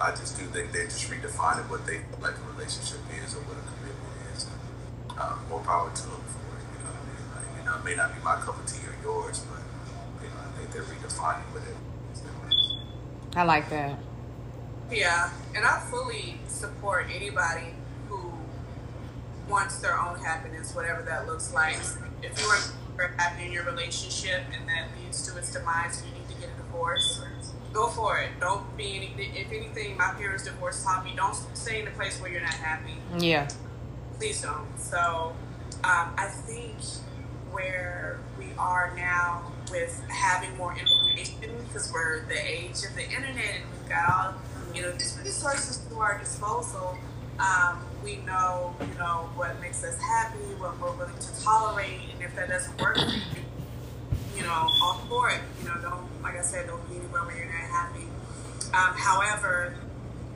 I 0.00 0.10
just 0.10 0.38
do 0.38 0.44
think 0.46 0.72
they're 0.72 0.84
just 0.84 1.10
redefining 1.10 1.68
what 1.70 1.86
they 1.86 2.00
like 2.20 2.34
a 2.36 2.44
relationship 2.54 3.00
is 3.22 3.34
or 3.34 3.40
what 3.46 3.56
a 3.58 3.64
commitment 3.66 4.14
is. 4.34 4.46
Uh, 5.16 5.36
more 5.48 5.60
power 5.60 5.90
to 5.90 6.02
them 6.02 6.22
for 6.32 6.42
it. 6.58 6.64
You 6.72 6.78
know 6.82 6.90
what 6.90 7.02
I 7.02 7.10
mean? 7.10 7.26
Like, 7.36 7.48
you 7.58 7.62
know, 7.64 7.74
it 7.78 7.84
may 7.84 7.96
not 7.96 8.14
be 8.14 8.20
my 8.24 8.36
cup 8.36 8.58
of 8.58 8.66
tea 8.66 8.82
or 8.86 8.96
yours, 9.02 9.44
but 9.46 9.62
you 10.22 10.28
know, 10.30 10.40
I 10.42 10.50
think 10.58 10.72
they're 10.72 10.82
redefining 10.88 11.46
what 11.52 11.62
it 11.62 11.76
is. 12.12 12.22
I 13.36 13.44
like 13.44 13.70
that. 13.70 13.98
Yeah, 14.90 15.30
and 15.54 15.64
I 15.64 15.80
fully 15.90 16.38
support 16.48 17.06
anybody 17.14 17.74
who 18.08 18.32
wants 19.48 19.78
their 19.78 19.98
own 19.98 20.18
happiness, 20.18 20.74
whatever 20.74 21.02
that 21.02 21.26
looks 21.26 21.54
like. 21.54 21.78
If 22.22 22.38
you 22.40 22.46
are 22.98 23.08
happy 23.16 23.46
in 23.46 23.52
your 23.52 23.64
relationship 23.64 24.42
and 24.52 24.68
that 24.68 24.88
leads 25.00 25.26
to 25.30 25.38
its 25.38 25.52
demise 25.52 26.02
and 26.02 26.10
you 26.10 26.18
need 26.18 26.28
to 26.28 26.34
get 26.34 26.50
a 26.54 26.62
divorce, 26.62 27.22
go 27.72 27.88
for 27.88 28.18
it. 28.18 28.28
Don't 28.40 28.76
be 28.76 28.96
any, 28.96 29.30
if 29.34 29.50
anything, 29.50 29.96
my 29.96 30.12
parents' 30.12 30.44
divorce 30.44 30.82
taught 30.84 31.04
me 31.04 31.12
don't 31.16 31.34
stay 31.54 31.80
in 31.80 31.88
a 31.88 31.90
place 31.92 32.20
where 32.20 32.30
you're 32.30 32.40
not 32.40 32.54
happy. 32.54 32.94
Yeah. 33.18 33.48
Please 34.18 34.42
don't. 34.42 34.66
So 34.78 35.34
um, 35.84 36.14
I 36.16 36.26
think 36.46 36.76
where 37.50 38.20
we 38.38 38.46
are 38.58 38.92
now 38.96 39.52
with 39.70 40.02
having 40.08 40.56
more 40.56 40.76
information 40.76 41.50
because 41.66 41.92
we're 41.92 42.24
the 42.26 42.38
age 42.38 42.84
of 42.88 42.94
the 42.94 43.04
internet 43.04 43.56
and 43.56 43.64
we've 43.70 43.88
got 43.88 44.10
all 44.10 44.34
you 44.74 44.82
know 44.82 44.92
these 44.92 45.18
resources 45.22 45.78
to 45.88 45.98
our 45.98 46.18
disposal. 46.18 46.96
Um, 47.38 47.84
we 48.04 48.16
know 48.16 48.74
you 48.80 48.98
know 48.98 49.28
what 49.34 49.60
makes 49.60 49.82
us 49.84 49.98
happy, 50.00 50.38
what 50.58 50.78
we're 50.80 50.92
willing 50.92 51.18
to 51.18 51.42
tolerate, 51.42 52.00
and 52.12 52.22
if 52.22 52.34
that 52.36 52.48
doesn't 52.48 52.80
work 52.80 52.96
for 52.96 53.10
you, 54.34 54.40
you 54.40 54.46
know, 54.46 54.68
all 54.82 55.02
for 55.08 55.30
it. 55.30 55.40
You 55.60 55.68
know, 55.68 55.80
don't 55.80 56.22
like 56.22 56.36
I 56.36 56.42
said, 56.42 56.66
don't 56.66 56.86
be 56.88 56.96
anywhere 56.96 57.22
where 57.22 57.36
you're 57.36 57.46
not 57.46 57.54
happy. 57.54 58.04
Um, 58.72 58.94
however, 58.96 59.74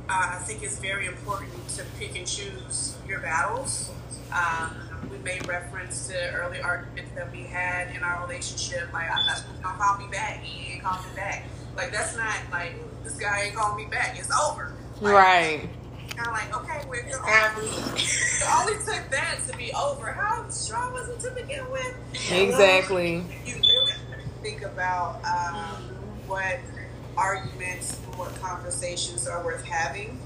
uh, 0.08 0.30
I 0.34 0.38
think 0.44 0.62
it's 0.62 0.78
very 0.78 1.06
important 1.06 1.52
to 1.76 1.84
pick 1.98 2.16
and 2.16 2.26
choose 2.26 2.96
your 3.08 3.20
battles. 3.20 3.90
Um, 4.32 4.76
we 5.10 5.18
made 5.18 5.46
reference 5.46 6.08
to 6.08 6.32
early 6.32 6.60
arguments 6.60 7.12
that 7.14 7.30
we 7.32 7.42
had 7.42 7.94
in 7.94 8.02
our 8.02 8.26
relationship. 8.26 8.92
Like, 8.92 9.08
I'm 9.10 9.26
not 9.26 9.44
gonna 9.62 9.78
call 9.78 9.98
me 9.98 10.06
back. 10.10 10.42
He 10.42 10.74
ain't 10.74 10.82
calling 10.82 11.08
me 11.08 11.16
back. 11.16 11.44
Like, 11.76 11.92
that's 11.92 12.16
not 12.16 12.36
like 12.50 12.74
this 13.04 13.16
guy 13.16 13.44
ain't 13.44 13.54
calling 13.54 13.84
me 13.84 13.90
back. 13.90 14.18
It's 14.18 14.30
over. 14.32 14.72
Like, 15.00 15.14
Right. 15.14 15.68
Kind 16.16 16.28
of 16.28 16.32
like, 16.32 16.56
okay, 16.56 16.88
we're 16.88 16.96
it 17.06 17.14
only 18.58 18.72
took 18.74 19.10
that 19.10 19.38
to 19.48 19.56
be 19.56 19.70
over. 19.74 20.12
How 20.12 20.48
strong 20.48 20.94
was 20.94 21.08
it 21.10 21.20
to 21.20 21.30
begin 21.34 21.70
with? 21.70 21.94
Exactly. 22.30 23.22
you 23.44 23.54
to 23.54 23.85
think 24.42 24.62
about 24.62 25.24
um, 25.24 25.82
what 26.26 26.58
arguments 27.16 27.98
and 28.04 28.18
what 28.18 28.34
conversations 28.40 29.26
are 29.26 29.44
worth 29.44 29.64
having. 29.64 30.18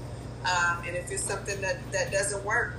Um, 0.43 0.83
and 0.87 0.95
if 0.95 1.11
it's 1.11 1.23
something 1.23 1.61
that, 1.61 1.77
that 1.91 2.11
doesn't 2.11 2.43
work, 2.43 2.75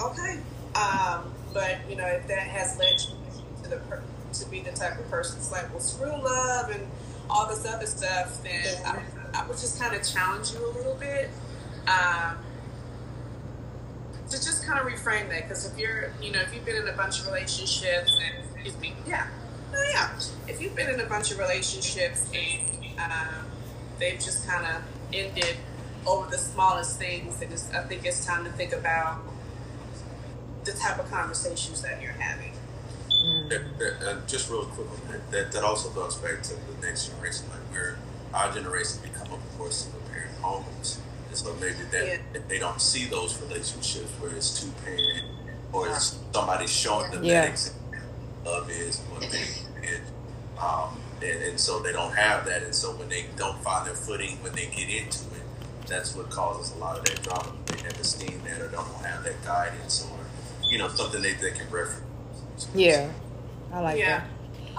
okay. 0.00 0.38
Um, 0.74 1.32
but, 1.52 1.78
you 1.88 1.96
know, 1.96 2.06
if 2.06 2.26
that 2.28 2.46
has 2.46 2.78
led 2.78 3.00
you 3.00 3.62
to, 3.62 3.70
the 3.70 3.76
per- 3.76 4.02
to 4.34 4.48
be 4.48 4.60
the 4.60 4.72
type 4.72 4.98
of 4.98 5.10
person 5.10 5.36
that's 5.36 5.50
like, 5.50 5.70
well, 5.70 5.80
screw 5.80 6.10
love 6.10 6.70
and 6.70 6.86
all 7.28 7.48
this 7.48 7.66
other 7.66 7.86
stuff, 7.86 8.42
then 8.42 8.64
I, 8.84 9.02
I 9.34 9.46
would 9.46 9.58
just 9.58 9.80
kind 9.80 9.94
of 9.94 10.06
challenge 10.06 10.52
you 10.52 10.64
a 10.64 10.72
little 10.72 10.94
bit. 10.94 11.30
Um, 11.86 12.36
to 14.30 14.36
just 14.36 14.64
kind 14.64 14.78
of 14.78 14.86
reframe 14.86 15.28
that 15.28 15.48
because 15.48 15.70
if 15.70 15.76
you're 15.76 16.12
you 16.22 16.30
know 16.30 16.40
if 16.40 16.54
you've 16.54 16.64
been 16.64 16.76
in 16.76 16.86
a 16.86 16.92
bunch 16.92 17.20
of 17.20 17.26
relationships 17.26 18.16
and 18.24 18.44
excuse 18.54 18.80
me 18.80 18.94
yeah 19.06 19.26
no 19.72 19.78
yeah 19.92 20.10
if 20.48 20.60
you've 20.60 20.74
been 20.76 20.88
in 20.90 21.00
a 21.00 21.06
bunch 21.06 21.30
of 21.30 21.38
relationships 21.38 22.30
and 22.34 22.68
um, 22.98 23.44
they've 23.98 24.18
just 24.20 24.46
kind 24.48 24.66
of 24.66 24.82
ended 25.12 25.56
over 26.06 26.30
the 26.30 26.38
smallest 26.38 26.98
things 26.98 27.36
then 27.38 27.50
it's, 27.52 27.72
i 27.72 27.82
think 27.84 28.04
it's 28.04 28.24
time 28.24 28.44
to 28.44 28.50
think 28.52 28.72
about 28.72 29.18
the 30.64 30.72
type 30.72 30.98
of 30.98 31.10
conversations 31.10 31.82
that 31.82 32.00
you're 32.02 32.12
having 32.12 32.52
That, 33.48 33.62
that, 33.78 33.94
uh, 34.08 34.16
just 34.26 34.50
real 34.50 34.64
quick 34.66 34.88
on 34.90 35.00
that, 35.12 35.30
that, 35.30 35.52
that 35.52 35.64
also 35.64 35.90
goes 35.90 36.16
back 36.16 36.42
to 36.44 36.54
the 36.54 36.86
next 36.86 37.08
generation, 37.08 37.46
like 37.50 37.60
where 37.72 37.98
our 38.32 38.52
generation 38.52 38.98
become 39.02 39.28
a 39.32 39.58
more 39.58 39.70
single 39.70 40.00
parent 40.10 40.30
homes. 40.40 40.98
And 41.28 41.36
so 41.36 41.54
maybe 41.60 41.82
that 41.92 42.06
Yeah. 42.06 42.40
they 42.48 42.58
don't 42.58 42.80
see 42.80 43.04
those 43.06 43.38
relationships 43.42 44.10
where 44.20 44.30
it's 44.34 44.60
two 44.60 44.70
parent 44.84 45.24
or 45.72 45.88
it's 45.88 46.16
somebody 46.32 46.66
showing 46.66 47.10
them 47.10 47.24
Yeah. 47.24 47.42
that 47.42 47.50
example. 47.50 47.79
Love 48.44 48.70
is 48.70 48.98
one 49.10 49.22
thing. 49.22 49.66
And, 49.76 50.02
um, 50.58 51.00
and, 51.22 51.42
and 51.42 51.60
so 51.60 51.80
they 51.80 51.92
don't 51.92 52.14
have 52.14 52.44
that. 52.46 52.62
And 52.62 52.74
so 52.74 52.92
when 52.96 53.08
they 53.08 53.26
don't 53.36 53.58
find 53.62 53.86
their 53.86 53.94
footing, 53.94 54.36
when 54.42 54.52
they 54.52 54.66
get 54.66 54.88
into 54.88 55.24
it, 55.34 55.42
that's 55.86 56.14
what 56.14 56.30
causes 56.30 56.74
a 56.74 56.78
lot 56.78 56.98
of 56.98 57.04
that 57.04 57.22
drama. 57.22 57.52
They 57.66 57.82
never 57.82 58.04
seen 58.04 58.40
that 58.44 58.60
or 58.60 58.68
don't 58.68 58.86
have 59.04 59.24
that 59.24 59.42
guidance 59.44 60.06
or, 60.10 60.18
you 60.68 60.78
know, 60.78 60.88
something 60.88 61.20
they, 61.22 61.34
they 61.34 61.50
can 61.50 61.68
reference. 61.70 62.04
Yeah. 62.74 63.10
I 63.72 63.80
like 63.80 63.98
yeah 63.98 64.18
that. 64.20 64.26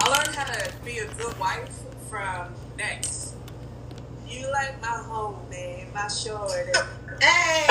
i 0.00 0.08
learned 0.18 0.36
how 0.36 0.44
to 0.52 0.72
be 0.84 0.98
a 0.98 1.06
good 1.14 1.38
wife 1.38 1.70
from 2.10 2.52
next 2.76 3.34
You 4.28 4.50
like 4.52 4.80
my 4.82 4.88
home, 4.88 5.36
man, 5.50 5.86
my 5.94 6.08
shorty. 6.08 6.70
Hey. 7.20 7.66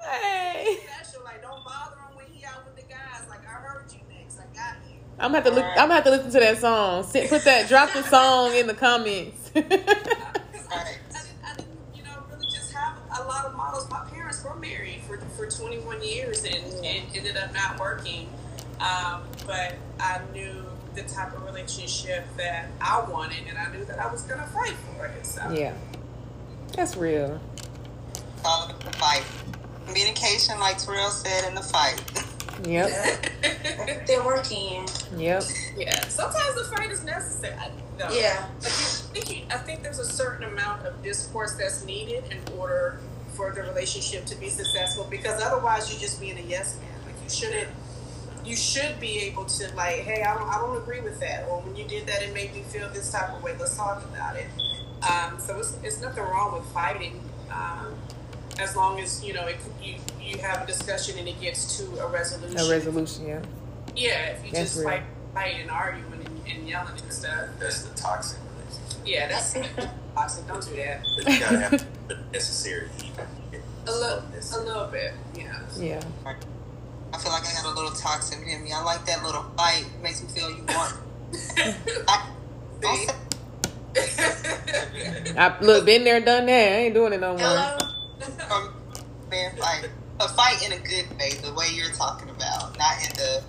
Hey. 0.00 0.78
Special, 0.86 1.24
like 1.24 1.42
don't 1.42 1.64
bother 1.64 1.96
him 1.96 2.16
when 2.16 2.26
he 2.32 2.44
out 2.44 2.64
with 2.64 2.76
the 2.76 2.82
guys. 2.92 3.22
Like 3.28 3.46
I 3.46 3.52
heard 3.60 3.84
you 3.92 3.98
next, 4.14 4.38
I 4.38 4.44
got 4.54 4.76
you. 4.88 4.96
I'm 5.20 5.32
gonna 5.32 5.36
have 5.36 5.44
to 5.44 5.50
look. 5.50 5.64
I'm 5.64 5.76
gonna 5.76 5.94
have 5.94 6.04
to 6.04 6.10
listen 6.10 6.30
to 6.30 6.40
that 6.40 6.58
song. 6.58 7.02
Sit, 7.02 7.28
put 7.28 7.44
that. 7.44 7.68
Drop 7.68 7.92
the 7.92 8.02
song 8.04 8.54
in 8.54 8.66
the 8.66 8.74
comments. 8.74 9.50
Right. 9.54 9.64
I 9.64 11.22
didn't, 11.22 11.28
I 11.44 11.54
didn't, 11.56 11.70
you 11.94 12.02
know, 12.04 12.22
really 12.30 12.46
just 12.52 12.72
have 12.72 12.94
a 13.18 13.24
lot 13.24 13.46
of 13.46 13.56
models. 13.56 13.88
My 13.90 14.04
parents 14.10 14.44
were 14.44 14.54
married 14.56 15.00
for, 15.06 15.18
for 15.36 15.46
21 15.46 16.02
years 16.02 16.44
and 16.44 16.56
it 16.84 17.04
ended 17.14 17.36
up 17.36 17.52
not 17.54 17.80
working. 17.80 18.28
Um, 18.80 19.22
but 19.46 19.74
I 19.98 20.20
knew 20.32 20.62
the 20.94 21.02
type 21.02 21.34
of 21.34 21.42
relationship 21.44 22.24
that 22.36 22.66
I 22.80 23.00
wanted 23.08 23.48
and 23.48 23.58
I 23.58 23.72
knew 23.72 23.84
that 23.86 23.98
I 23.98 24.10
was 24.10 24.22
going 24.22 24.40
to 24.40 24.46
fight 24.46 24.74
for 24.74 25.06
it. 25.06 25.26
So. 25.26 25.50
yeah, 25.50 25.74
that's 26.74 26.96
real. 26.96 27.40
It's 28.12 28.44
all 28.44 28.66
about 28.66 28.80
the 28.80 28.92
fight. 28.98 29.24
Communication, 29.86 30.60
like 30.60 30.78
Terrell 30.78 31.10
said, 31.10 31.48
in 31.48 31.54
the 31.54 31.62
fight. 31.62 32.00
Yep. 32.64 33.26
They're 34.06 34.24
working. 34.24 34.86
Yep. 35.16 35.42
yeah. 35.76 36.00
Sometimes 36.08 36.54
the 36.54 36.76
fight 36.76 36.90
is 36.90 37.04
necessary. 37.04 37.54
I- 37.58 37.70
though. 37.98 38.08
Yeah. 38.10 38.46
I 38.56 38.68
think, 38.68 39.52
I 39.52 39.58
think 39.58 39.82
there's 39.82 39.98
a 39.98 40.04
certain 40.04 40.44
amount 40.44 40.86
of 40.86 41.02
discourse 41.02 41.54
that's 41.54 41.84
needed 41.84 42.24
in 42.30 42.38
order 42.56 43.00
for 43.34 43.52
the 43.52 43.62
relationship 43.62 44.24
to 44.26 44.36
be 44.36 44.48
successful 44.48 45.06
because 45.10 45.42
otherwise 45.42 45.90
you're 45.90 46.00
just 46.00 46.20
being 46.20 46.38
a 46.38 46.42
yes 46.42 46.78
man. 46.80 46.90
Like 47.06 47.14
you 47.22 47.30
shouldn't 47.30 47.68
you 48.44 48.56
should 48.56 48.98
be 49.00 49.18
able 49.20 49.44
to 49.44 49.74
like, 49.74 49.96
hey, 49.96 50.22
I 50.22 50.34
don't 50.34 50.48
I 50.48 50.58
don't 50.58 50.76
agree 50.76 51.00
with 51.00 51.20
that. 51.20 51.46
Or 51.48 51.60
when 51.60 51.76
you 51.76 51.84
did 51.86 52.06
that 52.06 52.22
it 52.22 52.32
made 52.32 52.54
me 52.54 52.62
feel 52.62 52.88
this 52.90 53.12
type 53.12 53.30
of 53.30 53.42
way. 53.42 53.54
Let's 53.58 53.76
talk 53.76 54.02
about 54.04 54.36
it. 54.36 54.46
Um, 55.02 55.38
so 55.38 55.58
it's, 55.58 55.76
it's 55.82 56.00
nothing 56.00 56.24
wrong 56.24 56.54
with 56.54 56.64
fighting. 56.72 57.20
Um, 57.52 57.94
as 58.58 58.76
long 58.76 59.00
as 59.00 59.24
you 59.24 59.32
know 59.32 59.46
it, 59.46 59.56
you 59.82 59.94
you 60.20 60.38
have 60.38 60.62
a 60.62 60.66
discussion 60.66 61.18
and 61.18 61.28
it 61.28 61.40
gets 61.40 61.78
to 61.78 61.84
a 62.00 62.08
resolution. 62.08 62.58
A 62.58 62.70
resolution. 62.70 63.26
Yeah. 63.26 63.42
Yeah, 63.96 64.26
if 64.28 64.44
you 64.44 64.52
That's 64.52 64.74
just 64.74 64.78
real. 64.78 64.88
fight, 64.88 65.02
fight 65.34 65.56
and 65.60 65.70
arguing 65.70 66.12
and, 66.12 66.40
and 66.46 66.68
yelling 66.68 66.98
and 67.00 67.12
stuff. 67.12 67.48
That's 67.58 67.82
the 67.82 67.94
toxic 67.96 68.38
relationship. 68.56 69.06
Yeah, 69.06 69.28
that's 69.28 69.54
toxic. 70.14 70.46
Don't 70.46 70.64
do 70.64 70.76
that. 70.76 71.00
But 71.16 71.32
you 71.32 71.40
gotta 71.40 71.58
have 71.58 71.86
the 72.08 72.18
necessary 72.32 72.88
heat. 73.00 73.12
A 73.86 73.90
little, 73.90 74.22
a 74.22 74.60
little 74.64 74.86
bit. 74.88 75.14
Yeah. 75.34 75.60
Yeah. 75.78 76.02
I 77.12 77.18
feel 77.18 77.32
like 77.32 77.46
I 77.46 77.52
got 77.54 77.64
a 77.64 77.74
little 77.74 77.90
toxic 77.90 78.46
in 78.46 78.62
me. 78.62 78.70
I 78.70 78.82
like 78.82 79.06
that 79.06 79.24
little 79.24 79.44
fight. 79.56 79.86
It 79.96 80.02
makes 80.02 80.22
me 80.22 80.28
feel 80.28 80.50
you 80.50 80.62
want. 80.68 80.94
I, 82.06 82.28
don't 82.80 83.10
I 85.38 85.58
look 85.60 85.86
been 85.86 86.04
there, 86.04 86.20
done 86.20 86.46
that. 86.46 86.72
I 86.72 86.76
ain't 86.76 86.94
doing 86.94 87.14
it 87.14 87.20
no 87.20 87.30
more. 87.30 87.40
Hello. 87.40 87.87
From 88.32 88.74
man 89.30 89.56
fight, 89.56 89.88
a 90.20 90.28
fight 90.28 90.64
in 90.64 90.72
a 90.72 90.78
good 90.78 91.06
way, 91.18 91.30
the 91.42 91.52
way 91.54 91.68
you're 91.72 91.92
talking 91.92 92.28
about, 92.30 92.76
not 92.78 92.96
in 93.02 93.16
the 93.16 93.42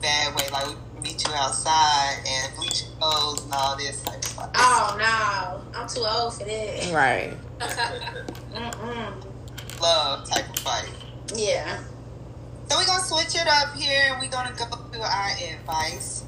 bad 0.00 0.34
way. 0.34 0.48
Like 0.52 0.68
we 0.94 1.00
meet 1.02 1.26
you 1.26 1.32
outside 1.34 2.16
and 2.26 2.56
bleach 2.56 2.82
your 2.82 2.92
clothes 2.98 3.44
and 3.44 3.52
all 3.52 3.76
this 3.76 4.02
type 4.02 4.18
of 4.18 4.24
stuff. 4.24 4.50
Oh 4.54 4.96
no, 4.98 5.78
I'm 5.78 5.88
too 5.88 6.04
old 6.06 6.34
for 6.34 6.44
that. 6.44 6.92
Right. 6.92 7.34
Mm-mm. 8.54 9.80
Love 9.80 10.28
type 10.28 10.48
of 10.48 10.58
fight. 10.60 10.90
Yeah. 11.34 11.78
So 12.68 12.78
we're 12.78 12.86
gonna 12.86 13.04
switch 13.04 13.34
it 13.34 13.46
up 13.46 13.74
here. 13.74 14.12
and 14.12 14.20
We're 14.20 14.30
gonna 14.30 14.54
go 14.56 14.64
to 14.66 15.00
our 15.00 15.30
advice 15.52 16.24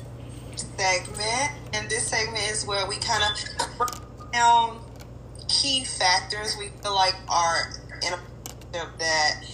segment, 0.78 1.52
and 1.72 1.88
this 1.88 2.06
segment 2.06 2.44
is 2.50 2.66
where 2.66 2.86
we 2.86 2.96
kind 2.96 3.22
of 3.24 3.78
break 3.78 4.32
down 4.32 4.80
key 5.48 5.84
factors 5.84 6.56
we 6.58 6.68
feel 6.82 6.94
like 6.94 7.14
are 7.28 7.72
in 8.02 8.12
a 8.12 8.18
that 8.98 9.44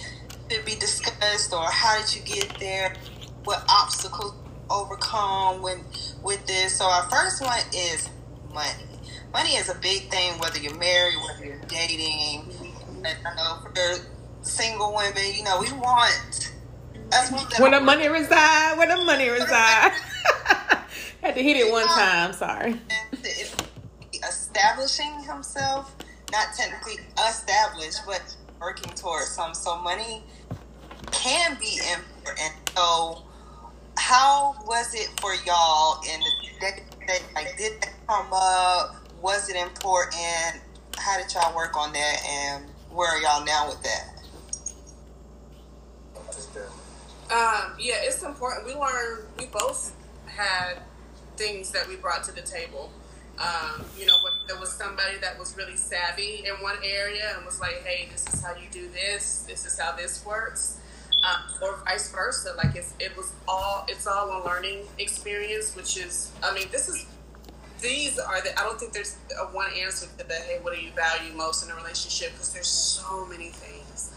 should 0.51 0.65
be 0.65 0.75
discussed, 0.75 1.53
or 1.53 1.65
how 1.65 2.01
did 2.01 2.15
you 2.15 2.23
get 2.23 2.59
there? 2.59 2.95
What 3.45 3.65
obstacles 3.69 4.35
overcome 4.71 5.63
when 5.63 5.85
with 6.23 6.45
this? 6.47 6.77
So 6.77 6.87
our 6.87 7.05
first 7.05 7.41
one 7.41 7.61
is 7.75 8.09
money. 8.53 8.85
Money 9.33 9.51
is 9.51 9.69
a 9.69 9.75
big 9.77 10.11
thing, 10.11 10.39
whether 10.39 10.59
you're 10.59 10.77
married, 10.77 11.17
whether 11.27 11.47
you're 11.47 11.61
dating. 11.69 12.53
I 13.05 13.35
know 13.37 13.59
for 13.63 13.73
single 14.43 14.95
women, 14.95 15.23
you 15.35 15.45
know, 15.45 15.61
we 15.61 15.73
want 15.73 16.53
Where 17.59 17.71
the 17.71 17.81
money 17.81 18.09
reside? 18.09 18.77
Where 18.77 18.89
the 18.89 19.05
money 19.05 19.29
reside? 19.29 19.93
Had 21.23 21.35
to 21.37 21.43
hit 21.43 21.57
it 21.57 21.71
one 21.71 21.85
um, 21.85 21.89
time. 21.89 22.33
Sorry. 22.33 22.81
Establishing 24.29 25.23
himself, 25.25 25.95
not 26.33 26.49
technically 26.57 26.99
established, 27.29 28.01
but 28.07 28.23
working 28.61 28.93
towards 28.95 29.31
some. 29.31 29.55
So 29.55 29.79
money 29.79 30.23
can 31.11 31.57
be 31.61 31.81
important. 31.95 32.53
So 32.77 33.23
how 33.99 34.55
was 34.67 34.95
it 34.95 35.11
for 35.21 35.35
y'all 35.47 36.01
in 36.03 36.21
the 36.21 36.67
day? 37.09 37.19
Like, 37.35 37.57
did 37.57 37.81
that 37.83 37.95
come 38.09 38.29
up? 38.33 38.97
Was 39.21 39.49
it 39.49 39.57
important? 39.57 40.63
How 40.97 41.19
did 41.19 41.33
y'all 41.35 41.55
work 41.55 41.77
on 41.77 41.93
that? 41.93 42.17
And 42.29 42.67
where 42.91 43.09
are 43.11 43.19
y'all 43.19 43.45
now 43.45 43.69
with 43.69 43.83
that? 43.83 44.09
Um, 47.31 47.75
yeah, 47.79 47.97
it's 48.03 48.23
important. 48.23 48.67
We 48.67 48.75
learned, 48.75 49.25
we 49.39 49.47
both 49.47 49.95
had 50.27 50.83
things 51.37 51.71
that 51.73 51.89
we 51.89 51.97
brought 51.97 52.25
to 52.25 52.33
the 52.33 52.43
table. 52.43 52.93
Um, 53.43 53.85
you 53.99 54.07
know, 54.07 54.15
there 54.47 54.59
was 54.59 54.73
somebody 54.73 55.17
that 55.21 55.37
was 55.37 55.57
really 55.57 55.77
savvy 55.77 56.45
in 56.47 56.63
one 56.63 56.77
area 56.85 57.35
and 57.37 57.45
was 57.45 57.61
like, 57.61 57.83
hey, 57.85 58.09
this 58.13 58.33
is 58.33 58.41
how 58.43 58.55
you 58.55 58.69
do 58.71 58.89
this, 58.91 59.45
this 59.49 59.67
is 59.67 59.79
how 59.79 59.97
this 59.97 60.25
works. 60.25 60.79
Um, 61.25 61.43
or 61.61 61.83
vice 61.85 62.11
versa. 62.13 62.55
Like 62.57 62.77
it's, 62.77 62.95
it 63.01 63.17
was 63.17 63.33
all, 63.49 63.85
it's 63.89 64.07
all 64.07 64.43
a 64.43 64.47
learning 64.47 64.87
experience, 64.99 65.75
which 65.75 65.97
is, 65.97 66.31
I 66.43 66.55
mean, 66.55 66.69
this 66.71 66.89
is, 66.89 67.07
these 67.81 68.19
are 68.19 68.41
the, 68.43 68.59
I 68.59 68.63
don't 68.63 68.79
think 68.79 68.93
there's 68.93 69.17
a 69.41 69.47
one 69.47 69.71
answer 69.77 70.07
to 70.07 70.29
the, 70.29 70.35
hey, 70.35 70.59
what 70.63 70.75
do 70.75 70.81
you 70.81 70.93
value 70.93 71.33
most 71.37 71.65
in 71.65 71.71
a 71.71 71.75
relationship? 71.75 72.33
Because 72.33 72.53
there's 72.53 72.69
so 72.69 73.27
many 73.27 73.49
things 73.49 74.13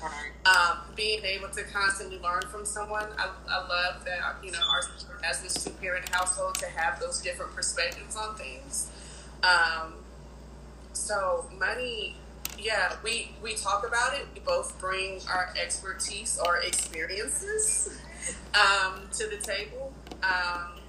um, 0.46 0.80
being 0.96 1.24
able 1.26 1.50
to 1.50 1.64
constantly 1.64 2.20
learn 2.20 2.44
from 2.52 2.64
someone. 2.64 3.08
I, 3.18 3.30
I 3.50 3.58
love 3.68 4.06
that, 4.06 4.44
you 4.44 4.52
know, 4.52 4.60
our, 4.72 4.82
as 5.24 5.42
this 5.42 5.64
two 5.64 5.72
parent 5.72 6.08
household, 6.10 6.56
to 6.56 6.68
have 6.68 7.00
those 7.00 7.22
different 7.22 7.56
perspectives 7.56 8.16
on 8.16 8.36
things. 8.36 8.92
Um, 9.46 9.94
so, 10.94 11.46
money, 11.60 12.16
yeah, 12.58 12.94
we, 13.04 13.32
we 13.44 13.54
talk 13.56 13.86
about 13.88 14.14
it. 14.16 14.26
We 14.34 14.40
both 14.40 14.80
bring 14.80 15.20
our 15.32 15.54
expertise 15.62 16.40
our 16.40 16.62
experiences 16.62 18.00
um, 18.56 19.02
to 19.14 19.28
the 19.28 19.38
table. 19.38 19.94
Um, 20.24 20.80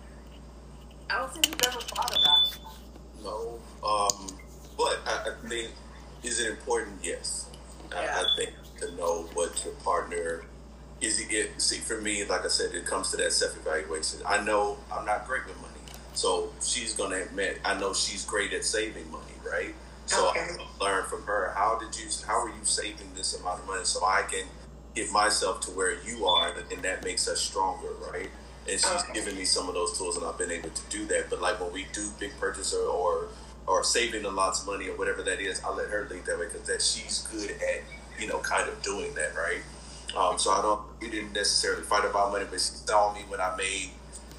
I 1.10 1.18
don't 1.18 1.32
think 1.32 1.46
we've 1.46 1.66
ever 1.66 1.80
thought 1.80 2.10
about 2.10 2.46
it. 2.46 2.58
No. 3.22 3.58
Um, 3.86 4.28
but 4.76 5.00
I, 5.06 5.30
I 5.30 5.48
think, 5.48 5.70
is 6.22 6.40
it 6.40 6.50
important? 6.50 6.96
Yes. 7.02 7.50
I, 7.94 8.04
Yeah. 8.04 8.22
I 8.22 8.36
think 8.36 8.54
to 8.80 8.94
know 8.96 9.28
what 9.34 9.64
your 9.64 9.74
partner 9.74 10.44
is. 11.00 11.20
It, 11.20 11.32
it, 11.32 11.62
see, 11.62 11.78
for 11.78 12.00
me, 12.00 12.24
like 12.24 12.44
I 12.44 12.48
said, 12.48 12.74
it 12.74 12.86
comes 12.86 13.10
to 13.12 13.16
that 13.18 13.32
self 13.32 13.56
evaluation. 13.56 14.20
I 14.26 14.42
know 14.42 14.78
I'm 14.92 15.04
not 15.06 15.26
great 15.26 15.46
with 15.46 15.56
money. 15.56 15.72
So 16.16 16.50
she's 16.62 16.94
going 16.94 17.10
to 17.12 17.22
admit, 17.22 17.60
I 17.64 17.78
know 17.78 17.92
she's 17.92 18.24
great 18.24 18.52
at 18.54 18.64
saving 18.64 19.10
money, 19.10 19.34
right? 19.44 19.74
So 20.06 20.28
Okay. 20.30 20.40
I 20.80 20.84
learn 20.84 21.04
from 21.04 21.24
her. 21.24 21.52
How 21.54 21.78
did 21.78 21.98
you, 21.98 22.08
how 22.26 22.40
are 22.42 22.48
you 22.48 22.64
saving 22.64 23.12
this 23.14 23.38
amount 23.38 23.60
of 23.60 23.66
money 23.66 23.84
so 23.84 24.04
I 24.04 24.22
can 24.22 24.46
get 24.94 25.12
myself 25.12 25.60
to 25.62 25.70
where 25.72 26.02
you 26.02 26.26
are 26.26 26.52
and 26.72 26.82
that 26.82 27.04
makes 27.04 27.28
us 27.28 27.40
stronger, 27.40 27.88
right? 28.12 28.30
And 28.68 28.80
she's 28.80 28.90
Okay. 29.02 29.12
given 29.14 29.36
me 29.36 29.44
some 29.44 29.68
of 29.68 29.74
those 29.74 29.98
tools 29.98 30.16
and 30.16 30.26
I've 30.26 30.38
been 30.38 30.52
able 30.52 30.70
to 30.70 30.82
do 30.90 31.06
that. 31.06 31.30
But 31.30 31.42
like 31.42 31.60
when 31.60 31.72
we 31.72 31.86
do 31.92 32.10
big 32.18 32.38
purchase 32.40 32.72
or, 32.74 32.88
or, 32.88 33.28
or 33.66 33.84
saving 33.84 34.24
a 34.24 34.30
lot's 34.30 34.62
of 34.62 34.66
money 34.66 34.88
or 34.88 34.96
whatever 34.96 35.22
that 35.22 35.40
is, 35.40 35.62
I 35.64 35.70
let 35.70 35.90
her 35.90 36.08
lead 36.10 36.24
that 36.26 36.38
way 36.38 36.46
because 36.46 36.66
that 36.68 36.82
she's 36.82 37.28
good 37.30 37.50
at, 37.50 37.84
you 38.18 38.26
know, 38.26 38.38
kind 38.38 38.68
of 38.70 38.80
doing 38.82 39.14
that, 39.16 39.34
right? 39.36 39.62
Um, 40.16 40.38
so 40.38 40.50
I 40.52 40.62
don't, 40.62 40.80
we 41.00 41.10
didn't 41.10 41.34
necessarily 41.34 41.82
fight 41.82 42.06
about 42.06 42.32
money, 42.32 42.46
but 42.50 42.60
she 42.60 42.72
saw 42.86 43.12
me 43.12 43.20
when 43.28 43.40
I 43.40 43.54
made, 43.56 43.90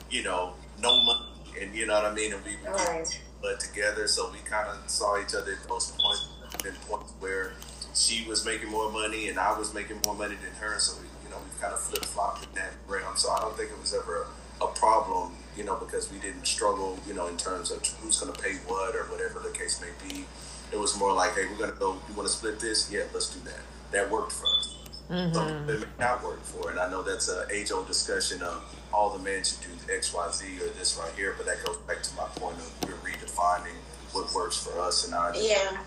you 0.10 0.24
know, 0.24 0.54
no 0.82 1.04
money 1.04 1.27
and 1.62 1.76
you 1.76 1.86
know 1.86 1.94
what 1.96 2.06
I 2.06 2.14
mean? 2.14 2.34
And 2.34 2.44
we 2.46 2.52
get 2.64 2.72
Right. 2.72 3.22
but 3.42 3.60
together, 3.60 4.08
so 4.08 4.30
we 4.32 4.40
kind 4.40 4.68
of 4.70 4.90
saw 4.90 5.20
each 5.22 5.34
other 5.36 5.54
at 5.54 5.68
those 5.68 5.92
points, 5.92 6.28
been 6.64 6.76
points 6.88 7.12
where 7.20 7.54
she 7.94 8.26
was 8.28 8.46
making 8.46 8.70
more 8.70 8.92
money 8.92 9.30
and 9.30 9.40
I 9.40 9.58
was 9.58 9.74
making 9.74 10.00
more 10.06 10.16
money 10.16 10.36
than 10.36 10.54
her. 10.62 10.80
So 10.80 10.98
we, 11.02 11.08
you 11.24 11.30
know, 11.30 11.38
we 11.38 11.60
kind 11.62 11.74
of 11.74 11.80
flip 11.80 12.06
flopped 12.06 12.44
in 12.46 12.54
that 12.56 12.74
realm. 12.88 13.16
So 13.18 13.30
I 13.32 13.40
don't 13.40 13.56
think 13.58 13.72
it 13.72 13.80
was 13.80 13.94
ever 13.94 14.26
a, 14.62 14.66
a 14.66 14.68
problem, 14.70 15.34
you 15.56 15.64
know, 15.64 15.76
because 15.76 16.12
we 16.12 16.20
didn't 16.20 16.46
struggle, 16.46 16.98
you 17.08 17.14
know, 17.14 17.28
in 17.28 17.38
terms 17.38 17.72
of 17.72 17.86
who's 18.02 18.20
going 18.20 18.34
to 18.34 18.40
pay 18.42 18.54
what 18.68 18.96
or 18.96 19.04
whatever 19.06 19.40
the 19.40 19.52
case 19.58 19.82
may 19.82 19.90
be. 20.08 20.26
It 20.72 20.78
was 20.78 20.98
more 21.00 21.14
like, 21.14 21.34
hey, 21.34 21.46
we're 21.50 21.58
going 21.58 21.72
to 21.72 21.78
go. 21.78 21.94
You 22.10 22.14
want 22.16 22.28
to 22.28 22.34
split 22.34 22.60
this? 22.60 22.92
Yeah, 22.92 23.04
let's 23.14 23.34
do 23.34 23.40
that. 23.50 23.62
That 23.92 24.12
worked 24.12 24.34
for 24.34 24.46
us. 24.60 24.77
Some 25.10 25.48
it 25.70 25.80
may 25.80 25.86
not 26.00 26.22
work 26.24 26.44
for, 26.44 26.70
and 26.70 26.80
I 26.80 26.90
know 26.92 27.02
that's 27.02 27.30
an 27.30 27.46
age-old 27.52 27.88
discussion 27.88 28.42
of 28.42 28.62
all 28.94 29.18
the 29.18 29.24
men 29.24 29.42
should 29.44 29.60
do 29.62 29.94
X, 29.94 30.14
Y, 30.14 30.32
Z, 30.32 30.46
or 30.62 30.68
this 30.78 31.00
right 31.02 31.12
here. 31.16 31.34
But 31.38 31.46
that 31.46 31.64
goes 31.66 31.78
back 31.88 32.04
to 32.04 32.16
my 32.16 32.26
point 32.36 32.58
of 32.58 32.72
we're 32.86 32.96
redefining 33.10 33.76
what 34.12 34.34
works 34.34 34.58
for 34.58 34.80
us 34.82 35.06
and 35.06 35.14
our 35.14 35.34
Yeah. 35.36 35.78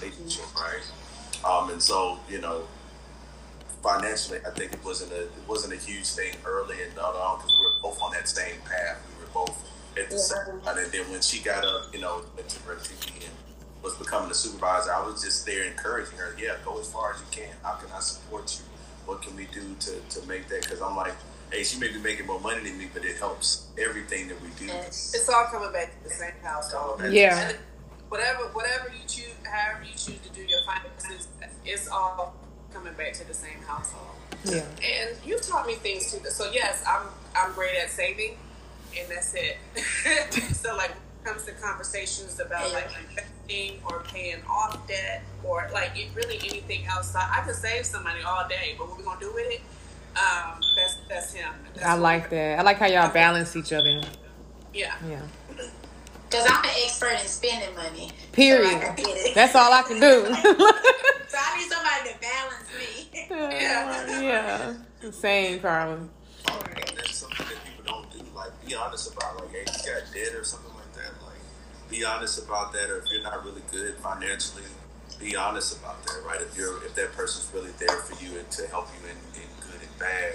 relationship, 0.00 0.44
right? 0.54 0.82
Um, 1.44 1.70
and 1.70 1.82
so 1.82 2.18
you 2.28 2.40
know, 2.40 2.62
financially, 3.82 4.38
I 4.46 4.50
think 4.50 4.72
it 4.72 4.84
wasn't 4.84 5.12
a 5.12 5.22
it 5.24 5.32
wasn't 5.48 5.72
a 5.72 5.76
huge 5.76 6.06
thing 6.06 6.34
early 6.44 6.80
and 6.82 6.94
not 6.94 7.14
on 7.16 7.38
because 7.38 7.52
we 7.58 7.64
were 7.66 7.72
both 7.82 8.00
on 8.02 8.12
that 8.12 8.28
same 8.28 8.60
path. 8.62 8.98
We 9.18 9.24
were 9.24 9.30
both 9.32 9.56
at 9.98 10.10
the 10.10 10.18
same 10.18 10.60
time. 10.60 10.78
And 10.78 10.92
then 10.92 11.10
when 11.10 11.20
she 11.22 11.40
got 11.42 11.64
up, 11.64 11.92
you 11.92 12.00
know, 12.00 12.22
into 12.38 12.58
Red 12.68 12.78
TV 12.78 13.24
and 13.26 13.33
was 13.84 13.94
becoming 13.94 14.30
a 14.30 14.34
supervisor, 14.34 14.92
I 14.92 15.06
was 15.06 15.22
just 15.22 15.44
there 15.44 15.64
encouraging 15.64 16.16
her. 16.18 16.34
Yeah, 16.40 16.56
go 16.64 16.80
as 16.80 16.90
far 16.90 17.12
as 17.12 17.20
you 17.20 17.26
can. 17.30 17.54
How 17.62 17.74
can 17.74 17.90
I 17.94 18.00
support 18.00 18.58
you? 18.58 18.64
What 19.06 19.20
can 19.20 19.36
we 19.36 19.44
do 19.52 19.76
to 19.80 20.00
to 20.00 20.26
make 20.26 20.48
that? 20.48 20.62
Because 20.62 20.80
I'm 20.80 20.96
like, 20.96 21.12
hey, 21.52 21.62
she 21.62 21.78
may 21.78 21.88
be 21.88 21.98
making 21.98 22.26
more 22.26 22.40
money 22.40 22.64
than 22.64 22.78
me, 22.78 22.88
but 22.92 23.04
it 23.04 23.18
helps 23.18 23.68
everything 23.78 24.28
that 24.28 24.40
we 24.40 24.48
do. 24.58 24.72
It's 24.72 25.28
all 25.28 25.44
coming 25.44 25.72
back 25.72 25.96
to 25.96 26.04
the 26.04 26.10
same 26.10 26.32
household. 26.42 27.02
Yeah. 27.10 27.48
And 27.48 27.58
whatever 28.08 28.44
whatever 28.54 28.88
you 28.88 29.06
choose, 29.06 29.34
however 29.44 29.84
you 29.84 29.92
choose 29.92 30.18
to 30.20 30.30
do 30.32 30.40
your 30.40 30.60
finances, 30.66 31.28
it's 31.66 31.88
all 31.88 32.34
coming 32.72 32.94
back 32.94 33.12
to 33.14 33.28
the 33.28 33.34
same 33.34 33.60
household. 33.66 34.16
Yeah. 34.46 34.64
And 34.82 35.16
you've 35.24 35.42
taught 35.42 35.66
me 35.66 35.74
things 35.74 36.10
too. 36.10 36.24
So 36.30 36.50
yes, 36.52 36.82
I'm 36.88 37.06
I'm 37.36 37.52
great 37.52 37.76
at 37.76 37.90
saving, 37.90 38.38
and 38.98 39.10
that's 39.10 39.34
it. 39.34 39.58
so 40.56 40.74
like 40.74 40.90
when 40.90 40.98
it 40.98 41.24
comes 41.24 41.44
to 41.44 41.52
conversations 41.52 42.40
about 42.40 42.72
like 42.72 42.88
investing 43.48 43.80
or 43.86 44.00
paying 44.00 44.42
off 44.48 44.86
debt 44.86 45.22
or 45.42 45.68
like 45.72 45.92
really 46.14 46.36
anything 46.36 46.86
outside, 46.88 47.28
I 47.30 47.44
can 47.44 47.54
save 47.54 47.86
some 47.86 48.04
money 48.04 48.20
all 48.26 48.46
day. 48.48 48.74
But 48.78 48.88
what 48.88 48.98
we 48.98 49.04
gonna 49.04 49.20
do 49.20 49.32
with 49.32 49.46
it? 49.50 49.60
Um, 50.16 50.60
that's 50.76 50.96
that's 51.08 51.34
him. 51.34 51.52
That's 51.74 51.86
I 51.86 51.94
like 51.94 52.30
we're- 52.30 52.54
that. 52.54 52.58
I 52.60 52.62
like 52.62 52.78
how 52.78 52.86
y'all 52.86 53.12
balance 53.12 53.56
each 53.56 53.72
other. 53.72 54.02
Yeah. 54.72 54.94
Yeah. 55.08 55.20
Because 56.28 56.46
I'm 56.50 56.64
an 56.64 56.70
expert 56.84 57.12
in 57.12 57.18
spending 57.28 57.74
money. 57.76 58.10
Period. 58.32 58.80
can 58.80 58.96
get 58.96 59.06
it. 59.08 59.34
That's 59.36 59.54
all 59.54 59.72
I 59.72 59.82
can 59.82 60.00
do. 60.00 60.26
So 61.28 61.40
I 61.40 61.58
need 61.58 61.68
somebody 61.68 62.10
to 62.10 62.20
balance 62.20 62.68
me. 62.78 63.26
Yeah. 63.28 64.20
yeah. 65.02 65.10
Same 65.10 65.58
problem. 65.58 66.10
That's 66.44 67.16
something 67.16 67.44
that 67.46 67.56
people 67.64 67.84
don't 67.84 68.10
do. 68.12 68.24
Like, 68.36 68.50
be 68.64 68.74
honest 68.76 69.12
about, 69.12 69.40
like, 69.40 69.50
hey, 69.50 69.58
you 69.60 69.92
got 69.94 70.12
debt 70.14 70.34
or 70.36 70.44
something. 70.44 70.70
Like, 70.74 70.83
be 71.94 72.04
honest 72.04 72.42
about 72.42 72.72
that. 72.72 72.90
Or 72.90 72.98
if 72.98 73.04
you're 73.10 73.22
not 73.22 73.44
really 73.44 73.62
good 73.70 73.94
financially, 73.96 74.64
be 75.20 75.36
honest 75.36 75.78
about 75.78 76.02
that, 76.06 76.22
right? 76.26 76.40
If 76.40 76.56
you're, 76.56 76.84
if 76.84 76.94
that 76.96 77.12
person's 77.12 77.52
really 77.54 77.72
there 77.78 77.98
for 78.00 78.22
you 78.22 78.38
and 78.38 78.50
to 78.50 78.66
help 78.68 78.88
you 78.98 79.08
in, 79.08 79.16
in 79.40 79.48
good 79.60 79.80
and 79.80 79.98
bad, 79.98 80.34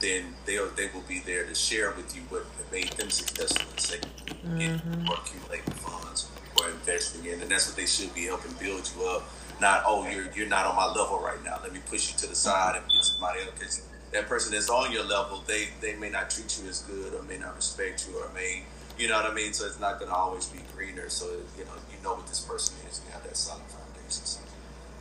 then 0.00 0.34
they'll 0.46 0.70
they 0.70 0.88
will 0.94 1.04
be 1.08 1.18
there 1.20 1.44
to 1.44 1.54
share 1.54 1.92
with 1.92 2.14
you 2.14 2.22
what 2.28 2.44
made 2.70 2.90
them 2.92 3.10
successful 3.10 3.66
and 3.70 3.80
say, 3.80 3.98
or 3.98 4.48
mm-hmm. 4.48 5.06
accumulating 5.08 5.74
funds 5.74 6.30
or 6.56 6.68
investing 6.70 7.24
in, 7.24 7.40
and 7.40 7.50
that's 7.50 7.66
what 7.66 7.76
they 7.76 7.86
should 7.86 8.14
be 8.14 8.26
helping 8.26 8.52
build 8.60 8.88
you 8.94 9.06
up. 9.08 9.28
Not, 9.60 9.82
oh, 9.86 10.08
you're 10.08 10.30
you're 10.36 10.46
not 10.46 10.66
on 10.66 10.76
my 10.76 10.86
level 10.86 11.18
right 11.18 11.42
now. 11.42 11.58
Let 11.62 11.72
me 11.72 11.80
push 11.90 12.12
you 12.12 12.18
to 12.18 12.28
the 12.28 12.36
side 12.36 12.76
and 12.76 12.84
get 12.86 13.02
somebody 13.02 13.40
else. 13.40 13.50
Because 13.58 13.82
that 14.12 14.28
person 14.28 14.52
that's 14.52 14.70
on 14.70 14.92
your 14.92 15.04
level, 15.04 15.42
they 15.48 15.68
they 15.80 15.96
may 15.96 16.10
not 16.10 16.30
treat 16.30 16.60
you 16.62 16.68
as 16.68 16.82
good, 16.82 17.12
or 17.14 17.22
may 17.24 17.38
not 17.38 17.56
respect 17.56 18.06
you, 18.08 18.20
or 18.20 18.30
may 18.34 18.62
you 18.98 19.08
know 19.08 19.16
what 19.16 19.30
I 19.30 19.34
mean. 19.34 19.52
So 19.52 19.66
it's 19.66 19.80
not 19.80 19.98
going 19.98 20.10
to 20.10 20.16
always 20.16 20.46
be 20.46 20.60
greener. 20.74 21.08
So 21.08 21.26
you 21.56 21.64
know 21.64 21.72
you 21.90 22.02
know 22.02 22.14
what 22.14 22.26
this 22.26 22.40
person 22.40 22.76
is. 22.88 23.00
You 23.06 23.12
have 23.12 23.22
that 23.24 23.36
solid 23.36 23.62
foundation. 23.66 24.24
So, 24.24 24.40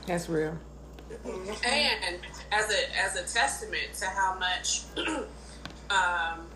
That's 0.06 0.30
real. 0.30 0.58
and 1.66 2.20
as 2.52 2.72
a 2.72 2.98
as 2.98 3.16
a 3.16 3.34
testament 3.34 3.94
to 4.00 4.06
how 4.06 4.38
much 4.38 4.84
um, 5.90 6.48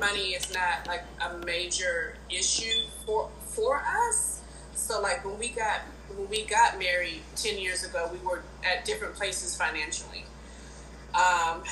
money 0.00 0.30
is 0.30 0.52
not 0.52 0.86
like 0.86 1.04
a 1.20 1.44
major 1.44 2.16
issue 2.30 2.86
for 3.04 3.30
for 3.44 3.82
us. 4.08 4.40
So 4.74 5.00
like 5.00 5.24
when 5.24 5.38
we 5.38 5.48
got 5.48 5.80
when 6.14 6.28
we 6.28 6.44
got 6.44 6.78
married 6.78 7.20
ten 7.36 7.58
years 7.58 7.84
ago, 7.84 8.10
we 8.12 8.18
were 8.26 8.42
at 8.64 8.84
different 8.84 9.14
places 9.14 9.56
financially. 9.56 10.24
Um, 11.14 11.62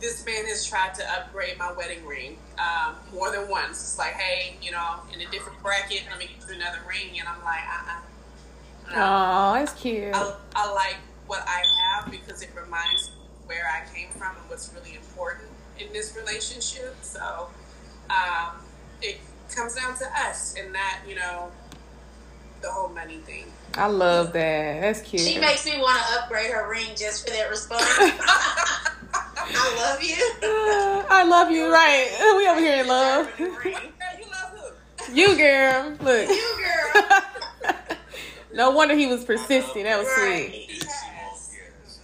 this 0.00 0.24
man 0.24 0.46
has 0.46 0.64
tried 0.64 0.94
to 0.94 1.12
upgrade 1.12 1.58
my 1.58 1.72
wedding 1.72 2.06
ring 2.06 2.38
um, 2.58 2.94
more 3.12 3.30
than 3.30 3.48
once. 3.48 3.80
It's 3.80 3.98
like, 3.98 4.12
hey, 4.12 4.56
you 4.62 4.70
know, 4.70 5.00
in 5.12 5.20
a 5.20 5.30
different 5.30 5.60
bracket, 5.62 6.02
let 6.10 6.18
me 6.18 6.26
get 6.26 6.48
you 6.48 6.54
another 6.54 6.78
ring, 6.88 7.18
and 7.18 7.28
I'm 7.28 7.42
like, 7.44 7.64
uh, 7.66 7.90
uh 7.90 8.00
Oh, 8.90 9.54
that's 9.54 9.72
cute. 9.74 10.14
I, 10.14 10.34
I 10.54 10.72
like 10.72 10.96
what 11.26 11.42
I 11.46 11.62
have 11.82 12.10
because 12.10 12.42
it 12.42 12.50
reminds 12.54 13.10
me 13.10 13.14
where 13.46 13.66
I 13.66 13.86
came 13.94 14.10
from 14.10 14.36
and 14.36 14.48
what's 14.48 14.72
really 14.74 14.96
important 14.96 15.48
in 15.78 15.92
this 15.92 16.16
relationship. 16.16 16.96
So 17.02 17.48
um, 18.08 18.56
it 19.02 19.18
comes 19.54 19.74
down 19.74 19.96
to 19.98 20.06
us 20.26 20.54
and 20.58 20.72
not, 20.72 21.06
you 21.06 21.16
know, 21.16 21.50
the 22.62 22.70
whole 22.70 22.88
money 22.88 23.18
thing. 23.18 23.46
I 23.74 23.86
love 23.86 24.32
that. 24.32 24.80
That's 24.80 25.02
cute. 25.02 25.22
She 25.22 25.38
makes 25.38 25.66
me 25.66 25.78
want 25.78 26.02
to 26.02 26.20
upgrade 26.20 26.50
her 26.50 26.68
ring 26.68 26.88
just 26.96 27.26
for 27.26 27.34
that 27.34 27.50
response. 27.50 27.84
I 29.14 29.74
love 29.76 30.02
you. 30.02 30.32
Uh, 30.42 31.04
I 31.10 31.24
love 31.24 31.50
you, 31.50 31.72
right? 31.72 32.08
We 32.36 32.48
over 32.48 32.60
here 32.60 32.82
in 32.82 32.88
love. 32.88 33.28
You 33.38 33.48
love 33.50 34.52
who? 35.06 35.14
You 35.14 35.36
girl, 35.36 35.96
look. 36.00 36.28
You 36.28 36.56
girl. 36.58 37.22
No 38.54 38.70
wonder 38.70 38.94
he 38.96 39.06
was 39.06 39.24
persistent. 39.24 39.84
That 39.84 39.98
was 39.98 40.08
Right. 40.08 40.48
sweet. 40.48 40.66
it's, 40.70 40.84
Yes. 40.86 41.54
yes. 41.54 41.98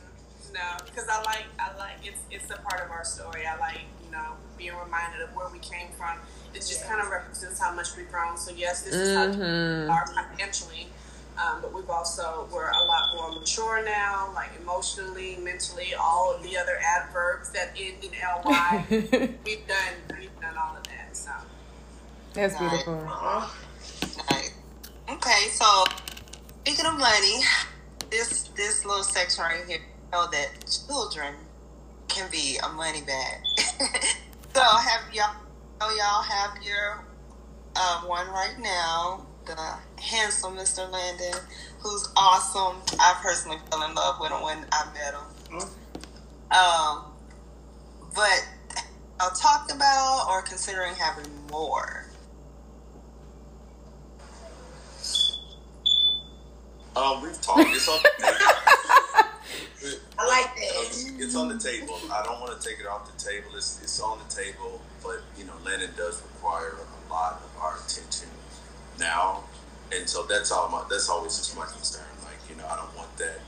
No, 0.53 0.61
because 0.85 1.09
I 1.09 1.21
like, 1.23 1.45
I 1.59 1.77
like, 1.79 1.97
it's, 2.05 2.21
it's 2.31 2.51
a 2.51 2.57
part 2.63 2.85
of 2.85 2.91
our 2.91 3.03
story. 3.05 3.47
I 3.47 3.57
like, 3.59 3.81
you 4.05 4.11
know, 4.13 4.35
being 4.57 4.75
reminded 4.77 5.23
of 5.23 5.35
where 5.35 5.49
we 5.51 5.59
came 5.59 5.89
from. 5.99 6.19
It 6.55 6.59
just 6.61 6.87
kind 6.87 7.01
of 7.01 7.09
represents 7.09 7.59
how 7.59 7.73
much 7.75 7.97
we've 7.97 8.09
grown. 8.11 8.37
So 8.37 8.53
yes, 8.53 8.83
this 8.83 8.95
is 8.95 9.17
how 9.17 9.27
we 9.27 9.89
are 9.89 10.07
financially, 10.07 10.89
um, 11.39 11.61
but 11.61 11.73
we've 11.73 11.91
also 11.91 12.49
we're 12.53 12.71
a 12.71 12.85
lot 12.85 13.15
more 13.17 13.33
mature 13.33 13.85
now, 13.85 14.31
like 14.35 14.51
emotionally, 14.61 15.37
mentally, 15.43 15.95
all 15.99 16.35
of 16.35 16.43
the 16.43 16.57
other 16.57 16.79
adverbs 16.97 17.51
that 17.51 17.73
end 17.79 18.05
in 18.05 18.11
ly. 18.45 18.85
we've 18.91 19.67
done, 19.67 19.95
we've 20.19 20.41
done 20.41 20.55
all 20.57 20.77
of 20.77 20.85
that. 20.85 21.17
So 21.17 21.31
That's 22.35 22.57
beautiful. 22.57 22.95
Right. 24.31 24.55
Okay, 25.11 25.49
so 25.51 25.85
speaking 26.65 26.87
of 26.87 26.99
money, 26.99 27.41
this 28.11 28.45
this 28.57 28.85
little 28.85 29.03
section 29.03 29.43
right 29.45 29.65
here 29.67 29.81
know 30.13 30.29
that 30.31 30.51
children 30.71 31.35
can 32.09 32.31
be 32.31 32.59
a 32.63 32.69
money 32.69 33.03
bag. 33.03 33.41
so 34.55 34.63
have 34.63 35.13
y'all 35.13 35.35
know 35.81 35.91
y'all 35.97 36.23
have 36.23 36.63
your 36.63 37.05
uh, 37.75 38.03
one 38.03 38.29
right 38.29 38.55
now, 38.61 39.27
the 39.47 39.75
handsome 40.01 40.57
Mr. 40.57 40.91
Landon, 40.91 41.41
who's 41.81 42.09
awesome. 42.17 42.77
I 42.99 43.19
personally 43.23 43.59
fell 43.71 43.83
in 43.89 43.95
love 43.95 44.17
with 44.21 44.31
him 44.31 44.43
when 44.43 44.59
I 44.73 44.87
met 44.95 45.15
him. 45.15 45.69
Um, 46.51 47.05
but 48.15 48.47
uh, 49.21 49.31
talked 49.41 49.73
about 49.73 50.27
or 50.31 50.43
considering 50.43 50.95
having 50.95 51.27
more. 51.51 52.07
Um, 56.97 57.23
we've 57.23 57.41
talked. 57.43 57.61
It's 57.71 57.89
on. 57.89 57.99
I 60.17 60.27
like 60.29 60.47
Um, 60.47 60.55
that. 60.57 61.15
it's 61.19 61.35
on 61.37 61.49
the 61.49 61.59
table. 61.59 61.99
I 62.13 62.23
don't 62.23 62.41
want 62.41 62.59
to 62.59 62.67
take 62.69 62.79
it 62.79 62.87
off 62.87 63.11
the 63.15 63.23
table. 63.23 63.49
It's, 63.57 63.81
it's 63.83 64.01
on 64.01 64.19
the 64.27 64.35
table, 64.35 64.81
but 65.03 65.21
you 65.37 65.45
know, 65.45 65.53
Lennon 65.65 65.91
does 65.97 66.23
require 66.23 66.77
a 66.79 67.13
lot 67.13 67.43
of 67.45 67.61
our 67.61 67.77
attention 67.85 68.29
now, 68.99 69.45
and 69.93 70.09
so 70.09 70.25
that's 70.25 70.51
all. 70.51 70.69
My, 70.69 70.85
that's 70.89 71.09
always 71.09 71.37
just 71.37 71.57
my 71.57 71.67
concern. 71.67 72.07
Like 72.25 72.39
you 72.49 72.57
know, 72.57 72.67
I 72.67 72.77
don't 72.77 72.95
want 72.97 73.17
that 73.19 73.41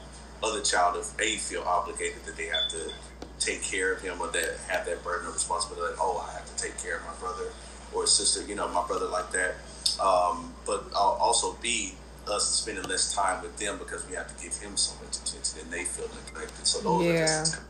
other 0.42 0.60
child 0.60 1.02
to 1.02 1.22
a 1.22 1.36
feel 1.36 1.62
obligated 1.62 2.24
that 2.24 2.36
they 2.36 2.46
have 2.46 2.68
to 2.68 2.92
take 3.38 3.62
care 3.62 3.92
of 3.92 4.02
him 4.02 4.20
or 4.20 4.28
that 4.28 4.56
have 4.68 4.86
that 4.86 5.02
burden 5.04 5.28
of 5.28 5.34
responsibility. 5.34 5.92
Like, 5.92 6.00
oh, 6.00 6.26
I 6.28 6.32
have 6.34 6.56
to 6.56 6.62
take 6.62 6.78
care 6.82 6.98
of 6.98 7.04
my 7.04 7.14
brother 7.20 7.50
or 7.92 8.06
sister. 8.06 8.46
You 8.46 8.54
know, 8.54 8.68
my 8.68 8.86
brother 8.86 9.06
like 9.06 9.30
that. 9.32 9.54
Um, 10.00 10.52
but 10.66 10.84
I'll 10.94 11.18
also 11.20 11.54
be 11.62 11.94
us 12.28 12.60
spending 12.60 12.84
less 12.84 13.14
time 13.14 13.42
with 13.42 13.56
them 13.56 13.78
because 13.78 14.06
we 14.08 14.14
have 14.16 14.34
to 14.34 14.42
give 14.42 14.56
him 14.56 14.76
so 14.76 14.94
much 15.04 15.16
attention 15.16 15.60
and 15.62 15.70
they 15.70 15.84
feel 15.84 16.08
neglected. 16.24 16.66
So 16.66 16.80
those 16.80 17.06
are 17.06 17.18
just 17.18 17.60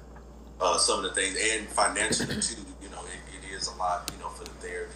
uh, 0.61 0.79
some 0.79 1.05
of 1.05 1.15
the 1.15 1.21
things, 1.21 1.37
and 1.53 1.69
financially 1.69 2.41
too. 2.41 2.63
You 2.83 2.89
know, 2.89 3.03
it, 3.05 3.21
it 3.37 3.55
is 3.55 3.69
a 3.69 3.77
lot. 3.77 4.11
You 4.15 4.23
know, 4.23 4.31
for 4.31 4.45
the 4.45 4.67
um, 4.67 4.89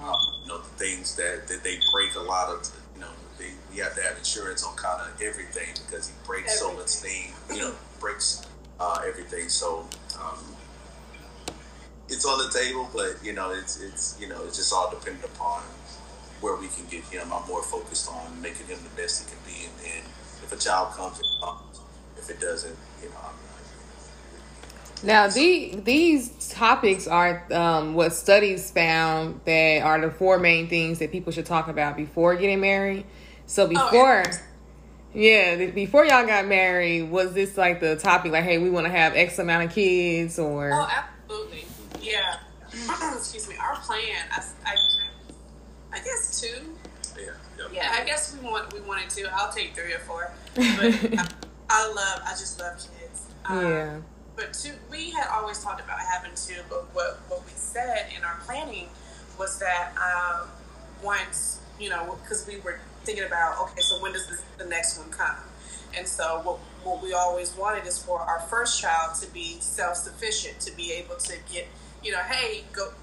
you 0.00 0.48
know 0.48 0.58
the 0.58 0.68
things 0.76 1.16
that, 1.16 1.46
that 1.48 1.62
they 1.62 1.78
break 1.92 2.14
a 2.16 2.20
lot 2.20 2.48
of. 2.48 2.68
You 2.94 3.02
know, 3.02 3.12
they, 3.38 3.50
we 3.72 3.78
have 3.80 3.94
to 3.96 4.02
have 4.02 4.16
insurance 4.16 4.64
on 4.64 4.76
kind 4.76 5.00
of 5.02 5.20
everything 5.22 5.68
because 5.86 6.08
he 6.08 6.14
breaks 6.26 6.58
so 6.58 6.72
much 6.74 6.90
thing. 6.90 7.32
You 7.52 7.62
know, 7.62 7.74
breaks 8.00 8.46
uh, 8.78 9.02
everything. 9.06 9.48
So. 9.48 9.86
Um, 10.20 10.38
it's 12.10 12.26
on 12.26 12.38
the 12.38 12.50
table, 12.50 12.90
but 12.92 13.24
you 13.24 13.32
know, 13.32 13.52
it's 13.52 13.80
it's 13.80 14.18
you 14.20 14.28
know, 14.28 14.42
it's 14.44 14.56
just 14.56 14.72
all 14.72 14.90
dependent 14.90 15.24
upon 15.24 15.62
where 16.40 16.56
we 16.56 16.68
can 16.68 16.84
get 16.90 17.04
him. 17.04 17.32
I'm 17.32 17.46
more 17.46 17.62
focused 17.62 18.10
on 18.10 18.40
making 18.42 18.66
him 18.66 18.78
the 18.82 19.00
best 19.00 19.22
he 19.22 19.30
can 19.30 19.38
be, 19.46 19.66
and 19.66 19.74
then 19.78 20.02
if 20.42 20.52
a 20.52 20.56
child 20.56 20.94
comes, 20.94 21.20
it 21.20 21.26
comes. 21.40 21.80
If 22.18 22.28
it 22.28 22.40
doesn't, 22.40 22.76
you 23.02 23.08
know, 23.08 23.16
I'm 23.22 23.38
Now, 25.02 25.28
the, 25.28 25.80
these 25.82 26.50
topics 26.50 27.06
are 27.06 27.46
um, 27.52 27.94
what 27.94 28.12
studies 28.12 28.70
found 28.70 29.40
that 29.46 29.82
are 29.82 30.00
the 30.00 30.10
four 30.10 30.38
main 30.38 30.68
things 30.68 30.98
that 30.98 31.10
people 31.10 31.32
should 31.32 31.46
talk 31.46 31.68
about 31.68 31.96
before 31.96 32.34
getting 32.36 32.60
married. 32.60 33.06
So 33.46 33.66
before, 33.66 34.24
oh, 34.26 34.38
yeah, 35.14 35.70
before 35.70 36.04
y'all 36.04 36.26
got 36.26 36.46
married, 36.46 37.10
was 37.10 37.32
this 37.32 37.56
like 37.56 37.80
the 37.80 37.96
topic? 37.96 38.30
Like, 38.32 38.44
hey, 38.44 38.58
we 38.58 38.68
want 38.68 38.86
to 38.86 38.92
have 38.92 39.16
X 39.16 39.38
amount 39.38 39.64
of 39.64 39.72
kids, 39.72 40.38
or? 40.38 40.70
Oh, 40.72 40.88
absolutely. 40.88 41.64
Yeah. 42.00 42.36
Excuse 43.16 43.48
me. 43.48 43.56
Our 43.56 43.76
plan, 43.76 44.24
I, 44.30 44.44
I, 44.66 44.76
I 45.94 45.96
guess 45.96 46.40
two. 46.40 46.76
Yeah. 47.18 47.32
Yep. 47.58 47.70
Yeah, 47.72 47.96
I 47.98 48.04
guess 48.04 48.36
we 48.36 48.48
want 48.48 48.72
we 48.72 48.80
wanted 48.80 49.10
to. 49.10 49.28
I'll 49.34 49.52
take 49.52 49.74
three 49.74 49.92
or 49.92 49.98
four. 50.00 50.30
But 50.54 50.64
I, 50.66 51.28
I, 51.70 51.88
love. 51.88 52.22
I 52.24 52.30
just 52.30 52.58
love 52.58 52.76
kids. 52.76 53.26
Um, 53.46 53.64
yeah. 53.64 54.00
But 54.40 54.54
two, 54.54 54.72
we 54.90 55.10
had 55.10 55.28
always 55.30 55.62
talked 55.62 55.82
about 55.82 55.98
having 56.00 56.30
two. 56.34 56.62
But 56.70 56.86
what 56.94 57.20
what 57.28 57.44
we 57.44 57.52
said 57.54 58.06
in 58.16 58.24
our 58.24 58.38
planning 58.46 58.88
was 59.38 59.58
that 59.58 59.92
um, 59.98 60.48
once 61.04 61.60
you 61.78 61.90
know, 61.90 62.18
because 62.22 62.46
we 62.46 62.58
were 62.60 62.80
thinking 63.04 63.24
about 63.24 63.60
okay, 63.60 63.82
so 63.82 64.02
when 64.02 64.14
does 64.14 64.26
this, 64.28 64.42
the 64.56 64.64
next 64.64 64.98
one 64.98 65.10
come? 65.10 65.36
And 65.94 66.08
so 66.08 66.40
what 66.42 66.56
what 66.84 67.02
we 67.02 67.12
always 67.12 67.54
wanted 67.54 67.86
is 67.86 68.02
for 68.02 68.18
our 68.18 68.40
first 68.40 68.80
child 68.80 69.14
to 69.20 69.30
be 69.30 69.60
self 69.60 69.96
sufficient, 69.96 70.58
to 70.60 70.74
be 70.74 70.90
able 70.92 71.16
to 71.16 71.36
get 71.52 71.68
you 72.02 72.12
know, 72.12 72.22
hey, 72.22 72.64
go 72.72 72.94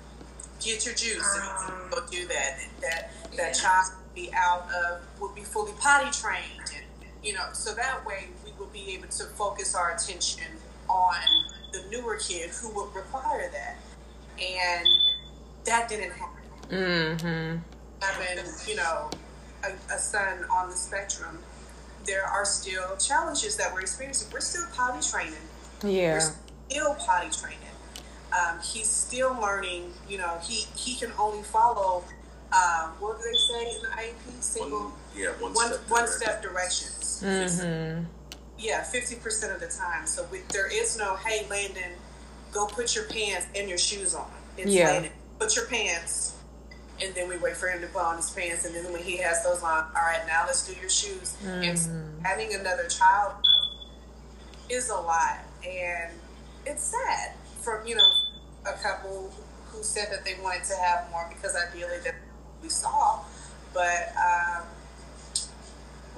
get 0.60 0.88
your 0.88 0.96
juice 0.96 1.40
and 1.70 1.92
go 1.92 2.00
do 2.10 2.28
that. 2.30 2.58
That 2.82 3.12
that 3.38 3.52
child 3.54 3.92
be 4.16 4.32
out 4.36 4.68
of 4.74 5.02
would 5.22 5.36
be 5.36 5.42
fully 5.42 5.74
potty 5.80 6.10
trained, 6.10 6.72
and 6.76 6.84
you 7.24 7.34
know, 7.34 7.46
so 7.54 7.76
that 7.76 8.04
way 8.08 8.30
we 8.44 8.52
would 8.60 8.74
be 8.74 8.96
able 8.96 9.10
to 9.10 9.26
focus 9.26 9.76
our 9.76 9.92
attention 9.92 10.58
on 10.90 11.16
the 11.72 11.84
newer 11.92 12.16
kid 12.16 12.50
who 12.50 12.70
would 12.76 12.94
require 12.96 13.50
that, 13.52 13.78
and 14.42 14.88
that 15.66 15.90
didn't 15.90 16.12
happen. 16.12 16.44
Mm-hmm. 16.70 17.58
Having 18.02 18.46
you 18.68 18.76
know 18.76 19.10
a, 19.64 19.94
a 19.94 19.98
son 19.98 20.46
on 20.52 20.70
the 20.70 20.76
spectrum, 20.76 21.40
there 22.06 22.24
are 22.24 22.46
still 22.46 22.96
challenges 22.98 23.58
that 23.58 23.74
we're 23.74 23.82
experiencing. 23.82 24.30
We're 24.32 24.40
still 24.40 24.66
potty 24.76 25.06
training. 25.08 25.34
Yeah. 25.84 26.14
We're 26.14 26.34
still 26.70 26.96
potty 26.96 27.30
training. 27.30 27.60
Um, 28.34 28.60
he's 28.60 28.88
still 28.90 29.38
learning. 29.40 29.94
You 30.10 30.20
know, 30.20 30.38
he 30.44 30.66
he 30.76 30.96
can 30.96 31.12
only 31.18 31.44
follow 31.44 32.04
um, 32.54 32.92
what 33.00 33.18
do 33.18 33.24
they 33.24 33.38
say 33.38 33.76
in 33.76 33.82
the 33.82 33.88
IEP? 33.90 34.42
Single, 34.42 34.80
one, 34.80 34.94
yeah, 35.16 35.30
one, 35.40 35.54
one, 35.54 35.68
step, 35.68 35.90
one 35.90 36.08
step 36.08 36.42
directions. 36.42 37.22
Mm-hmm. 37.24 38.04
Yeah, 38.60 38.84
fifty 38.84 39.16
percent 39.16 39.54
of 39.54 39.60
the 39.60 39.68
time. 39.68 40.08
So 40.08 40.26
we, 40.32 40.40
there 40.52 40.68
is 40.68 40.98
no, 40.98 41.16
hey, 41.18 41.46
Landon, 41.50 41.92
go 42.52 42.66
put 42.68 42.96
your 42.96 43.06
pants 43.06 43.48
and 43.56 43.70
your 43.70 43.78
shoes 43.78 44.16
on. 44.16 44.30
It's 44.58 44.72
yeah. 44.72 44.92
Landon, 44.92 45.12
put 45.40 45.56
your 45.56 45.66
pants, 45.68 46.36
and 47.02 47.14
then 47.14 47.30
we 47.30 47.38
wait 47.38 47.56
for 47.56 47.68
him 47.68 47.82
to 47.82 47.88
put 47.88 48.02
on 48.02 48.18
his 48.18 48.30
pants, 48.32 48.66
and 48.66 48.74
then 48.76 48.92
when 48.92 49.04
he 49.04 49.18
has 49.18 49.44
those 49.44 49.62
on, 49.62 49.86
all 49.96 50.02
right, 50.02 50.22
now 50.26 50.46
let's 50.46 50.68
do 50.68 50.74
your 50.80 50.90
shoes. 50.90 51.38
Mm-hmm. 51.44 51.64
And 51.64 52.26
having 52.26 52.56
another 52.56 52.88
child 52.88 53.34
is 54.70 54.90
a 54.90 54.96
lot, 54.96 55.40
and 55.66 56.14
it's 56.66 56.84
sad 56.84 57.34
from 57.62 57.86
you 57.86 57.96
know 57.96 58.10
a 58.66 58.74
couple 58.74 59.32
who 59.68 59.84
said 59.84 60.08
that 60.12 60.26
they 60.26 60.36
wanted 60.42 60.64
to 60.64 60.76
have 60.76 61.10
more 61.12 61.30
because 61.30 61.56
ideally 61.56 62.00
that 62.04 62.16
we 62.64 62.70
saw, 62.70 63.20
but 63.74 64.14
um, 64.18 64.64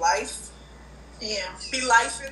life, 0.00 0.49
yeah, 1.20 1.54
be 1.70 1.86
life 1.86 2.22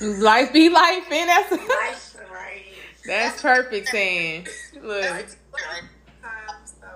life 0.00 0.52
be 0.52 0.68
life 0.68 1.04
and 1.10 1.28
that's 1.28 1.50
life, 1.52 2.16
right. 2.32 2.62
That's 3.06 3.40
perfect 3.40 3.88
saying. 3.88 4.46
Look. 4.82 5.04
So, 5.04 6.86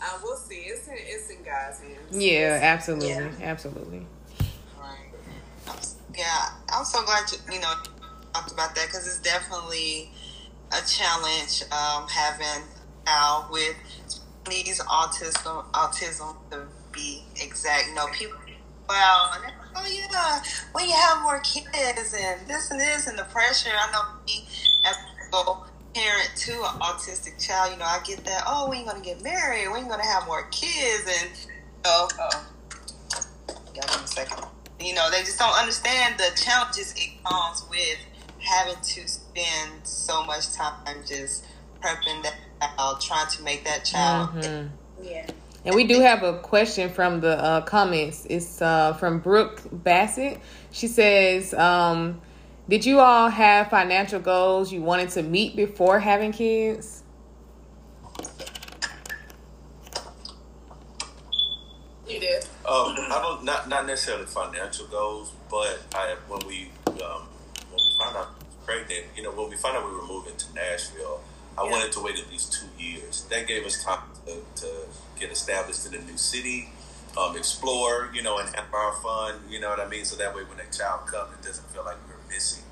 uh, 0.00 0.18
we'll 0.22 0.36
see. 0.36 0.54
It's 0.54 0.88
in, 0.88 0.94
it's 0.98 1.30
in 1.30 1.42
God's 1.44 1.80
hands. 1.80 2.16
Yeah, 2.16 2.58
absolutely, 2.62 3.08
yeah. 3.08 3.30
absolutely. 3.42 4.06
Right. 4.78 5.76
Yeah, 6.16 6.48
I'm 6.72 6.84
so 6.84 7.04
glad 7.04 7.30
you, 7.30 7.54
you 7.54 7.60
know 7.60 7.74
talked 8.32 8.52
about 8.52 8.74
that 8.74 8.86
because 8.86 9.06
it's 9.06 9.20
definitely 9.20 10.10
a 10.72 10.86
challenge 10.86 11.62
um, 11.70 12.08
having 12.08 12.64
now 13.04 13.48
with 13.50 13.76
these 14.48 14.80
autism 14.80 15.64
autism 15.72 16.36
to 16.50 16.66
be 16.92 17.22
exact. 17.36 17.88
You 17.88 17.94
know, 17.94 18.06
people 18.12 18.38
well, 18.88 19.32
oh 19.76 19.86
yeah, 19.86 20.42
when 20.72 20.88
you 20.88 20.94
have 20.94 21.22
more 21.22 21.40
kids 21.40 22.14
and 22.18 22.46
this 22.46 22.70
and 22.70 22.80
this 22.80 23.06
and 23.06 23.18
the 23.18 23.24
pressure. 23.24 23.70
I 23.72 23.92
know 23.92 24.02
me 24.26 24.46
as 24.84 24.96
a 25.32 25.54
parent 25.94 26.30
to 26.36 26.52
an 26.52 26.80
autistic 26.80 27.44
child, 27.44 27.72
you 27.72 27.78
know, 27.78 27.84
I 27.84 28.00
get 28.04 28.24
that. 28.24 28.44
Oh, 28.46 28.68
when 28.68 28.80
you 28.80 28.86
gonna 28.86 29.00
get 29.00 29.22
married? 29.22 29.68
When 29.70 29.84
you 29.84 29.90
gonna 29.90 30.04
have 30.04 30.26
more 30.26 30.46
kids? 30.50 31.04
And 31.20 31.30
oh, 31.84 32.08
oh, 32.20 32.46
got 33.74 33.90
one 33.90 34.06
second. 34.06 34.44
You 34.80 34.94
know, 34.94 35.10
they 35.10 35.20
just 35.20 35.38
don't 35.38 35.56
understand 35.58 36.18
the 36.18 36.30
challenges 36.36 36.94
it 36.96 37.22
comes 37.24 37.64
with 37.70 37.98
having 38.38 38.80
to 38.82 39.08
spend 39.08 39.70
so 39.84 40.24
much 40.24 40.52
time 40.52 40.74
just 41.06 41.44
prepping 41.80 42.22
that 42.22 42.34
child, 42.60 43.00
trying 43.00 43.28
to 43.28 43.42
make 43.42 43.64
that 43.64 43.84
child. 43.84 44.30
Mm-hmm. 44.30 45.04
Yeah. 45.04 45.26
And 45.64 45.74
we 45.74 45.84
do 45.84 46.00
have 46.00 46.24
a 46.24 46.38
question 46.38 46.90
from 46.90 47.20
the 47.20 47.38
uh, 47.38 47.60
comments. 47.60 48.26
It's 48.28 48.60
uh, 48.60 48.94
from 48.94 49.20
Brooke 49.20 49.62
Bassett. 49.70 50.40
She 50.72 50.88
says, 50.88 51.54
um, 51.54 52.20
"Did 52.68 52.84
you 52.84 52.98
all 52.98 53.28
have 53.28 53.70
financial 53.70 54.18
goals 54.18 54.72
you 54.72 54.82
wanted 54.82 55.10
to 55.10 55.22
meet 55.22 55.54
before 55.54 56.00
having 56.00 56.32
kids?" 56.32 57.04
You 62.08 62.18
did. 62.18 62.44
Um, 62.66 62.96
I 62.98 63.20
don't 63.22 63.44
not 63.44 63.68
not 63.68 63.86
necessarily 63.86 64.26
financial 64.26 64.86
goals, 64.88 65.32
but 65.48 65.80
I 65.94 66.16
when 66.26 66.40
we 66.46 66.70
um, 66.88 67.22
when 67.70 67.76
we 67.76 67.96
found 68.00 68.16
out 68.16 68.34
pregnant, 68.66 69.06
you 69.16 69.22
know, 69.22 69.30
when 69.30 69.48
we 69.48 69.56
found 69.56 69.76
out 69.76 69.84
we 69.84 69.96
were 69.96 70.06
moving 70.06 70.36
to 70.36 70.54
Nashville, 70.54 71.20
I 71.56 71.64
yeah. 71.64 71.70
wanted 71.70 71.92
to 71.92 72.00
wait 72.00 72.18
at 72.18 72.30
least 72.30 72.52
two 72.52 72.82
years. 72.82 73.24
That 73.30 73.46
gave 73.46 73.64
us 73.64 73.82
time 73.84 74.00
to, 74.26 74.62
to 74.62 74.66
get 75.22 75.32
established 75.32 75.86
in 75.86 75.94
a 75.94 76.02
new 76.02 76.16
city, 76.16 76.68
um, 77.16 77.36
explore, 77.36 78.10
you 78.12 78.22
know, 78.22 78.38
and 78.38 78.48
have 78.54 78.72
our 78.72 78.92
fun. 78.94 79.40
You 79.48 79.60
know 79.60 79.70
what 79.70 79.80
I 79.80 79.88
mean? 79.88 80.04
So 80.04 80.16
that 80.16 80.34
way, 80.34 80.42
when 80.44 80.58
a 80.58 80.70
child 80.70 81.06
comes, 81.06 81.32
it 81.34 81.46
doesn't 81.46 81.68
feel 81.70 81.84
like 81.84 81.96
we're 82.08 82.34
missing 82.34 82.64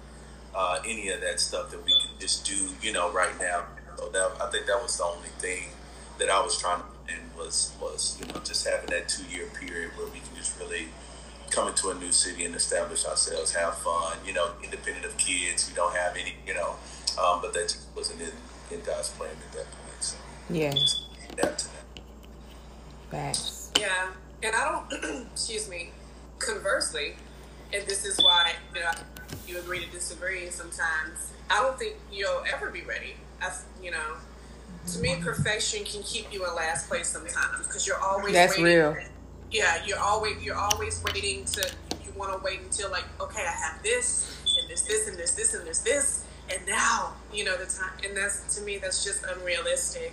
uh, 0.54 0.80
any 0.84 1.08
of 1.10 1.20
that 1.20 1.40
stuff 1.40 1.70
that 1.70 1.84
we 1.84 1.92
can 2.02 2.10
just 2.18 2.44
do, 2.44 2.68
you 2.82 2.92
know, 2.92 3.10
right 3.12 3.38
now. 3.38 3.64
So 3.96 4.08
that 4.10 4.32
I 4.40 4.50
think 4.50 4.66
that 4.66 4.82
was 4.82 4.96
the 4.96 5.04
only 5.04 5.28
thing 5.38 5.68
that 6.18 6.30
I 6.30 6.42
was 6.42 6.58
trying 6.58 6.80
to 6.80 6.86
and 7.12 7.20
was 7.36 7.72
was 7.80 8.16
you 8.20 8.26
know 8.32 8.40
just 8.44 8.66
having 8.66 8.88
that 8.90 9.08
two 9.08 9.24
year 9.24 9.46
period 9.58 9.90
where 9.96 10.06
we 10.06 10.20
can 10.20 10.36
just 10.36 10.58
really 10.58 10.88
come 11.50 11.68
into 11.68 11.90
a 11.90 11.94
new 11.94 12.12
city 12.12 12.44
and 12.44 12.54
establish 12.54 13.04
ourselves, 13.04 13.52
have 13.52 13.76
fun, 13.78 14.16
you 14.24 14.32
know, 14.32 14.52
independent 14.62 15.04
of 15.04 15.16
kids. 15.18 15.68
We 15.68 15.74
don't 15.74 15.94
have 15.96 16.14
any, 16.14 16.36
you 16.46 16.54
know, 16.54 16.76
um, 17.20 17.40
but 17.42 17.52
that 17.54 17.62
just 17.62 17.88
wasn't 17.96 18.20
in, 18.20 18.30
in 18.70 18.84
God's 18.84 19.08
plan 19.10 19.30
at 19.30 19.52
that 19.52 19.66
point. 19.66 20.00
So 20.00 20.16
yeah, 20.48 20.72
adapt 21.32 21.58
to 21.60 21.68
that. 21.72 21.79
Facts. 23.10 23.72
Yeah, 23.78 24.10
and 24.42 24.54
I 24.54 24.82
don't. 24.90 25.26
excuse 25.32 25.68
me. 25.68 25.90
Conversely, 26.38 27.14
and 27.72 27.86
this 27.86 28.06
is 28.06 28.18
why 28.18 28.52
you 28.74 28.80
know 28.80 28.90
you 29.46 29.58
agree 29.58 29.84
to 29.84 29.90
disagree 29.90 30.48
sometimes. 30.50 31.32
I 31.50 31.60
don't 31.62 31.78
think 31.78 31.96
you'll 32.12 32.44
ever 32.52 32.70
be 32.70 32.82
ready. 32.82 33.14
I, 33.42 33.52
you 33.82 33.90
know, 33.90 34.16
to 34.92 34.98
me, 35.00 35.16
perfection 35.20 35.84
can 35.84 36.02
keep 36.02 36.32
you 36.32 36.46
in 36.46 36.54
last 36.54 36.88
place 36.88 37.08
sometimes 37.08 37.66
because 37.66 37.86
you're 37.86 38.00
always. 38.00 38.32
That's 38.32 38.52
waiting. 38.56 38.64
real. 38.64 38.96
Yeah, 39.50 39.84
you're 39.84 39.98
always 39.98 40.42
you're 40.42 40.56
always 40.56 41.02
waiting 41.04 41.44
to. 41.46 41.70
You 42.04 42.12
want 42.16 42.32
to 42.32 42.42
wait 42.44 42.60
until 42.60 42.90
like, 42.90 43.04
okay, 43.20 43.42
I 43.42 43.52
have 43.52 43.82
this 43.82 44.36
and 44.60 44.70
this, 44.70 44.82
this 44.82 45.08
and 45.08 45.16
this, 45.18 45.32
this 45.32 45.54
and 45.54 45.66
this, 45.66 45.80
this, 45.80 46.24
and 46.50 46.66
now 46.66 47.14
you 47.32 47.44
know 47.44 47.56
the 47.56 47.66
time. 47.66 47.92
And 48.04 48.16
that's 48.16 48.56
to 48.56 48.62
me, 48.62 48.78
that's 48.78 49.04
just 49.04 49.24
unrealistic. 49.24 50.12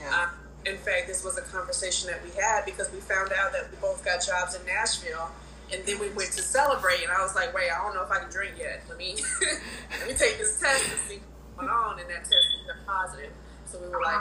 Yeah. 0.00 0.10
Uh, 0.12 0.28
in 0.66 0.76
fact, 0.76 1.06
this 1.06 1.24
was 1.24 1.38
a 1.38 1.42
conversation 1.42 2.10
that 2.10 2.22
we 2.22 2.30
had 2.30 2.64
because 2.64 2.90
we 2.92 3.00
found 3.00 3.32
out 3.32 3.52
that 3.52 3.70
we 3.70 3.76
both 3.78 4.04
got 4.04 4.24
jobs 4.24 4.54
in 4.54 4.64
Nashville. 4.66 5.30
And 5.72 5.84
then 5.84 6.00
we 6.00 6.08
went 6.10 6.32
to 6.32 6.42
celebrate, 6.42 7.02
and 7.02 7.12
I 7.12 7.20
was 7.22 7.34
like, 7.34 7.54
"Wait, 7.54 7.70
I 7.70 7.76
don't 7.84 7.94
know 7.94 8.02
if 8.02 8.10
I 8.10 8.20
can 8.20 8.30
drink 8.30 8.54
yet. 8.58 8.84
Let 8.88 8.96
me 8.96 9.16
let 10.00 10.08
me 10.08 10.14
take 10.14 10.38
this 10.38 10.58
test 10.58 10.88
and 10.88 10.98
see 11.00 11.20
what's 11.54 11.60
going 11.60 11.68
on." 11.68 12.00
And 12.00 12.08
that 12.08 12.24
test 12.24 12.46
was 12.66 12.76
positive. 12.86 13.32
So 13.66 13.78
we 13.78 13.88
were 13.88 14.00
like, 14.00 14.18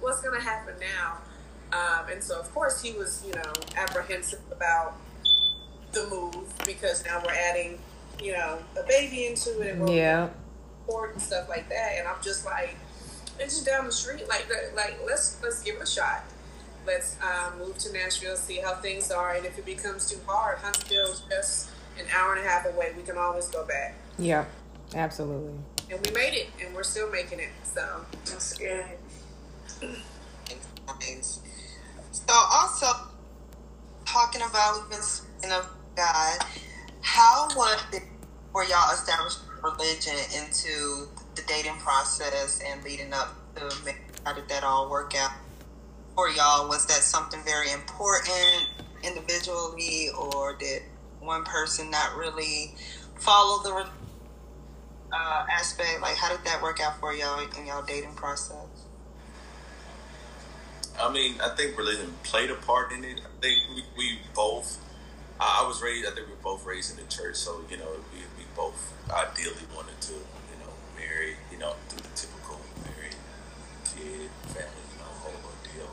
"What's 0.00 0.20
going 0.20 0.38
to 0.38 0.44
happen 0.44 0.74
now?" 0.78 1.18
Um, 1.72 2.10
and 2.10 2.22
so, 2.22 2.38
of 2.38 2.52
course, 2.52 2.82
he 2.82 2.92
was, 2.92 3.24
you 3.26 3.32
know, 3.32 3.52
apprehensive 3.76 4.40
about 4.50 4.94
the 5.92 6.06
move 6.08 6.52
because 6.66 7.04
now 7.04 7.22
we're 7.24 7.32
adding, 7.32 7.78
you 8.22 8.32
know, 8.32 8.58
a 8.78 8.86
baby 8.86 9.26
into 9.26 9.60
it 9.60 9.76
and 9.76 9.88
yeah, 9.88 10.28
and 10.88 11.22
stuff 11.22 11.48
like 11.48 11.68
that. 11.68 11.94
And 11.98 12.08
I'm 12.08 12.20
just 12.22 12.44
like, 12.44 12.76
it's 13.40 13.54
just 13.54 13.66
down 13.66 13.86
the 13.86 13.92
street. 13.92 14.28
Like, 14.28 14.46
like 14.76 15.00
let's 15.06 15.42
let's 15.42 15.62
give 15.62 15.76
it 15.76 15.82
a 15.82 15.86
shot. 15.86 16.24
Let's 16.86 17.16
um, 17.22 17.58
move 17.58 17.76
to 17.78 17.92
Nashville, 17.92 18.36
see 18.36 18.56
how 18.56 18.74
things 18.76 19.10
are, 19.10 19.34
and 19.34 19.44
if 19.44 19.58
it 19.58 19.66
becomes 19.66 20.10
too 20.10 20.18
hard, 20.26 20.58
Huntsville's 20.58 21.22
just 21.30 21.70
an 21.98 22.06
hour 22.16 22.34
and 22.34 22.44
a 22.44 22.48
half 22.48 22.66
away. 22.66 22.92
We 22.96 23.02
can 23.02 23.18
always 23.18 23.48
go 23.48 23.66
back. 23.66 23.94
Yeah, 24.18 24.44
absolutely, 24.94 25.52
and 25.90 26.06
we 26.06 26.12
made 26.12 26.34
it, 26.34 26.48
and 26.64 26.74
we're 26.74 26.82
still 26.82 27.10
making 27.10 27.40
it. 27.40 27.50
So 27.64 28.04
That's 28.26 28.56
good. 28.56 28.84
So 32.12 32.34
also 32.34 32.86
talking 34.04 34.42
about 34.42 34.80
we've 34.80 34.90
been 34.90 35.02
speaking 35.02 35.52
of 35.52 35.68
God, 35.96 36.38
how 37.02 37.48
was 37.56 37.82
it 37.92 38.02
for 38.52 38.64
y'all 38.64 38.92
establish 38.92 39.34
religion 39.62 40.14
into 40.36 41.08
the 41.34 41.42
dating 41.42 41.76
process 41.78 42.60
and 42.66 42.82
leading 42.84 43.12
up 43.12 43.34
to 43.56 43.94
how 44.24 44.32
did 44.32 44.48
that 44.48 44.64
all 44.64 44.90
work 44.90 45.14
out 45.16 45.32
for 46.14 46.28
y'all? 46.28 46.68
Was 46.68 46.86
that 46.86 47.02
something 47.02 47.40
very 47.44 47.72
important 47.72 48.68
individually, 49.02 50.08
or 50.18 50.56
did 50.56 50.82
one 51.20 51.44
person 51.44 51.90
not 51.90 52.16
really 52.16 52.74
follow 53.16 53.62
the 53.62 53.86
uh, 55.12 55.46
aspect? 55.50 56.00
Like, 56.02 56.16
how 56.16 56.28
did 56.30 56.44
that 56.44 56.62
work 56.62 56.80
out 56.80 56.98
for 57.00 57.12
y'all 57.12 57.40
in 57.58 57.66
y'all 57.66 57.82
dating 57.82 58.14
process? 58.14 58.56
I 61.00 61.10
mean, 61.10 61.40
I 61.40 61.54
think 61.56 61.78
religion 61.78 62.12
played 62.24 62.50
a 62.50 62.56
part 62.56 62.92
in 62.92 63.04
it. 63.04 63.20
I 63.20 63.40
think 63.40 63.56
we, 63.74 63.84
we 63.96 64.18
both. 64.34 64.78
I 65.40 65.64
was 65.66 65.82
raised. 65.82 66.06
I 66.06 66.14
think 66.14 66.26
we 66.26 66.34
were 66.34 66.42
both 66.42 66.66
raised 66.66 66.90
in 66.98 67.02
the 67.02 67.10
church, 67.10 67.36
so 67.36 67.62
you 67.70 67.78
know, 67.78 67.88
we, 68.12 68.20
we 68.36 68.44
both 68.54 68.92
ideally 69.10 69.64
wanted 69.74 69.98
to, 70.02 70.12
know, 71.60 71.66
marry. 71.66 71.66
You 71.66 71.66
know, 71.66 71.74
do 71.88 71.96
the 71.96 72.08
typical 72.16 72.60
married 72.84 73.16
kid, 73.84 74.30
family, 74.48 74.84
you 74.90 74.98
know, 74.98 75.10
whole 75.20 75.40
ordeal. 75.44 75.90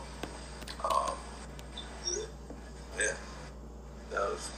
Um, 0.84 1.16
yeah, 2.98 3.14
that 4.12 4.20
was, 4.22 4.52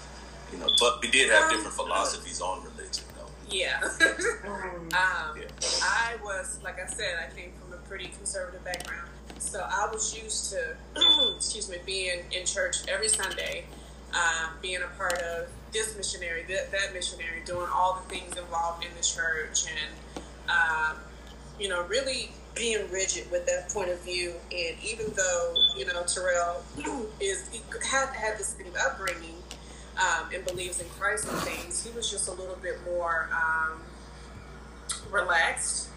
you 0.52 0.60
know, 0.60 0.68
but 0.80 1.02
we 1.02 1.10
did 1.10 1.30
have 1.30 1.50
different 1.50 1.74
philosophies 1.76 2.42
on 2.42 2.64
religion, 2.64 3.04
though. 3.16 3.32
yeah. 3.50 3.82
Um, 4.46 5.38
Yeah. 5.38 5.46
I 5.84 6.16
was, 6.24 6.60
like 6.64 6.80
I 6.82 6.88
said, 6.88 7.16
I 7.20 7.30
came 7.36 7.52
from 7.62 7.74
a 7.74 7.82
pretty 7.88 8.08
conservative 8.08 8.64
background. 8.64 9.08
So 9.38 9.60
I 9.70 9.88
was 9.92 10.18
used 10.20 10.52
to, 10.52 10.76
excuse 11.36 11.70
me, 11.70 11.78
being 11.86 12.22
in 12.32 12.46
church 12.46 12.78
every 12.88 13.08
Sunday, 13.08 13.66
uh, 14.14 14.50
being 14.62 14.82
a 14.82 14.88
part 14.98 15.14
of 15.22 15.48
this 15.72 15.96
missionary, 15.96 16.44
that, 16.50 16.72
that 16.72 16.94
missionary, 16.94 17.42
doing 17.46 17.68
all 17.74 18.02
the 18.02 18.16
things 18.16 18.36
involved 18.38 18.84
in 18.84 18.90
the 18.98 19.04
church, 19.04 19.66
and, 19.70 19.94
um, 20.50 20.98
you 21.60 21.70
know, 21.70 21.86
really 21.88 22.32
being 22.56 22.90
rigid 22.92 23.30
with 23.32 23.46
that 23.46 23.70
point 23.70 23.90
of 23.90 24.02
view. 24.02 24.34
And 24.52 24.76
even 24.84 25.14
though, 25.16 25.54
you 25.78 25.86
know, 25.86 26.04
Terrell 26.04 26.64
is 27.20 27.50
he 27.50 27.62
had 27.90 28.10
had 28.10 28.38
the 28.38 28.44
same 28.44 28.74
upbringing 28.86 29.36
um, 29.98 30.30
and 30.34 30.44
believes 30.46 30.82
in 30.82 30.88
Christ 30.90 31.28
and 31.30 31.38
things, 31.40 31.86
he 31.86 31.92
was 31.96 32.10
just 32.10 32.28
a 32.28 32.32
little 32.32 32.58
bit 32.62 32.76
more. 32.86 33.30
Um, 33.32 33.80
relaxed. 35.12 35.90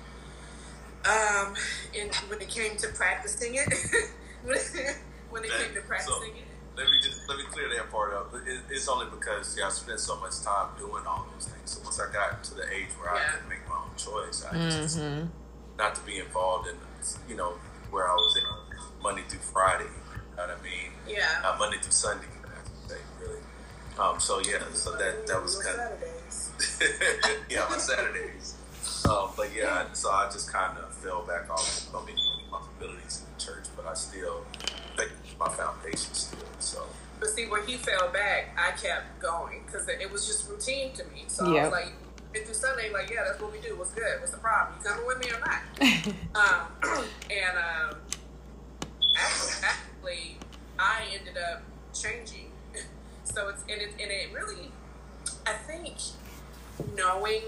Um, 1.05 1.55
and 1.99 2.15
when 2.29 2.41
it 2.41 2.49
came 2.49 2.77
to 2.79 2.89
practicing 2.89 3.57
it, 3.57 3.69
when 4.45 4.57
it, 5.45 5.51
it 5.51 5.51
came 5.51 5.75
to 5.75 5.81
practicing 5.83 6.37
it, 6.37 6.47
Let 6.77 6.87
me 6.87 6.99
just 7.03 7.29
let 7.29 7.39
me 7.39 7.45
clear 7.51 7.69
that 7.77 7.91
part 7.91 8.15
up. 8.15 8.33
It, 8.47 8.61
it's 8.71 8.89
only 8.89 9.07
because 9.11 9.57
yeah, 9.59 9.67
I 9.67 9.71
spent 9.71 9.99
so 9.99 10.19
much 10.21 10.41
time 10.43 10.69
doing 10.79 11.05
all 11.07 11.27
those 11.35 11.49
things. 11.49 11.71
So 11.71 11.83
once 11.83 12.01
I 12.01 12.13
got 12.13 12.45
to 12.45 12.55
the 12.55 12.71
age 12.73 12.91
where 13.01 13.11
I 13.11 13.19
could 13.19 13.49
make 13.49 13.69
choice, 14.05 14.45
I 14.51 14.55
Mm-hmm. 14.57 15.27
not 15.79 15.95
to 15.95 16.01
be 16.03 16.19
involved 16.19 16.69
in 16.69 16.77
you 17.29 17.37
know 17.37 17.53
where 17.91 18.09
I 18.09 18.15
was 18.15 18.37
in 18.37 18.45
Monday 19.03 19.23
through 19.29 19.41
Friday. 19.41 19.85
You 19.85 20.37
know 20.37 20.47
what 20.47 20.59
I 20.59 20.63
mean? 20.63 20.91
yeah, 21.07 21.43
Uh, 21.45 21.57
Monday 21.59 21.79
through 21.79 21.93
Sunday, 21.93 22.27
say, 22.89 22.97
really. 23.21 23.41
Um, 23.99 24.19
so 24.21 24.39
yeah, 24.41 24.63
so 24.73 24.93
that 24.97 25.27
that 25.27 25.43
was 25.43 25.57
kind 25.63 25.81
of 25.81 25.99
yeah 27.51 27.65
on 27.65 27.79
Saturdays. 27.79 28.55
Um, 29.09 29.31
but 29.37 29.49
yeah, 29.55 29.93
so 29.93 30.11
I 30.11 30.29
just 30.33 30.51
kind 30.53 30.79
of 30.79 30.95
fell 30.95 31.23
back 31.23 31.51
off 31.51 31.61
so 31.69 32.01
many 32.01 32.17
responsibilities 32.43 33.23
in 33.23 33.35
the 33.35 33.41
church, 33.45 33.67
but 33.77 33.87
I 33.87 33.95
still 33.95 34.45
think 34.97 35.11
my 35.39 35.49
foundation 35.49 36.15
still. 36.15 36.39
So 36.61 36.85
But 37.21 37.29
see, 37.31 37.47
when 37.47 37.67
he 37.67 37.77
fell 37.77 38.11
back, 38.13 38.57
I 38.57 38.71
kept 38.81 39.21
going 39.21 39.63
because 39.67 39.89
it 39.89 40.11
was 40.11 40.27
just 40.27 40.49
routine 40.49 40.93
to 40.95 41.05
me. 41.07 41.25
So 41.27 41.45
I 41.45 41.63
was 41.65 41.73
like, 41.73 41.93
Monday 42.33 42.47
through 42.47 42.55
Sunday, 42.55 42.91
like, 42.91 43.11
yeah, 43.11 43.25
that's 43.27 43.41
what 43.41 43.53
we 43.53 43.61
do. 43.61 43.77
What's 43.77 43.93
good? 43.93 44.21
What's 44.21 44.33
the 44.33 44.39
problem? 44.39 44.79
You 44.83 44.89
coming 44.89 45.07
with 45.07 45.19
me 45.19 45.31
or 45.31 45.41
not? 45.41 45.63
um, 46.35 47.05
and 47.31 47.59
um, 47.59 47.99
actually, 49.15 49.63
actually, 49.63 50.37
I 50.79 51.03
ended 51.13 51.37
up 51.37 51.63
changing. 51.95 52.51
So 53.25 53.49
it's 53.49 53.63
and 53.63 53.81
it 53.81 53.93
and 53.99 54.11
it 54.11 54.31
really, 54.35 54.71
I 55.47 55.53
think, 55.53 55.95
knowing 56.95 57.41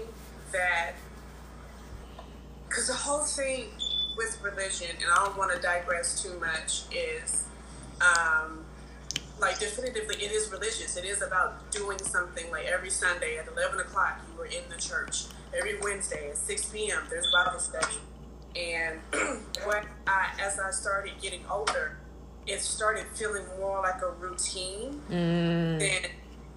that 0.51 0.93
because 2.67 2.87
the 2.87 2.93
whole 2.93 3.19
thing 3.19 3.65
with 4.17 4.41
religion, 4.41 4.95
and 4.99 5.11
I 5.13 5.25
don't 5.25 5.37
want 5.37 5.53
to 5.53 5.61
digress 5.61 6.23
too 6.23 6.39
much, 6.39 6.85
is 6.91 7.45
um, 8.01 8.64
like 9.39 9.59
definitively 9.59 10.15
it 10.15 10.31
is 10.31 10.49
religious. 10.51 10.95
It 10.97 11.05
is 11.05 11.21
about 11.21 11.69
doing 11.71 11.99
something 11.99 12.49
like 12.51 12.65
every 12.65 12.89
Sunday 12.89 13.37
at 13.37 13.47
eleven 13.47 13.79
o'clock 13.79 14.19
you 14.31 14.37
were 14.39 14.45
in 14.45 14.63
the 14.69 14.77
church. 14.81 15.25
Every 15.57 15.79
Wednesday 15.79 16.29
at 16.29 16.37
six 16.37 16.65
p.m. 16.65 17.03
there's 17.09 17.27
Bible 17.33 17.59
study. 17.59 17.97
And 18.55 18.99
what 19.65 19.83
I, 20.07 20.29
as 20.39 20.57
I 20.59 20.71
started 20.71 21.11
getting 21.21 21.41
older, 21.51 21.97
it 22.47 22.61
started 22.61 23.05
feeling 23.13 23.43
more 23.59 23.81
like 23.81 24.01
a 24.01 24.11
routine 24.11 25.01
Mm, 25.09 25.79
than 25.79 26.11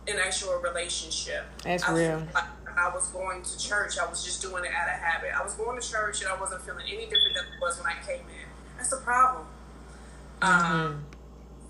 an 0.07 0.21
actual 0.25 0.55
relationship. 0.63 1.45
That's 1.65 1.83
I, 1.83 1.93
real. 1.93 2.23
I, 2.37 2.47
I 2.77 2.95
was 2.95 3.09
going 3.09 3.43
to 3.43 3.59
church. 3.59 3.99
I 3.99 4.09
was 4.09 4.23
just 4.25 4.41
doing 4.41 4.65
it 4.65 4.71
out 4.73 4.87
of 4.89 4.95
habit. 4.95 5.31
I 5.37 5.43
was 5.43 5.55
going 5.55 5.81
to 5.81 5.87
church 5.87 6.21
and 6.23 6.31
I 6.31 6.39
wasn't 6.41 6.63
feeling 6.63 6.85
any 6.87 7.05
different 7.07 7.35
than 7.35 7.45
I 7.45 7.61
was 7.61 7.77
when 7.79 7.87
I 7.87 7.97
came 8.07 8.21
in. 8.21 8.49
That's 8.77 8.91
the 8.91 8.99
problem. 8.99 9.47
Um, 10.41 11.05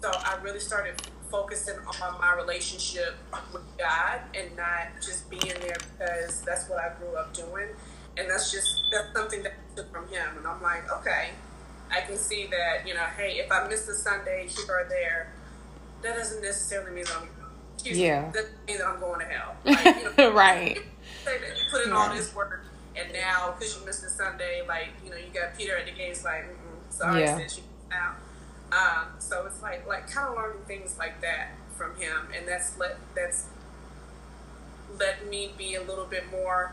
so 0.01 0.11
I 0.13 0.39
really 0.43 0.61
started 0.61 0.95
focusing 1.31 1.77
on 2.03 2.21
my 2.21 2.35
relationship 2.37 3.15
with 3.53 3.63
God 3.79 4.21
and 4.35 4.57
not 4.57 4.89
just 5.03 5.29
being 5.29 5.43
there 5.61 5.77
because 5.99 6.43
that's 6.43 6.69
what 6.69 6.79
I 6.79 6.93
grew 6.99 7.15
up 7.17 7.35
doing. 7.35 7.69
And 8.17 8.29
that's 8.29 8.51
just 8.51 8.83
that's 8.91 9.13
something 9.15 9.43
that 9.43 9.53
I 9.53 9.77
took 9.77 9.93
from 9.93 10.09
him. 10.09 10.27
And 10.39 10.47
I'm 10.47 10.63
like, 10.63 10.91
okay, 11.01 11.31
I 11.91 12.01
can 12.01 12.17
see 12.17 12.47
that, 12.51 12.87
you 12.87 12.95
know, 12.95 13.05
hey, 13.17 13.39
if 13.39 13.51
I 13.53 13.69
miss 13.69 13.89
a 13.89 13.95
Sunday 13.95 14.49
here 14.49 14.65
or 14.69 14.87
there, 14.89 15.33
that 16.03 16.17
doesn't 16.17 16.43
necessarily 16.43 16.93
mean 16.93 17.05
that 17.05 17.17
I'm 17.21 17.29
Yeah. 17.85 18.23
me, 18.23 18.27
that 18.33 18.33
doesn't 18.35 18.79
that 18.79 18.87
I'm 18.87 19.01
going 19.01 19.21
to 19.21 19.27
hell. 19.27 19.57
Like, 19.65 19.85
you 19.97 20.11
know, 20.17 20.33
right. 20.33 20.77
you 20.77 21.33
put 21.71 21.87
in 21.87 21.93
all 21.93 22.13
this 22.15 22.35
work 22.35 22.65
and 22.97 23.13
now 23.13 23.55
because 23.57 23.79
you 23.79 23.85
missed 23.87 24.05
a 24.05 24.09
Sunday, 24.11 24.63
like 24.67 24.89
you 25.05 25.11
know, 25.11 25.17
you 25.17 25.29
got 25.33 25.57
Peter 25.57 25.77
at 25.77 25.87
the 25.87 25.93
gates, 25.93 26.25
like, 26.25 26.45
Mm-mm, 26.45 26.93
sorry, 26.93 27.21
Yeah. 27.21 27.37
sis, 27.37 27.59
you 27.59 27.63
now. 27.91 28.15
Um, 28.73 29.07
so 29.19 29.47
it's 29.47 29.63
like 29.63 29.87
like 29.87 30.11
kind 30.11 30.29
of 30.29 30.37
learning 30.37 30.63
things 30.67 30.97
like 30.99 31.21
that 31.23 31.53
from 31.77 31.97
him, 31.97 32.29
and 32.37 32.47
that's 32.47 32.79
let 32.79 32.97
that's 33.15 33.47
let 34.99 35.29
me 35.29 35.53
be 35.57 35.75
a 35.75 35.83
little 35.83 36.05
bit 36.07 36.31
more, 36.31 36.73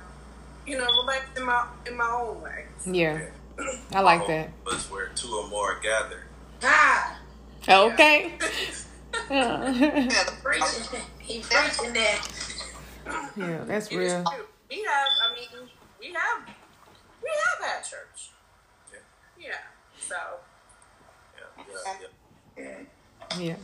you 0.65 0.77
know, 0.77 0.85
relaxed 0.85 1.37
in 1.37 1.45
my 1.45 1.65
in 1.87 1.97
my 1.97 2.09
own 2.09 2.41
way. 2.41 2.65
Yeah. 2.85 3.21
I 3.93 4.01
like 4.01 4.27
that. 4.27 4.49
was 4.65 4.89
where 4.91 5.07
two 5.15 5.33
or 5.33 5.47
more 5.47 5.79
gather. 5.81 6.23
Ah, 6.63 7.19
Okay. 7.67 8.33
Yeah, 9.29 9.61
the 10.09 10.33
preaching. 10.43 10.99
He 11.19 11.39
preaching 11.41 11.93
that. 11.93 12.27
yeah, 13.37 13.63
that's 13.65 13.87
It 13.87 13.93
is 14.01 14.13
real. 14.13 14.23
We 14.69 14.83
have, 14.83 15.07
I 15.29 15.35
mean, 15.35 15.69
we 15.99 16.07
have 16.13 16.47
we 17.23 17.29
have 17.29 17.69
had 17.69 17.83
church. 17.83 18.29
Yeah. 18.91 18.99
Yeah. 19.39 19.53
So 19.99 20.15
Yeah, 21.85 21.93
yeah, 22.57 22.63
yeah. 22.63 22.75
Yeah. 23.39 23.55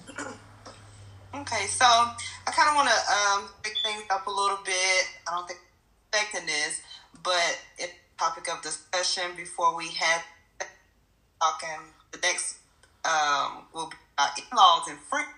Okay, 1.33 1.65
so 1.67 1.85
I 1.85 2.51
kind 2.51 2.69
of 2.69 2.75
want 2.75 2.89
to 2.89 2.99
um, 3.13 3.49
pick 3.63 3.73
things 3.83 4.03
up 4.09 4.27
a 4.27 4.29
little 4.29 4.59
bit. 4.65 5.03
I 5.27 5.35
don't 5.35 5.47
think 5.47 5.59
I'm 5.59 6.19
expecting 6.19 6.47
this, 6.47 6.81
but 7.23 7.59
it's 7.77 7.93
a 7.93 8.19
topic 8.19 8.51
of 8.51 8.61
discussion 8.61 9.31
before 9.37 9.75
we 9.75 9.87
had 9.87 10.21
talking. 11.41 11.93
The 12.11 12.19
next 12.19 12.57
um, 13.05 13.63
will 13.73 13.89
be 13.89 13.97
about 14.17 14.37
in-laws 14.37 14.87
and 14.89 14.99
friends. 14.99 15.29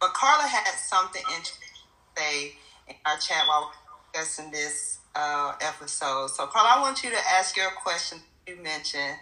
But 0.00 0.14
Carla 0.14 0.46
had 0.48 0.66
something 0.74 1.22
interesting 1.28 1.68
to 2.16 2.22
say 2.22 2.52
in 2.88 2.94
our 3.06 3.18
chat 3.18 3.46
while 3.46 3.70
we're 3.70 4.12
discussing 4.12 4.50
this 4.50 4.98
uh, 5.14 5.54
episode. 5.60 6.28
So, 6.30 6.46
Carla, 6.46 6.76
I 6.76 6.80
want 6.80 7.02
you 7.04 7.10
to 7.10 7.18
ask 7.38 7.56
your 7.56 7.70
question 7.82 8.18
you 8.46 8.56
mentioned 8.56 9.18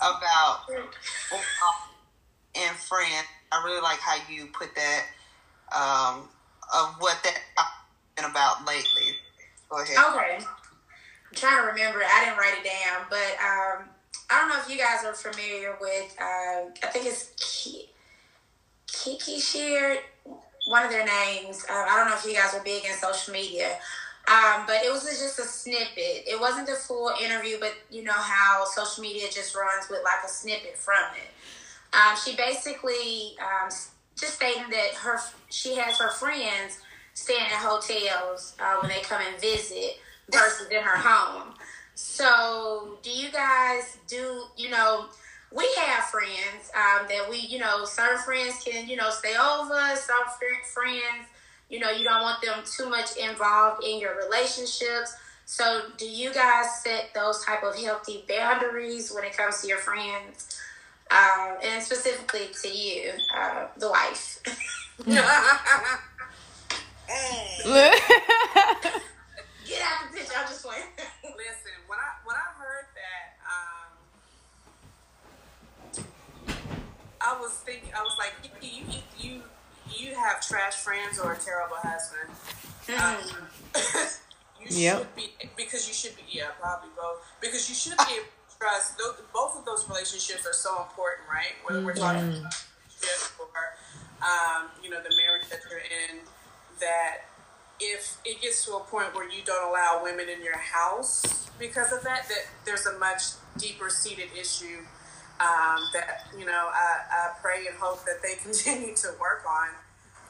about 0.00 0.60
and 2.54 2.76
friends. 2.76 3.26
I 3.52 3.62
really 3.64 3.80
like 3.80 3.98
how 3.98 4.16
you 4.30 4.46
put 4.46 4.74
that 4.74 5.04
um, 5.74 6.28
of 6.72 6.96
what 6.98 7.18
that 7.24 7.38
been 8.16 8.30
about 8.30 8.66
lately. 8.66 9.16
Go 9.68 9.82
ahead. 9.82 9.96
Okay. 9.96 10.38
I'm 10.38 11.34
trying 11.34 11.62
to 11.62 11.66
remember. 11.68 12.00
I 12.04 12.24
didn't 12.24 12.38
write 12.38 12.54
it 12.58 12.64
down, 12.64 13.06
but 13.08 13.18
um, 13.40 13.88
I 14.30 14.38
don't 14.38 14.48
know 14.48 14.60
if 14.60 14.68
you 14.68 14.78
guys 14.78 15.04
are 15.04 15.14
familiar 15.14 15.76
with. 15.80 16.14
Uh, 16.20 16.70
I 16.82 16.86
think 16.92 17.06
it's 17.06 17.30
Ki- 17.36 17.90
Kiki 18.86 19.38
shared 19.38 19.98
one 20.68 20.84
of 20.84 20.90
their 20.90 21.06
names. 21.06 21.64
Uh, 21.68 21.72
I 21.88 21.96
don't 21.96 22.08
know 22.08 22.16
if 22.16 22.24
you 22.24 22.34
guys 22.34 22.54
are 22.54 22.62
big 22.62 22.84
in 22.84 22.92
social 22.92 23.32
media. 23.32 23.78
Um, 24.28 24.64
but 24.66 24.84
it 24.84 24.92
was 24.92 25.04
just 25.04 25.38
a 25.38 25.42
snippet. 25.42 26.24
It 26.28 26.38
wasn't 26.40 26.66
the 26.66 26.74
full 26.74 27.10
interview, 27.22 27.56
but 27.58 27.74
you 27.90 28.04
know 28.04 28.12
how 28.12 28.64
social 28.64 29.02
media 29.02 29.26
just 29.30 29.56
runs 29.56 29.88
with 29.88 30.00
like 30.04 30.24
a 30.24 30.28
snippet 30.28 30.76
from 30.76 31.02
it. 31.16 31.30
Um, 31.92 32.16
she 32.16 32.36
basically 32.36 33.36
um, 33.40 33.70
just 34.16 34.34
stating 34.34 34.70
that 34.70 34.94
her 34.94 35.18
she 35.48 35.76
has 35.76 35.98
her 35.98 36.10
friends 36.10 36.80
staying 37.14 37.40
at 37.40 37.58
hotels 37.58 38.54
uh, 38.60 38.76
when 38.80 38.90
they 38.90 39.00
come 39.00 39.20
and 39.20 39.40
visit 39.40 39.98
versus 40.30 40.68
in 40.68 40.82
her 40.82 40.96
home. 40.96 41.54
So, 41.94 42.98
do 43.02 43.10
you 43.10 43.30
guys 43.30 43.98
do 44.06 44.44
you 44.56 44.70
know? 44.70 45.06
We 45.52 45.68
have 45.78 46.04
friends 46.04 46.70
um, 46.76 47.08
that 47.08 47.28
we 47.28 47.38
you 47.38 47.58
know 47.58 47.84
certain 47.84 48.18
friends 48.18 48.62
can 48.64 48.88
you 48.88 48.96
know 48.96 49.10
stay 49.10 49.34
over. 49.36 49.96
Some 49.96 50.24
friends 50.72 51.26
you 51.70 51.78
know, 51.78 51.90
you 51.90 52.04
don't 52.04 52.20
want 52.20 52.42
them 52.42 52.58
too 52.66 52.90
much 52.90 53.16
involved 53.16 53.84
in 53.84 54.00
your 54.00 54.16
relationships. 54.16 55.14
So, 55.46 55.82
do 55.96 56.08
you 56.08 56.34
guys 56.34 56.82
set 56.82 57.10
those 57.14 57.44
type 57.44 57.62
of 57.62 57.76
healthy 57.76 58.24
boundaries 58.28 59.12
when 59.12 59.24
it 59.24 59.36
comes 59.36 59.62
to 59.62 59.68
your 59.68 59.78
friends, 59.78 60.59
uh, 61.10 61.56
and 61.62 61.82
specifically 61.82 62.48
to 62.62 62.68
you, 62.68 63.12
uh, 63.36 63.66
the 63.76 63.90
wife? 63.90 64.40
Get 69.70 69.82
out 69.82 70.10
the 70.10 70.18
picture. 70.18 70.34
I'm 70.36 70.46
just 70.46 70.64
playing. 70.64 70.82
Listen, 71.24 71.72
when 71.86 71.98
I 71.98 72.12
when 72.24 72.36
I 72.36 72.52
heard 72.58 72.86
that, 72.98 73.38
um, 75.96 76.04
I 77.20 77.38
was 77.40 77.52
thinking, 77.52 77.90
I 77.96 78.02
was 78.02 78.16
like, 78.18 78.34
you, 78.62 78.84
you, 78.88 79.00
you 79.18 79.42
you 79.96 80.14
have 80.14 80.40
trash 80.40 80.74
friends 80.74 81.18
or 81.18 81.32
a 81.32 81.38
terrible 81.38 81.76
husband. 81.76 82.30
Mm-hmm. 82.86 83.00
Um, 83.00 83.22
you 84.60 84.66
yep. 84.70 84.98
should 84.98 85.16
be 85.16 85.32
because 85.56 85.88
you 85.88 85.94
should 85.94 86.14
be 86.16 86.22
yeah 86.28 86.50
probably 86.60 86.90
both 86.96 87.24
because 87.40 87.68
you 87.68 87.74
should 87.74 87.98
be 87.98 88.20
trust. 88.58 88.98
Both 89.60 89.68
of 89.68 89.76
those 89.76 89.88
relationships 89.88 90.46
are 90.46 90.54
so 90.54 90.82
important, 90.82 91.28
right? 91.28 91.52
Whether 91.64 91.84
we're 91.84 91.94
talking 91.94 92.22
mm-hmm. 92.22 92.40
about 92.40 92.54
or 93.40 93.76
um, 94.24 94.68
you 94.82 94.88
know 94.88 95.02
the 95.02 95.14
marriage 95.16 95.48
that 95.50 95.60
you're 95.68 95.80
in, 95.80 96.20
that 96.80 97.28
if 97.78 98.16
it 98.24 98.40
gets 98.40 98.64
to 98.64 98.72
a 98.76 98.80
point 98.80 99.14
where 99.14 99.28
you 99.28 99.42
don't 99.44 99.68
allow 99.68 100.00
women 100.02 100.28
in 100.28 100.42
your 100.42 100.56
house 100.56 101.50
because 101.58 101.92
of 101.92 102.02
that, 102.04 102.26
that 102.28 102.48
there's 102.64 102.86
a 102.86 102.98
much 102.98 103.22
deeper 103.58 103.90
seated 103.90 104.28
issue 104.38 104.80
um, 105.40 105.80
that 105.92 106.28
you 106.38 106.46
know 106.46 106.70
I, 106.72 107.04
I 107.10 107.28
pray 107.42 107.66
and 107.68 107.76
hope 107.76 108.04
that 108.06 108.22
they 108.22 108.34
continue 108.42 108.94
to 108.96 109.08
work 109.20 109.44
on. 109.46 109.68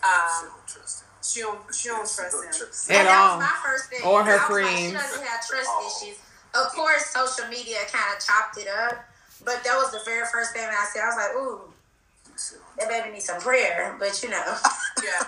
Um, 0.03 0.43
she 0.43 0.47
don't 0.47 0.66
trust 0.66 1.03
him. 1.03 1.72
she 1.72 1.89
don't 1.89 2.09
trust 2.09 2.91
him 2.91 2.97
at 2.97 3.07
all. 3.07 3.39
my 3.39 3.55
first 3.62 3.91
thing. 3.91 4.01
Or 4.05 4.24
her 4.24 4.39
friends. 4.51 4.70
Like, 4.70 4.76
she 4.78 4.93
doesn't 4.93 5.26
have 5.26 5.47
trust 5.47 5.68
oh. 5.70 6.03
issues. 6.03 6.18
Of 6.55 6.72
course, 6.72 7.07
social 7.07 7.49
media 7.49 7.78
kind 7.93 8.16
of 8.16 8.24
chopped 8.24 8.59
it 8.59 8.66
up, 8.66 9.05
but 9.45 9.64
that 9.64 9.74
was 9.76 9.93
the 9.93 10.01
very 10.05 10.26
first 10.32 10.53
thing 10.53 10.62
I 10.64 10.86
said. 10.93 11.03
I 11.03 11.07
was 11.07 11.16
like, 11.16 11.34
ooh, 11.36 11.61
that 12.78 12.88
baby 12.88 13.12
needs 13.12 13.26
some 13.26 13.41
prayer, 13.41 13.97
but 13.99 14.22
you 14.22 14.30
know. 14.30 14.57
yeah, 15.05 15.26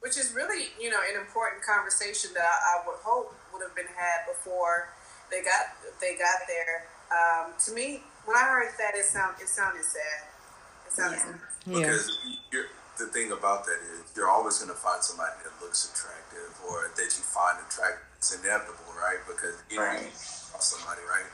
which 0.00 0.18
is 0.18 0.32
really 0.34 0.68
you 0.80 0.90
know 0.90 1.00
an 1.10 1.18
important 1.18 1.62
conversation 1.62 2.30
that 2.34 2.44
I, 2.44 2.78
I 2.78 2.86
would 2.86 3.00
hope 3.02 3.34
would 3.52 3.62
have 3.62 3.74
been 3.74 3.90
had 3.96 4.26
before 4.26 4.90
they 5.30 5.42
got 5.42 5.74
they 6.00 6.14
got 6.14 6.44
there. 6.46 6.86
Um, 7.10 7.52
to 7.66 7.72
me, 7.72 8.02
when 8.24 8.36
I 8.36 8.44
heard 8.44 8.70
that, 8.78 8.94
it 8.94 9.04
sound 9.04 9.34
it 9.40 9.48
sounded 9.48 9.84
sad. 9.84 10.28
It 10.86 10.92
sounded 10.92 11.18
yeah. 11.18 11.24
sad. 11.24 11.40
Because 11.64 12.04
yeah. 12.52 12.68
the 12.98 13.06
thing 13.06 13.32
about 13.32 13.64
that 13.66 13.80
is 13.80 14.04
you're 14.14 14.28
always 14.28 14.58
going 14.58 14.70
to 14.70 14.76
find 14.76 15.02
somebody 15.02 15.32
that 15.42 15.54
looks 15.64 15.88
attractive 15.88 16.52
or 16.68 16.92
that 16.94 17.08
you 17.16 17.24
find 17.24 17.58
attractive. 17.64 18.04
It's 18.18 18.36
inevitable, 18.36 18.92
right? 18.96 19.20
Because 19.26 19.56
you 19.70 19.80
right. 19.80 20.04
know 20.04 20.60
somebody, 20.60 21.00
right? 21.08 21.28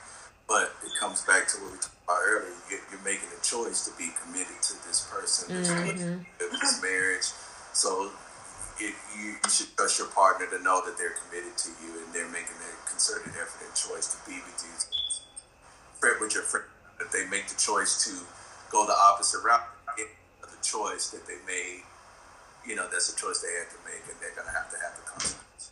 But 0.47 0.71
it 0.83 0.91
comes 0.99 1.23
back 1.23 1.47
to 1.51 1.57
what 1.59 1.71
we 1.71 1.77
talked 1.77 1.95
about 1.95 2.00
earlier. 2.19 2.51
You're 2.69 3.03
making 3.03 3.29
a 3.31 3.41
choice 3.43 3.87
to 3.87 3.91
be 3.95 4.11
committed 4.23 4.59
to 4.59 4.73
this 4.87 5.07
person, 5.07 5.55
mm-hmm. 5.55 6.23
this 6.39 6.81
marriage. 6.81 7.31
So 7.73 8.11
it, 8.79 8.95
you, 9.15 9.39
you, 9.39 9.49
should 9.49 9.71
trust 9.75 9.99
your 9.99 10.07
partner 10.09 10.47
to 10.51 10.59
know 10.63 10.83
that 10.83 10.97
they're 10.97 11.15
committed 11.27 11.55
to 11.55 11.69
you 11.79 12.03
and 12.03 12.07
they're 12.11 12.31
making 12.31 12.59
a 12.59 12.71
concerted 12.89 13.31
effort 13.39 13.63
and 13.63 13.75
choice 13.75 14.11
to 14.15 14.19
be 14.27 14.39
with 14.43 14.59
you. 14.63 14.75
Friend 15.99 16.17
with 16.19 16.33
your 16.33 16.43
friend 16.43 16.65
if 17.01 17.11
they 17.11 17.25
make 17.29 17.47
the 17.47 17.57
choice 17.57 18.05
to 18.05 18.13
go 18.71 18.85
the 18.85 18.93
opposite 18.93 19.41
route, 19.43 19.65
the 19.97 20.61
choice 20.61 21.09
that 21.09 21.25
they 21.25 21.41
made, 21.47 21.81
you 22.65 22.75
know, 22.75 22.87
that's 22.91 23.11
a 23.11 23.17
choice 23.17 23.41
they 23.41 23.51
had 23.57 23.69
to 23.73 23.79
make, 23.83 24.05
and 24.05 24.15
they're 24.21 24.35
going 24.37 24.45
to 24.45 24.53
have 24.53 24.69
to 24.69 24.77
have 24.77 24.93
the 24.95 25.05
consequences. 25.09 25.71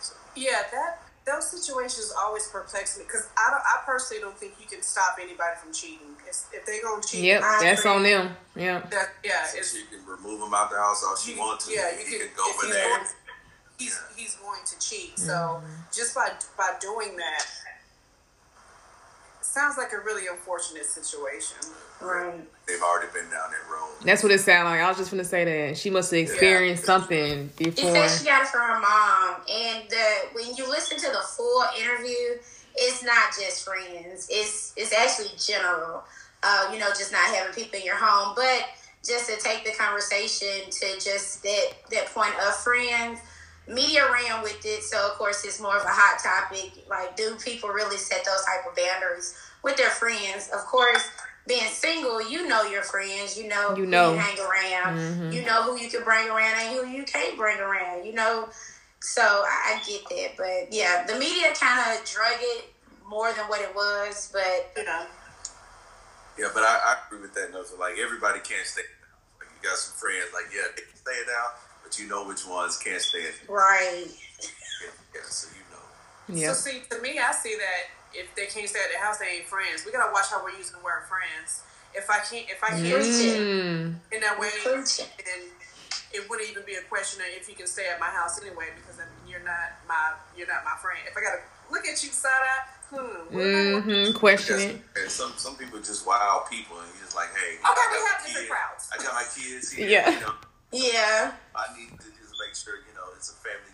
So. 0.00 0.14
Yeah, 0.36 0.62
that 0.70 1.02
those 1.28 1.50
situations 1.50 2.12
always 2.18 2.48
perplex 2.48 2.98
me 2.98 3.04
because 3.04 3.28
I 3.36 3.50
don't, 3.50 3.60
I 3.60 3.84
personally 3.84 4.22
don't 4.22 4.36
think 4.36 4.54
you 4.60 4.66
can 4.66 4.82
stop 4.82 5.16
anybody 5.20 5.56
from 5.62 5.72
cheating. 5.72 6.16
If, 6.26 6.48
if 6.52 6.66
they 6.66 6.80
gonna 6.80 7.02
cheat, 7.02 7.24
yep, 7.24 7.42
that's 7.60 7.84
on 7.86 8.02
them. 8.02 8.36
Yeah, 8.56 8.80
that, 8.90 9.10
yeah. 9.24 9.44
So 9.44 9.62
she 9.62 9.84
can 9.86 10.04
remove 10.06 10.40
them 10.40 10.54
out 10.54 10.70
the 10.70 10.76
house 10.76 11.04
all 11.06 11.16
she 11.16 11.36
wants 11.36 11.66
to. 11.66 11.74
Yeah, 11.74 11.90
you 11.92 12.04
can, 12.04 12.18
can, 12.20 12.28
go 12.36 12.44
over 12.50 12.72
there. 12.72 13.06
He's, 13.78 14.00
he's 14.16 14.34
going 14.36 14.60
to 14.66 14.78
cheat. 14.80 15.16
Mm-hmm. 15.16 15.26
So 15.26 15.62
just 15.94 16.14
by 16.14 16.30
by 16.56 16.72
doing 16.80 17.16
that, 17.16 17.44
sounds 19.40 19.76
like 19.78 19.92
a 19.92 20.04
really 20.04 20.26
unfortunate 20.26 20.86
situation. 20.86 21.58
Right. 22.00 22.40
They've 22.68 22.82
already 22.82 23.08
been 23.14 23.30
down 23.30 23.50
that 23.50 23.72
road. 23.72 23.88
That's 24.04 24.22
what 24.22 24.30
it 24.30 24.40
sounded 24.40 24.70
like. 24.70 24.80
I 24.80 24.88
was 24.88 24.98
just 24.98 25.10
gonna 25.10 25.24
say 25.24 25.44
that 25.44 25.78
she 25.78 25.88
must 25.88 26.10
have 26.10 26.20
experienced 26.20 26.82
yeah. 26.82 26.86
something 26.86 27.50
before. 27.56 27.72
She 27.72 27.90
said 27.90 28.18
she 28.18 28.24
got 28.26 28.42
it 28.42 28.48
from 28.48 28.60
her 28.60 28.78
mom, 28.78 29.36
and 29.50 29.88
the, 29.88 30.04
when 30.34 30.54
you 30.54 30.68
listen 30.68 30.98
to 30.98 31.06
the 31.06 31.22
full 31.36 31.64
interview, 31.80 32.38
it's 32.76 33.02
not 33.02 33.32
just 33.34 33.64
friends. 33.64 34.28
It's 34.30 34.74
it's 34.76 34.92
actually 34.92 35.30
general. 35.38 36.04
Uh, 36.42 36.70
you 36.72 36.78
know, 36.78 36.86
just 36.88 37.10
not 37.10 37.24
having 37.34 37.52
people 37.52 37.78
in 37.80 37.84
your 37.84 37.96
home, 37.96 38.34
but 38.36 38.66
just 39.04 39.28
to 39.28 39.36
take 39.42 39.64
the 39.64 39.72
conversation 39.72 40.70
to 40.70 40.86
just 41.00 41.42
that 41.42 41.68
that 41.90 42.06
point 42.14 42.34
of 42.46 42.54
friends 42.56 43.18
media 43.68 44.02
ran 44.10 44.42
with 44.42 44.64
it, 44.64 44.82
so 44.82 44.98
of 45.06 45.12
course 45.18 45.44
it's 45.44 45.60
more 45.60 45.76
of 45.76 45.84
a 45.84 45.88
hot 45.88 46.18
topic. 46.22 46.84
Like, 46.88 47.16
do 47.16 47.36
people 47.36 47.68
really 47.70 47.96
set 47.96 48.24
those 48.24 48.44
type 48.44 48.66
of 48.68 48.76
boundaries 48.76 49.34
with 49.62 49.76
their 49.76 49.90
friends? 49.90 50.48
Of 50.52 50.60
course, 50.60 51.10
being 51.48 51.66
single, 51.66 52.28
you 52.28 52.46
know 52.46 52.62
your 52.62 52.82
friends, 52.82 53.36
you 53.38 53.48
know 53.48 53.74
you 53.76 53.86
know 53.86 54.12
you 54.12 54.18
hang 54.18 54.38
around, 54.38 54.98
mm-hmm. 54.98 55.32
you 55.32 55.44
know 55.44 55.62
who 55.62 55.78
you 55.78 55.88
can 55.88 56.04
bring 56.04 56.28
around 56.28 56.54
and 56.60 56.76
who 56.76 56.86
you 56.86 57.04
can't 57.04 57.36
bring 57.36 57.58
around. 57.58 58.04
You 58.06 58.12
know, 58.12 58.48
so 59.00 59.22
I, 59.22 59.80
get 59.86 60.08
that, 60.10 60.36
but 60.36 60.72
yeah, 60.72 61.06
the 61.06 61.18
media 61.18 61.52
kind 61.54 61.98
of 61.98 62.04
drug 62.04 62.38
it 62.38 62.66
more 63.08 63.32
than 63.32 63.46
what 63.46 63.60
it 63.60 63.74
was, 63.74 64.30
but 64.32 64.70
you 64.76 64.84
know. 64.84 65.06
Yeah, 66.38 66.48
but 66.54 66.62
I, 66.62 66.94
I 66.94 66.96
agree 67.06 67.22
with 67.22 67.34
that. 67.34 67.50
Note, 67.52 67.66
like 67.80 67.98
everybody 67.98 68.38
can't 68.38 68.66
stay. 68.66 68.82
Like 69.40 69.48
you 69.50 69.68
got 69.68 69.78
some 69.78 69.96
friends, 69.96 70.30
like 70.32 70.54
yeah, 70.54 70.70
they 70.76 70.82
can 70.82 70.94
stay 70.94 71.18
now 71.26 71.58
but 71.88 71.98
you 71.98 72.08
know 72.08 72.26
which 72.26 72.46
ones 72.46 72.76
can't 72.78 73.00
stand. 73.00 73.34
Right. 73.48 74.06
Yeah, 74.06 74.90
yeah, 75.14 75.20
so 75.24 75.48
you 75.56 75.64
know. 75.72 76.40
Yeah. 76.40 76.52
So 76.52 76.70
see, 76.70 76.82
to 76.90 77.00
me, 77.00 77.18
I 77.18 77.32
see 77.32 77.56
that 77.56 77.97
if 78.14 78.34
they 78.34 78.46
can't 78.46 78.68
stay 78.68 78.80
at 78.80 78.92
the 78.92 78.98
house, 78.98 79.18
they 79.18 79.42
ain't 79.42 79.46
friends. 79.46 79.84
We 79.84 79.92
gotta 79.92 80.12
watch 80.12 80.30
how 80.30 80.42
we're 80.42 80.56
using 80.56 80.78
the 80.78 80.84
word 80.84 81.04
friends. 81.08 81.62
If 81.94 82.10
I 82.10 82.20
can't, 82.20 82.46
if 82.48 82.62
I 82.62 82.76
can't 82.76 82.84
mm. 82.84 83.94
in 84.12 84.20
that 84.20 84.38
way, 84.38 84.50
then 84.64 84.84
it 86.12 86.28
wouldn't 86.28 86.48
even 86.48 86.64
be 86.64 86.74
a 86.74 86.84
question 86.88 87.20
of 87.20 87.28
if 87.36 87.48
you 87.48 87.54
can 87.54 87.66
stay 87.66 87.88
at 87.92 88.00
my 88.00 88.08
house 88.08 88.40
anyway, 88.40 88.72
because 88.76 89.00
I 89.00 89.04
mean, 89.04 89.28
you're 89.28 89.44
not 89.44 89.76
my 89.88 90.16
you're 90.36 90.48
not 90.48 90.64
my 90.64 90.76
friend. 90.80 91.00
If 91.06 91.16
I 91.16 91.20
gotta 91.20 91.42
look 91.70 91.84
at 91.84 92.00
you 92.02 92.10
side 92.10 92.32
eye, 92.32 92.64
hmm, 92.96 93.36
mm-hmm, 93.36 94.16
question 94.16 94.80
it. 94.96 95.10
Some 95.10 95.32
some 95.36 95.56
people 95.56 95.78
just 95.80 96.06
wild 96.06 96.48
people, 96.48 96.80
and 96.80 96.88
you're 96.96 97.04
just 97.04 97.16
like, 97.16 97.28
hey, 97.36 97.60
okay, 97.60 97.86
we 97.92 97.98
have 98.08 98.24
different 98.24 98.48
crowds. 98.48 98.88
I 98.92 98.96
got 99.02 99.14
my 99.14 99.26
kids 99.28 99.72
here. 99.72 99.88
Yeah. 99.88 100.10
You 100.10 100.20
know, 100.20 100.34
yeah. 100.72 101.32
I 101.54 101.64
need 101.76 101.92
to 102.00 102.08
just 102.16 102.32
make 102.40 102.54
sure, 102.56 102.76
you 102.76 102.94
know, 102.96 103.08
it's 103.16 103.28
a 103.32 103.36
family 103.44 103.58
fun, 103.58 103.67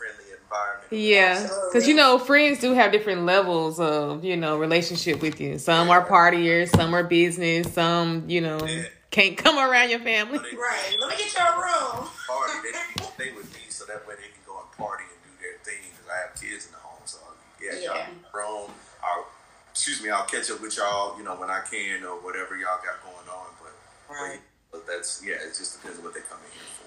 friendly 0.00 0.32
environment. 0.32 0.88
Yeah. 0.90 1.42
Because, 1.68 1.86
you 1.86 1.94
know, 1.94 2.18
friends 2.18 2.58
do 2.58 2.72
have 2.72 2.90
different 2.90 3.26
levels 3.26 3.78
of, 3.78 4.24
you 4.24 4.36
know, 4.36 4.56
relationship 4.56 5.20
with 5.20 5.40
you. 5.40 5.58
Some 5.58 5.88
yeah. 5.88 5.94
are 5.94 6.06
partiers, 6.06 6.74
some 6.74 6.94
are 6.94 7.04
business, 7.04 7.72
some, 7.74 8.24
you 8.28 8.40
know, 8.40 8.64
yeah. 8.66 8.84
can't 9.10 9.36
come 9.36 9.58
around 9.58 9.90
your 9.90 10.00
family. 10.00 10.38
Right. 10.38 10.96
Let 10.98 11.10
me 11.10 11.16
get 11.16 11.34
your 11.36 11.52
room. 11.52 12.08
Party. 12.26 12.52
They 12.64 12.72
can 12.96 13.12
stay 13.12 13.32
with 13.36 13.52
me 13.52 13.60
so 13.68 13.84
that 13.84 14.08
way 14.08 14.14
they 14.16 14.32
can 14.32 14.42
go 14.46 14.56
and 14.56 14.72
party 14.78 15.04
and 15.04 15.20
do 15.20 15.32
their 15.36 15.58
thing 15.68 15.84
because 15.92 16.08
I 16.08 16.26
have 16.26 16.32
kids 16.40 16.66
in 16.66 16.72
the 16.72 16.78
home. 16.78 17.04
So, 17.04 17.18
yeah, 17.60 17.76
yeah. 17.76 17.84
y'all 17.84 18.14
grown. 18.32 18.70
I'll, 19.04 19.28
excuse 19.70 20.02
me, 20.02 20.08
I'll 20.08 20.24
catch 20.24 20.50
up 20.50 20.62
with 20.62 20.76
y'all, 20.76 21.18
you 21.18 21.24
know, 21.24 21.36
when 21.36 21.50
I 21.50 21.60
can 21.70 22.04
or 22.04 22.16
whatever 22.24 22.56
y'all 22.56 22.80
got 22.80 23.04
going 23.04 23.28
on. 23.28 23.52
But, 23.60 23.76
right. 24.08 24.40
But 24.72 24.86
that's 24.86 25.22
yeah, 25.26 25.34
it 25.34 25.50
just 25.58 25.80
depends 25.80 25.98
on 25.98 26.04
what 26.04 26.14
they 26.14 26.20
come 26.30 26.38
in 26.46 26.52
here 26.54 26.62
for. 26.78 26.79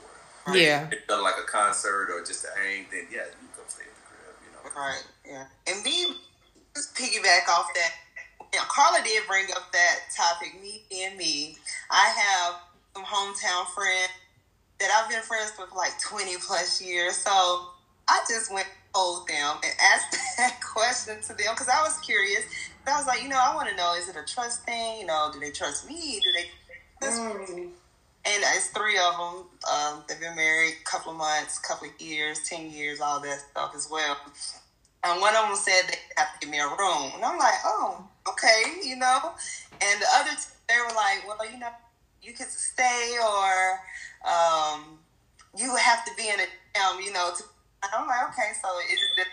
Right? 0.48 0.62
Yeah. 0.62 0.88
If 0.88 0.94
it's 0.94 1.10
like 1.10 1.36
a 1.40 1.48
concert 1.48 2.10
or 2.12 2.24
just 2.24 2.46
a 2.46 2.60
hang, 2.60 2.86
then 2.92 3.08
yeah, 3.12 3.30
you 3.42 3.48
come 3.56 3.66
stay 3.68 3.84
at 3.84 3.96
the 3.96 4.04
crib, 4.04 4.36
you 4.44 4.52
know. 4.52 4.76
Right. 4.76 5.04
Yeah. 5.26 5.46
And 5.68 5.84
me 5.84 6.16
just 6.76 6.96
piggyback 6.96 7.48
off 7.50 7.68
that. 7.76 7.92
You 8.54 8.60
know, 8.60 8.66
Carla 8.68 9.04
did 9.04 9.24
bring 9.28 9.46
up 9.56 9.72
that 9.72 10.00
topic, 10.16 10.62
me 10.62 10.84
and 11.04 11.18
me. 11.18 11.58
I 11.90 12.14
have 12.16 12.56
some 12.94 13.04
hometown 13.04 13.66
friends 13.74 14.12
that 14.80 14.90
I've 14.92 15.10
been 15.10 15.22
friends 15.22 15.54
with 15.58 15.70
for 15.70 15.76
like 15.76 16.00
20 16.02 16.36
plus 16.46 16.82
years. 16.82 17.16
So 17.16 17.32
I 18.08 18.20
just 18.30 18.54
went 18.54 18.68
told 18.94 19.28
them 19.28 19.58
and 19.64 19.74
asked 19.94 20.18
that 20.38 20.60
question 20.62 21.20
to 21.22 21.30
them 21.30 21.54
because 21.54 21.70
I 21.70 21.82
was 21.82 21.98
curious. 22.00 22.46
I 22.86 22.98
was 22.98 23.08
like, 23.08 23.24
you 23.24 23.30
know, 23.30 23.40
I 23.42 23.56
want 23.56 23.70
to 23.70 23.76
know, 23.76 23.96
is 23.96 24.10
it 24.10 24.16
a 24.16 24.26
trust 24.26 24.64
thing? 24.66 25.00
You 25.00 25.06
know, 25.06 25.30
do 25.34 25.40
they 25.40 25.52
trust 25.52 25.88
me? 25.88 26.20
Do 26.22 26.32
they? 26.34 27.08
Mm. 27.08 27.70
And 28.26 28.42
it's 28.56 28.68
three 28.70 28.98
of 28.98 29.18
them. 29.18 29.46
Um, 29.70 30.04
they've 30.08 30.20
been 30.20 30.36
married 30.36 30.76
a 30.82 30.84
couple 30.90 31.12
of 31.12 31.18
months, 31.18 31.60
couple 31.60 31.90
of 31.90 32.02
years, 32.02 32.40
ten 32.48 32.72
years, 32.72 33.02
all 33.02 33.20
that 33.22 33.40
stuff 33.52 33.74
as 33.76 33.90
well. 33.92 34.16
And 35.04 35.20
one 35.20 35.36
of 35.36 35.44
them 35.48 35.56
said 35.56 35.82
they 35.90 35.98
have 36.16 36.34
to 36.34 36.40
give 36.40 36.50
me 36.50 36.60
a 36.60 36.68
room, 36.68 37.12
and 37.16 37.26
I'm 37.26 37.38
like, 37.38 37.60
oh, 37.66 38.08
okay, 38.30 38.80
you 38.82 38.96
know. 38.96 39.34
And 39.82 40.02
the 40.02 40.06
other, 40.16 40.30
two, 40.30 40.52
they 40.70 40.76
were 40.78 40.96
like, 40.96 41.28
well, 41.28 41.52
you 41.52 41.60
know, 41.60 41.68
you 42.22 42.32
could 42.32 42.48
stay, 42.48 43.18
or 43.22 43.80
um, 44.32 44.98
you 45.58 45.76
have 45.76 46.06
to 46.06 46.12
be 46.16 46.30
in 46.30 46.40
a, 46.40 46.80
um, 46.80 47.02
you 47.02 47.12
know. 47.12 47.32
To, 47.38 47.44
I'm 47.94 48.08
like, 48.08 48.30
okay, 48.30 48.52
so 48.62 48.70
is 48.90 49.00
it 49.18 49.28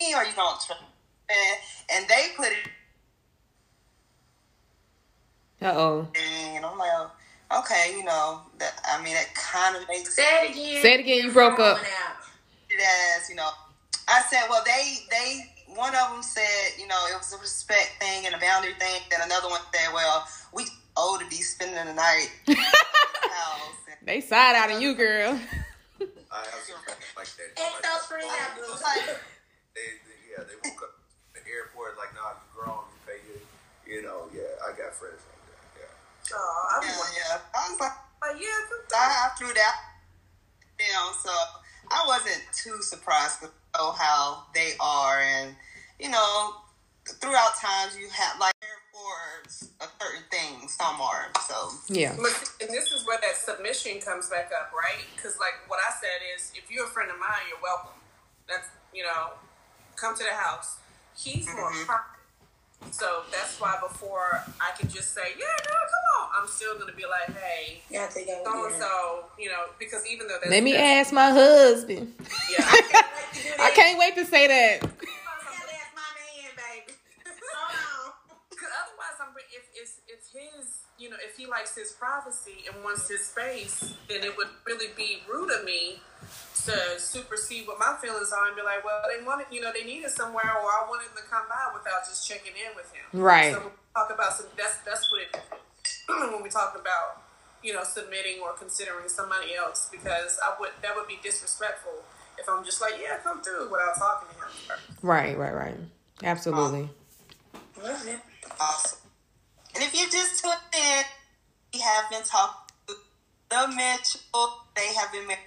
me 0.00 0.14
or 0.14 0.24
you 0.24 0.32
don't 0.34 0.58
trust? 0.60 0.82
And, 1.28 1.58
and 1.94 2.08
they 2.08 2.28
put 2.36 2.46
it, 2.46 2.70
Uh 5.60 5.74
oh. 5.76 6.08
and 6.14 6.64
I'm 6.64 6.78
like, 6.78 6.90
oh, 6.94 7.10
okay, 7.56 7.94
you 7.96 8.04
know, 8.04 8.42
that 8.58 8.80
I 8.84 9.02
mean, 9.02 9.16
it 9.16 9.28
kind 9.34 9.76
of 9.76 9.86
makes 9.88 10.14
Say 10.14 10.22
it 10.46 10.50
again. 10.52 10.82
Say 10.82 10.94
it 10.94 11.00
again, 11.00 11.24
you 11.26 11.32
broke 11.32 11.58
up. 11.58 11.78
Phone 11.78 11.86
out. 11.86 12.16
it 12.70 12.80
as 13.16 13.28
you 13.30 13.34
know 13.34 13.48
i 14.08 14.20
said 14.30 14.42
well 14.48 14.62
they 14.64 14.98
they 15.10 15.40
one 15.74 15.94
of 15.94 16.10
them 16.12 16.22
said 16.22 16.72
you 16.78 16.86
know 16.86 16.96
it 17.12 17.16
was 17.16 17.32
a 17.32 17.38
respect 17.38 17.96
thing 18.00 18.24
and 18.26 18.34
a 18.34 18.38
boundary 18.38 18.72
thing 18.78 19.00
then 19.10 19.20
another 19.24 19.48
one 19.48 19.60
said 19.74 19.92
well 19.92 20.26
we 20.52 20.64
owe 20.96 21.18
to 21.18 21.26
be 21.28 21.36
spending 21.36 21.76
the 21.84 21.92
night 21.94 22.28
the 22.46 22.54
house 22.56 23.76
They 24.04 24.20
side 24.20 24.56
out 24.56 24.70
of 24.70 24.80
you, 24.80 24.94
girl. 25.04 25.38
I 26.30 26.36
have 26.40 26.64
some 26.64 26.80
friends 26.84 27.04
like 27.16 27.28
that. 27.36 27.48
X 27.56 27.60
Like, 27.60 27.82
those 27.84 28.04
free 28.08 28.24
I 28.24 28.36
out, 28.48 28.56
was 28.60 28.80
boo. 28.80 28.84
like, 28.84 29.04
they, 29.76 29.88
they, 30.08 30.16
yeah, 30.32 30.44
they 30.48 30.56
woke 30.64 30.80
up 30.84 30.92
in 31.36 31.42
the 31.44 31.52
airport 31.52 31.96
like, 32.00 32.12
nah, 32.16 32.32
you 32.36 32.48
grown, 32.56 32.84
you 32.88 32.98
pay 33.04 33.20
it. 33.32 33.44
You 33.84 34.00
know, 34.08 34.28
yeah, 34.32 34.48
I 34.64 34.72
got 34.76 34.92
friends 34.96 35.20
like 36.30 36.38
that. 36.38 36.38
Yeah. 36.38 36.38
Oh, 36.38 36.68
I 36.70 36.84
yeah, 36.84 36.98
was 36.98 37.14
yeah. 37.16 37.38
I 37.54 37.70
was 37.70 37.80
like, 37.80 37.92
like, 38.22 38.42
yeah, 38.42 38.96
I, 38.96 39.26
I 39.26 39.38
threw 39.38 39.52
that 39.54 39.76
down, 40.78 41.14
so 41.22 41.30
I 41.90 42.04
wasn't 42.06 42.42
too 42.52 42.82
surprised 42.82 43.40
to 43.40 43.50
know 43.76 43.92
how 43.92 44.44
they 44.54 44.72
are, 44.80 45.20
and 45.20 45.54
you 45.98 46.10
know, 46.10 46.54
throughout 47.06 47.56
times 47.56 47.96
you 47.98 48.08
have 48.10 48.38
like 48.40 48.52
for 48.92 49.46
a 49.80 49.86
certain 50.02 50.24
thing, 50.30 50.68
some 50.68 51.00
are 51.00 51.26
so. 51.46 51.70
Yeah. 51.88 52.14
But, 52.16 52.34
and 52.60 52.70
this 52.70 52.90
is 52.90 53.06
where 53.06 53.18
that 53.22 53.36
submission 53.36 54.00
comes 54.00 54.28
back 54.28 54.50
up, 54.50 54.72
right? 54.74 55.06
Because, 55.14 55.38
like, 55.38 55.54
what 55.68 55.78
I 55.78 55.92
said 56.00 56.18
is, 56.34 56.50
if 56.56 56.70
you're 56.70 56.86
a 56.86 56.90
friend 56.90 57.10
of 57.10 57.18
mine, 57.18 57.46
you're 57.48 57.62
welcome. 57.62 57.94
That's, 58.48 58.66
you 58.92 59.04
know, 59.04 59.38
come 59.96 60.16
to 60.16 60.24
the 60.24 60.34
house. 60.34 60.78
He's 61.16 61.46
more 61.46 61.70
Mhm. 61.70 61.86
private. 61.86 62.17
So 62.90 63.22
that's 63.30 63.60
why 63.60 63.76
before 63.82 64.42
I 64.60 64.76
can 64.78 64.88
just 64.88 65.12
say, 65.14 65.34
yeah, 65.38 65.44
girl, 65.66 65.76
come 65.92 66.06
on, 66.22 66.28
I'm 66.42 66.48
still 66.48 66.74
going 66.74 66.88
to 66.90 66.96
be 66.96 67.04
like, 67.04 67.36
hey, 67.36 67.82
You 67.90 67.98
have 68.00 68.14
to 68.14 68.24
go. 68.24 68.42
so 68.44 68.64
and 68.66 68.72
yeah. 68.74 68.80
so, 68.80 69.24
you 69.38 69.48
know, 69.50 69.64
because 69.78 70.06
even 70.10 70.26
though 70.26 70.38
that's. 70.40 70.50
Let 70.50 70.62
me 70.62 70.74
ask 70.76 71.12
my 71.12 71.30
husband. 71.30 72.14
Yeah. 72.50 72.64
I 73.60 73.70
can't 73.74 73.98
wait 73.98 74.14
to 74.16 74.24
say 74.30 74.46
that. 74.48 74.80
That's 74.80 74.92
my 75.94 76.10
man, 76.16 76.50
baby. 76.56 76.94
Hold 77.26 78.10
on. 78.10 78.12
Because 78.50 78.70
otherwise, 78.72 79.16
I'm 79.20 79.34
if 79.52 79.64
it's 79.74 80.00
it's 80.08 80.28
his, 80.32 80.87
you 80.98 81.08
know, 81.08 81.16
if 81.24 81.36
he 81.36 81.46
likes 81.46 81.76
his 81.76 81.92
privacy 81.92 82.66
and 82.66 82.82
wants 82.82 83.08
his 83.08 83.26
space, 83.26 83.94
then 84.08 84.22
it 84.22 84.36
would 84.36 84.48
really 84.66 84.88
be 84.96 85.22
rude 85.30 85.50
of 85.50 85.64
me 85.64 86.00
to 86.66 86.98
supersede 86.98 87.66
what 87.66 87.78
my 87.78 87.96
feelings 88.02 88.32
are 88.32 88.48
and 88.48 88.56
be 88.56 88.62
like, 88.62 88.84
well, 88.84 89.00
they 89.06 89.24
wanted, 89.24 89.46
you 89.50 89.60
know, 89.60 89.72
they 89.72 89.84
needed 89.84 90.10
somewhere, 90.10 90.44
or 90.44 90.68
I 90.68 90.84
wanted 90.88 91.08
them 91.14 91.22
to 91.22 91.30
come 91.30 91.46
by 91.48 91.72
without 91.72 92.04
just 92.04 92.28
checking 92.28 92.52
in 92.52 92.74
with 92.74 92.90
him. 92.92 93.06
Right. 93.14 93.54
So 93.54 93.60
when 93.60 93.70
we 93.70 93.92
talk 93.94 94.10
about 94.12 94.32
some, 94.34 94.46
that's 94.56 94.78
that's 94.84 95.10
what 95.10 95.22
it 95.22 95.30
when 96.34 96.42
we 96.42 96.50
talk 96.50 96.76
about, 96.78 97.22
you 97.62 97.72
know, 97.72 97.84
submitting 97.84 98.42
or 98.42 98.52
considering 98.54 99.08
somebody 99.08 99.54
else 99.54 99.88
because 99.90 100.38
I 100.42 100.54
would 100.60 100.70
that 100.82 100.96
would 100.96 101.06
be 101.06 101.18
disrespectful 101.22 102.04
if 102.38 102.48
I'm 102.48 102.64
just 102.64 102.80
like, 102.80 102.94
yeah, 103.00 103.18
come 103.22 103.40
through 103.40 103.70
without 103.70 103.96
talking 103.96 104.28
to 104.28 104.34
him. 104.34 104.80
Right, 105.02 105.38
right, 105.38 105.54
right. 105.54 105.76
Absolutely. 106.22 106.90
Love 107.82 108.06
it. 108.06 108.18
Awesome. 108.60 109.07
And 109.78 109.86
if 109.86 109.94
you 109.94 110.10
just 110.10 110.42
tuned 110.42 110.58
in, 110.74 111.04
we 111.72 111.78
have 111.78 112.10
been 112.10 112.24
talking 112.24 112.74
to 112.88 112.94
the 113.48 113.68
Mitchell. 113.68 114.66
They 114.74 114.92
have 114.94 115.12
been 115.12 115.28
married 115.28 115.38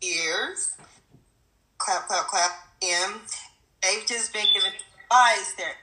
years. 0.00 0.76
Clap, 1.78 2.06
clap, 2.06 2.28
clap. 2.28 2.52
Him. 2.80 3.20
They've 3.82 4.06
just 4.06 4.32
been 4.32 4.46
giving 4.54 4.70
advice. 4.70 5.54
They're 5.58 5.74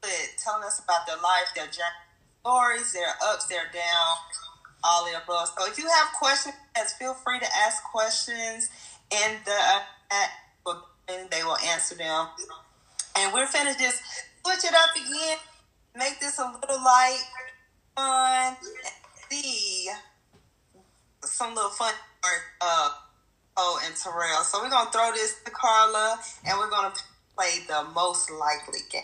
good, 0.00 0.28
telling 0.38 0.62
us 0.62 0.78
about 0.78 1.08
their 1.08 1.16
life, 1.16 1.50
their 1.56 1.66
journey, 1.66 2.06
stories, 2.38 2.92
their 2.92 3.14
ups, 3.26 3.46
their 3.46 3.64
downs, 3.72 4.38
all 4.84 5.04
the 5.04 5.20
above. 5.20 5.48
So 5.58 5.66
if 5.66 5.76
you 5.76 5.88
have 5.88 6.12
questions, 6.12 6.54
feel 7.00 7.14
free 7.14 7.40
to 7.40 7.48
ask 7.66 7.82
questions 7.82 8.70
in 9.10 9.38
the 9.44 9.58
uh, 10.14 10.28
and 11.08 11.28
they 11.30 11.42
will 11.42 11.58
answer 11.58 11.96
them. 11.96 12.28
And 13.18 13.34
we're 13.34 13.46
finna 13.46 13.76
just 13.76 14.02
switch 14.44 14.64
it 14.64 14.74
up 14.74 14.94
again, 14.94 15.38
make 15.96 16.20
this 16.20 16.38
a 16.38 16.44
little 16.60 16.82
light, 16.84 17.22
fun, 17.96 18.56
and 18.56 18.56
see 19.30 19.88
some 21.22 21.54
little 21.54 21.70
fun 21.70 21.92
for 22.22 22.30
uh 22.60 22.90
oh 23.56 23.80
and 23.86 23.94
Terrell. 23.96 24.42
So 24.42 24.62
we're 24.62 24.70
gonna 24.70 24.90
throw 24.90 25.10
this 25.12 25.36
to 25.44 25.50
Carla 25.50 26.18
and 26.46 26.58
we're 26.58 26.70
gonna 26.70 26.92
play 27.36 27.60
the 27.68 27.84
most 27.94 28.30
likely 28.30 28.80
game. 28.90 29.02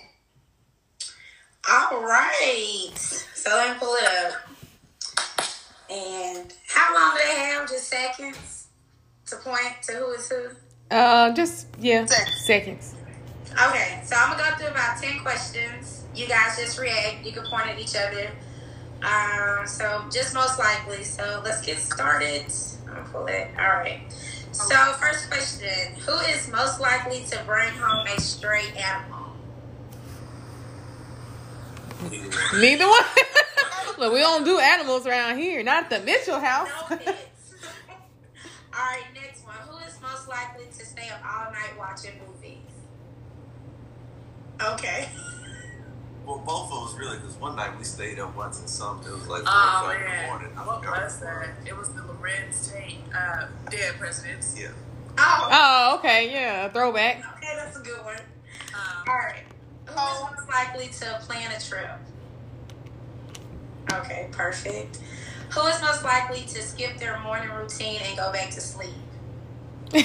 All 1.70 2.02
right. 2.02 2.90
So 2.96 3.50
let 3.50 3.72
me 3.74 3.78
pull 3.78 3.94
it 3.94 4.04
up. 4.26 4.48
And 5.90 6.52
how 6.68 6.94
long 6.94 7.16
do 7.16 7.22
they 7.24 7.38
have? 7.40 7.68
Just 7.68 7.88
seconds 7.88 8.68
to 9.26 9.36
point 9.36 9.82
to 9.84 9.92
who 9.94 10.10
is 10.12 10.28
who? 10.28 10.48
Uh, 10.90 11.32
just 11.32 11.66
yeah, 11.78 12.04
Seconds. 12.06 12.44
seconds. 12.46 12.94
Okay, 13.52 14.00
so 14.04 14.16
I'm 14.16 14.36
gonna 14.36 14.50
go 14.50 14.56
through 14.58 14.68
about 14.68 15.00
ten 15.00 15.18
questions. 15.20 15.99
You 16.20 16.28
guys 16.28 16.58
just 16.58 16.78
react. 16.78 17.24
You 17.24 17.32
can 17.32 17.46
point 17.46 17.68
at 17.68 17.80
each 17.80 17.96
other. 17.96 18.30
Um, 19.02 19.66
so 19.66 20.04
just 20.12 20.34
most 20.34 20.58
likely. 20.58 21.02
So 21.02 21.40
let's 21.42 21.64
get 21.64 21.78
started. 21.78 22.44
I'm 22.86 22.94
gonna 22.94 23.08
pull 23.08 23.26
it. 23.26 23.48
All 23.58 23.68
right. 23.68 24.02
So 24.52 24.76
first 25.00 25.30
question: 25.30 25.94
Who 26.06 26.12
is 26.30 26.46
most 26.52 26.78
likely 26.78 27.24
to 27.30 27.42
bring 27.46 27.70
home 27.70 28.06
a 28.06 28.20
stray 28.20 28.70
animal? 28.76 29.32
Neither 32.52 32.86
one. 32.86 33.02
Look, 33.98 34.12
we 34.12 34.18
don't 34.18 34.44
do 34.44 34.58
animals 34.58 35.06
around 35.06 35.38
here. 35.38 35.62
Not 35.62 35.88
the 35.88 36.00
Mitchell 36.00 36.38
house. 36.38 36.68
No 36.90 36.98
pets. 36.98 37.54
All 38.74 38.78
right, 38.78 39.04
next 39.14 39.46
one. 39.46 39.56
Who 39.70 39.78
is 39.86 39.98
most 40.02 40.28
likely 40.28 40.66
to 40.66 40.84
stay 40.84 41.08
up 41.08 41.20
all 41.24 41.50
night 41.50 41.78
watching 41.78 42.12
movies? 42.26 42.58
Okay. 44.62 45.08
Well, 46.30 46.38
both 46.46 46.70
of 46.72 46.84
us 46.86 46.94
really, 46.96 47.16
because 47.18 47.34
one 47.40 47.56
night 47.56 47.76
we 47.76 47.82
stayed 47.82 48.20
up 48.20 48.36
watching 48.36 48.68
something. 48.68 49.10
It 49.10 49.14
was 49.16 49.26
like 49.26 49.42
four 49.42 49.48
Oh 49.52 49.82
o'clock 49.82 49.96
in 49.96 50.00
the 50.02 50.26
morning. 50.28 50.52
I 50.56 50.64
what 50.64 50.80
was 51.02 51.18
that? 51.18 51.48
It 51.66 51.76
was 51.76 51.88
the 51.88 52.02
Larenz 52.02 52.72
Tate, 52.72 52.98
uh, 53.12 53.48
Dead 53.68 53.94
Presidents. 53.98 54.54
Yeah. 54.56 54.68
Oh, 55.18 55.48
Oh, 55.50 55.96
okay, 55.98 56.30
yeah, 56.32 56.68
throwback. 56.68 57.16
okay, 57.36 57.56
that's 57.56 57.76
a 57.76 57.82
good 57.82 58.04
one. 58.04 58.14
Um, 58.72 59.08
All 59.08 59.16
right. 59.16 59.42
Who 59.86 59.92
is 59.92 60.20
most 60.36 60.48
likely 60.48 60.86
to 61.00 61.18
plan 61.26 61.50
a 61.50 61.60
trip? 61.60 61.90
Okay, 63.92 64.28
perfect. 64.30 65.00
Who 65.50 65.66
is 65.66 65.82
most 65.82 66.04
likely 66.04 66.42
to 66.42 66.62
skip 66.62 66.96
their 66.98 67.18
morning 67.22 67.50
routine 67.50 68.00
and 68.06 68.16
go 68.16 68.30
back 68.32 68.50
to 68.50 68.60
sleep? 68.60 68.94
Who 69.92 70.04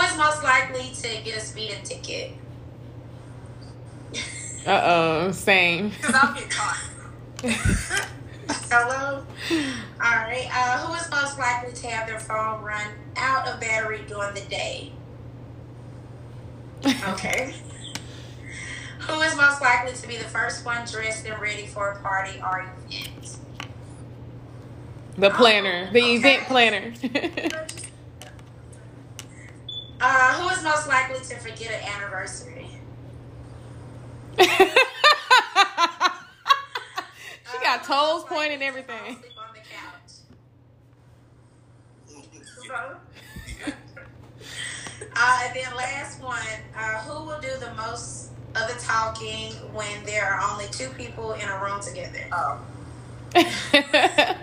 is 0.00 0.16
most 0.16 0.42
likely 0.42 0.90
to 1.02 1.08
get 1.22 1.36
a 1.36 1.40
speeding 1.40 1.82
ticket? 1.84 2.32
Uh 4.66 4.80
oh, 4.84 5.30
same. 5.32 5.90
Because 6.00 6.14
I'll 6.14 6.34
get 6.34 6.50
caught. 6.50 6.90
Hello? 8.70 9.24
All 10.02 10.16
right. 10.16 10.48
Uh, 10.52 10.86
who 10.86 10.94
is 10.94 11.10
most 11.10 11.38
likely 11.38 11.72
to 11.72 11.86
have 11.88 12.06
their 12.08 12.20
phone 12.20 12.62
run 12.62 12.86
out 13.16 13.46
of 13.48 13.60
battery 13.60 14.00
during 14.08 14.34
the 14.34 14.40
day? 14.42 14.92
Okay. 16.84 17.54
who 19.00 19.20
is 19.20 19.36
most 19.36 19.60
likely 19.60 19.92
to 19.94 20.06
be 20.08 20.16
the 20.16 20.24
first 20.24 20.64
one 20.64 20.86
dressed 20.86 21.26
and 21.26 21.40
ready 21.40 21.66
for 21.66 21.90
a 21.90 22.00
party 22.00 22.40
or 22.40 22.60
event? 22.88 23.36
The 25.18 25.30
planner, 25.30 25.90
the 25.92 26.14
event 26.14 26.44
planner. 26.44 26.92
Uh, 29.98 30.34
who 30.34 30.48
is 30.50 30.62
most 30.62 30.86
likely 30.88 31.18
to 31.18 31.36
forget 31.36 31.70
an 31.72 31.88
anniversary? 31.96 32.68
she 34.38 34.46
got 37.62 37.84
toes 37.84 38.24
pointing 38.28 38.54
and 38.54 38.62
everything. 38.62 39.16
Sleep 39.16 39.32
on 39.38 39.54
the 39.54 39.60
couch. 39.60 40.12
Uh, 45.18 45.40
and 45.44 45.56
then 45.56 45.74
last 45.76 46.20
one, 46.22 46.36
uh, 46.76 47.00
who 47.04 47.24
will 47.26 47.40
do 47.40 47.48
the 47.58 47.72
most 47.74 48.30
of 48.54 48.68
the 48.68 48.74
talking 48.80 49.52
when 49.72 50.04
there 50.04 50.24
are 50.24 50.40
only 50.50 50.66
two 50.70 50.88
people 50.90 51.32
in 51.32 51.48
a 51.48 51.58
room 51.62 51.80
together? 51.80 52.26
Oh. 52.32 52.60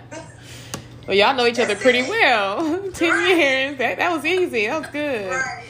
well, 1.06 1.16
y'all 1.16 1.34
know 1.36 1.46
each 1.46 1.58
other 1.58 1.76
pretty 1.76 2.00
it. 2.00 2.08
well. 2.08 2.90
Ten 2.92 3.10
Right. 3.10 3.36
years. 3.36 3.78
That 3.78 3.98
that 3.98 4.12
was 4.12 4.24
easy. 4.24 4.66
That 4.66 4.80
was 4.80 4.90
good. 4.90 5.30
Right. 5.30 5.63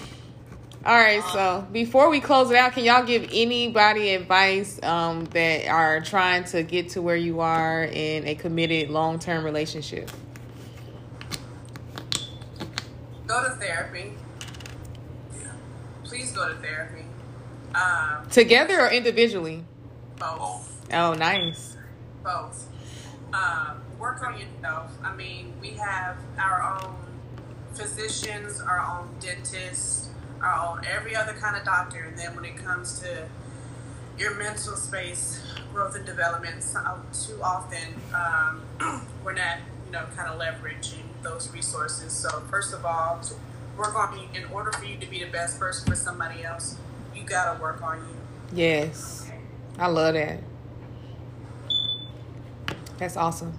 All 0.87 0.95
right, 0.95 1.23
so 1.33 1.67
before 1.73 2.11
we 2.11 2.21
close 2.21 2.51
it 2.51 2.59
out, 2.59 2.73
can 2.73 2.85
y'all 2.85 3.07
give 3.07 3.31
anybody 3.33 4.11
advice 4.11 4.79
um, 4.83 5.25
that 5.27 5.67
are 5.67 6.03
trying 6.03 6.45
to 6.45 6.63
get 6.63 6.91
to 6.91 7.01
where 7.01 7.17
you 7.17 7.41
are 7.41 7.85
in 7.85 8.27
a 8.27 8.35
committed 8.35 8.91
long 8.91 9.19
term 9.19 9.45
relationship? 9.45 10.11
Go 13.27 13.45
to 13.45 13.55
therapy. 13.57 14.13
Please 16.05 16.33
go 16.33 16.53
to 16.53 16.55
therapy. 16.61 17.07
Um, 17.75 18.29
Together 18.31 18.83
or 18.83 18.91
individually? 18.91 19.65
both. 20.19 20.87
Oh, 20.93 21.15
nice. 21.15 21.79
both. 22.23 22.69
Um, 23.33 23.81
work 23.99 24.23
on 24.23 24.39
yourself. 24.39 24.93
I 25.03 25.17
mean, 25.17 25.55
we 25.63 25.71
have 25.71 26.19
our 26.39 26.63
own 26.83 26.95
physicians, 27.73 28.61
our 28.61 28.81
own 28.81 29.09
dentists, 29.19 30.11
our 30.45 30.69
own 30.77 30.85
every 30.85 31.17
other 31.17 31.33
kind 31.35 31.57
of 31.57 31.65
doctor. 31.65 32.05
And 32.05 32.19
then 32.19 32.35
when 32.37 32.45
it 32.45 32.57
comes 32.57 32.99
to 33.01 33.27
your 34.19 34.35
mental 34.37 34.77
space, 34.77 35.43
growth 35.73 35.97
and 35.97 36.07
development, 36.07 36.63
so, 36.63 36.81
too 37.27 37.41
often 37.43 37.79
um, 38.15 38.63
we're 39.25 39.33
not, 39.33 39.59
you 39.87 39.93
know, 39.93 40.05
kind 40.17 40.29
of 40.29 40.39
leveraging 40.41 41.03
those 41.23 41.51
resources. 41.53 42.13
So 42.13 42.29
first 42.51 42.73
of 42.75 42.85
all, 42.85 43.21
work 43.77 43.95
on 43.97 44.19
you. 44.19 44.29
In 44.41 44.45
order 44.53 44.71
for 44.73 44.85
you 44.85 44.97
to 44.99 45.07
be 45.07 45.19
the 45.25 45.31
best 45.31 45.59
person 45.59 45.89
for 45.89 45.97
somebody 45.97 46.45
else, 46.45 46.77
you 47.15 47.25
gotta 47.25 47.61
work 47.61 47.83
on 47.83 47.99
you. 47.99 48.17
Yes. 48.57 49.29
I 49.79 49.89
love 49.89 50.15
that. 50.15 50.39
That's 52.99 53.17
awesome. 53.17 53.53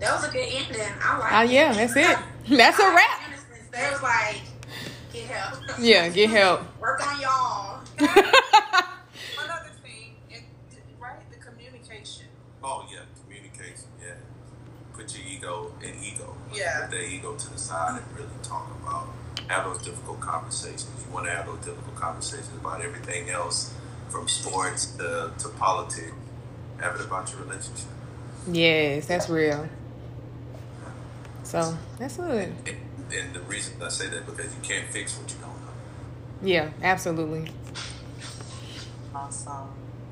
That 0.00 0.12
was 0.14 0.28
a 0.28 0.32
good 0.32 0.48
ending. 0.50 0.80
I 1.02 1.18
like 1.18 1.32
Oh, 1.32 1.42
it. 1.42 1.50
yeah, 1.50 1.72
that's 1.72 1.96
it. 1.96 2.18
That's 2.58 2.78
a 2.78 2.82
wrap. 2.92 3.20
That 3.70 3.92
was 3.92 4.02
like, 4.02 4.40
get 5.14 5.30
help. 5.30 5.78
Yeah, 5.78 6.08
get 6.08 6.30
help. 6.30 6.60
Work 6.80 7.06
on 7.06 7.20
y'all. 7.20 7.78
One 7.98 9.50
other 9.50 9.70
thing, 9.82 10.16
it, 10.30 10.42
right? 11.00 11.30
The 11.30 11.38
communication. 11.38 12.26
Oh 12.62 12.86
yeah, 12.90 13.00
communication. 13.22 13.88
Yeah, 14.02 14.14
put 14.92 15.16
your 15.16 15.26
ego 15.26 15.72
in 15.82 15.94
ego. 16.02 16.34
Yeah. 16.52 16.82
Put 16.82 16.90
that 16.92 17.04
ego 17.08 17.34
to 17.34 17.50
the 17.52 17.58
side 17.58 18.02
and 18.02 18.18
really 18.18 18.30
talk 18.42 18.70
about 18.82 19.08
have 19.48 19.64
those 19.64 19.82
difficult 19.82 20.20
conversations. 20.20 20.90
You 21.06 21.12
want 21.12 21.26
to 21.26 21.32
have 21.32 21.46
those 21.46 21.64
difficult 21.64 21.94
conversations 21.96 22.54
about 22.60 22.80
everything 22.80 23.30
else, 23.30 23.74
from 24.08 24.26
sports 24.26 24.86
to, 24.96 25.32
to 25.38 25.48
politics. 25.50 26.12
Have 26.80 26.96
it 26.96 27.04
about 27.06 27.30
your 27.30 27.42
relationship. 27.42 27.86
yes, 28.50 29.06
that's 29.06 29.28
real. 29.28 29.68
So 31.44 31.76
that's 31.98 32.16
good. 32.16 32.52
And, 33.10 33.14
and 33.14 33.34
the 33.34 33.40
reason 33.40 33.74
I 33.82 33.88
say 33.88 34.08
that 34.08 34.26
because 34.26 34.46
you 34.46 34.60
can't 34.62 34.88
fix 34.90 35.16
what 35.18 35.30
you 35.30 35.36
don't 35.40 35.48
know. 35.50 35.72
Yeah, 36.42 36.70
absolutely. 36.82 37.50
Awesome. 39.14 39.68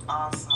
Awesome. 0.08 0.50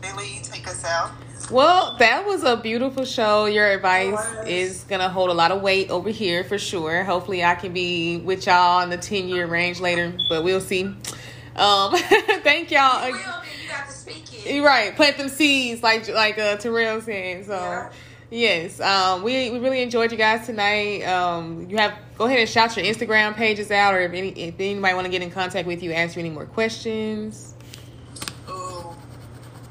Billy, 0.00 0.40
take 0.42 0.66
us 0.68 0.84
out. 0.84 1.10
Well, 1.50 1.96
that 1.98 2.26
was 2.26 2.42
a 2.42 2.56
beautiful 2.56 3.04
show. 3.04 3.44
Your 3.46 3.70
advice 3.70 4.18
is 4.46 4.84
gonna 4.88 5.08
hold 5.10 5.30
a 5.30 5.34
lot 5.34 5.50
of 5.50 5.60
weight 5.62 5.90
over 5.90 6.08
here 6.10 6.42
for 6.44 6.58
sure. 6.58 7.04
Hopefully, 7.04 7.44
I 7.44 7.54
can 7.54 7.72
be 7.72 8.16
with 8.18 8.46
y'all 8.46 8.80
in 8.82 8.90
the 8.90 8.96
ten 8.96 9.28
year 9.28 9.46
range 9.46 9.80
later, 9.80 10.12
but 10.28 10.42
we'll 10.44 10.60
see. 10.60 10.84
Um, 11.56 11.94
thank 12.42 12.70
y'all. 12.70 13.06
You 13.08 13.14
will, 13.14 13.20
you 13.62 13.68
got 13.68 13.86
to 13.86 13.92
speak 13.92 14.24
it. 14.46 14.54
You're 14.54 14.64
right. 14.64 14.96
Plant 14.96 15.18
them 15.18 15.28
seeds, 15.28 15.82
like 15.82 16.08
like 16.08 16.38
uh, 16.38 16.56
Terrell 16.56 17.00
said. 17.02 17.46
So, 17.46 17.52
Yeah. 17.54 17.90
Yes, 18.30 18.80
um, 18.80 19.22
we 19.22 19.50
we 19.50 19.58
really 19.58 19.82
enjoyed 19.82 20.12
you 20.12 20.18
guys 20.18 20.46
tonight. 20.46 21.02
Um, 21.02 21.68
you 21.68 21.76
have 21.76 21.94
go 22.16 22.26
ahead 22.26 22.38
and 22.38 22.48
shout 22.48 22.76
your 22.76 22.84
Instagram 22.84 23.34
pages 23.34 23.70
out, 23.70 23.94
or 23.94 24.00
if 24.00 24.12
any 24.12 24.30
if 24.30 24.54
anybody 24.58 24.94
want 24.94 25.04
to 25.06 25.10
get 25.10 25.22
in 25.22 25.30
contact 25.30 25.66
with 25.66 25.82
you, 25.82 25.92
answer 25.92 26.20
any 26.20 26.30
more 26.30 26.46
questions. 26.46 27.54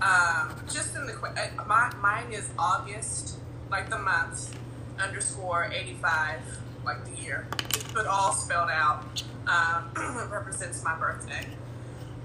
Um, 0.04 0.54
just 0.66 0.96
in 0.98 1.06
the 1.06 1.14
uh, 1.14 1.64
my 1.66 1.90
mine 2.02 2.34
is 2.34 2.50
August, 2.60 3.38
like 3.72 3.90
the 3.90 3.98
month, 3.98 4.54
underscore 5.00 5.72
eighty 5.74 5.94
five, 6.02 6.42
like 6.84 7.06
the 7.06 7.22
year, 7.22 7.48
but 7.94 8.06
all 8.06 8.34
spelled 8.34 8.70
out. 8.70 9.24
Um, 9.48 9.92
represents 10.30 10.84
my 10.84 10.96
birthday. 10.98 11.48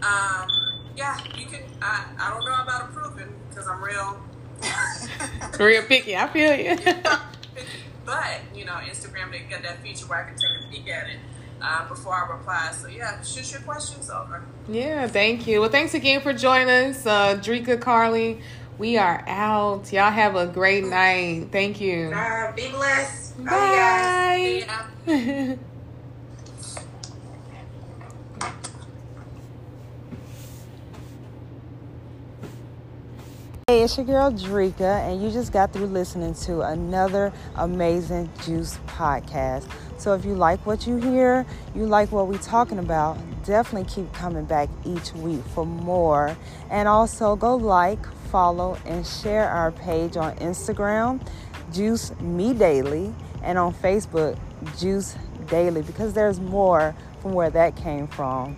Um, 0.03 0.49
yeah, 0.97 1.19
you 1.37 1.47
can. 1.47 1.61
I 1.81 2.05
I 2.19 2.31
don't 2.31 2.45
know 2.45 2.63
about 2.63 2.91
approving 2.91 3.33
because 3.49 3.69
I'm 3.69 3.83
real. 3.83 4.21
Real 5.59 5.83
picky, 5.83 6.17
I 6.17 6.27
feel 6.29 6.55
you. 6.55 6.77
but 8.05 8.41
you 8.55 8.65
know, 8.65 8.75
Instagram 8.75 9.31
they 9.33 9.41
got 9.41 9.63
that 9.63 9.83
feature 9.83 10.07
where 10.07 10.25
I 10.25 10.29
can 10.29 10.37
take 10.37 10.65
a 10.65 10.71
peek 10.71 10.89
at 10.89 11.09
it 11.09 11.19
uh, 11.61 11.89
before 11.89 12.15
I 12.15 12.31
reply. 12.31 12.71
So 12.73 12.89
yeah, 12.89 13.21
shoot 13.23 13.51
your 13.53 13.61
questions 13.63 14.11
over. 14.11 14.43
yeah, 14.69 15.07
thank 15.09 15.47
you. 15.47 15.61
Well, 15.61 15.71
thanks 15.71 15.95
again 15.95 16.21
for 16.21 16.33
joining 16.33 16.69
us, 16.69 17.07
uh, 17.07 17.37
Drika 17.37 17.81
Carly. 17.81 18.41
We 18.79 18.97
are 18.97 19.25
out. 19.27 19.93
Y'all 19.93 20.13
have 20.13 20.37
a 20.37 20.47
great 20.47 20.85
night. 20.85 21.49
Thank 21.51 21.81
you. 21.81 22.13
Uh, 22.15 22.53
be 22.53 22.69
blessed. 22.69 23.45
Guys. 23.45 24.65
Bye. 25.07 25.59
Hey, 33.69 33.83
it's 33.83 33.99
your 33.99 34.07
girl 34.07 34.33
Drika, 34.33 35.07
and 35.07 35.23
you 35.23 35.31
just 35.31 35.53
got 35.53 35.75
through 35.75 35.89
listening 35.89 36.33
to 36.47 36.63
another 36.63 37.31
amazing 37.57 38.31
Juice 38.43 38.79
podcast. 38.87 39.71
So 39.99 40.15
if 40.15 40.25
you 40.25 40.35
like 40.35 40.65
what 40.65 40.87
you 40.87 40.97
hear, 40.97 41.45
you 41.75 41.85
like 41.85 42.11
what 42.11 42.29
we're 42.29 42.39
talking 42.39 42.79
about, 42.79 43.19
definitely 43.45 43.87
keep 43.93 44.11
coming 44.15 44.47
back 44.47 44.71
each 44.87 45.13
week 45.13 45.45
for 45.55 45.67
more. 45.67 46.35
And 46.71 46.89
also 46.89 47.37
go 47.37 47.57
like, 47.57 47.99
follow, 48.31 48.79
and 48.87 49.07
share 49.07 49.51
our 49.51 49.71
page 49.71 50.17
on 50.17 50.35
Instagram, 50.37 51.21
Juice 51.71 52.19
Me 52.21 52.55
Daily, 52.55 53.15
and 53.43 53.59
on 53.59 53.75
Facebook, 53.75 54.39
Juice 54.79 55.15
Daily, 55.49 55.83
because 55.83 56.15
there's 56.15 56.41
more 56.41 56.95
from 57.21 57.35
where 57.35 57.51
that 57.51 57.77
came 57.77 58.07
from. 58.07 58.57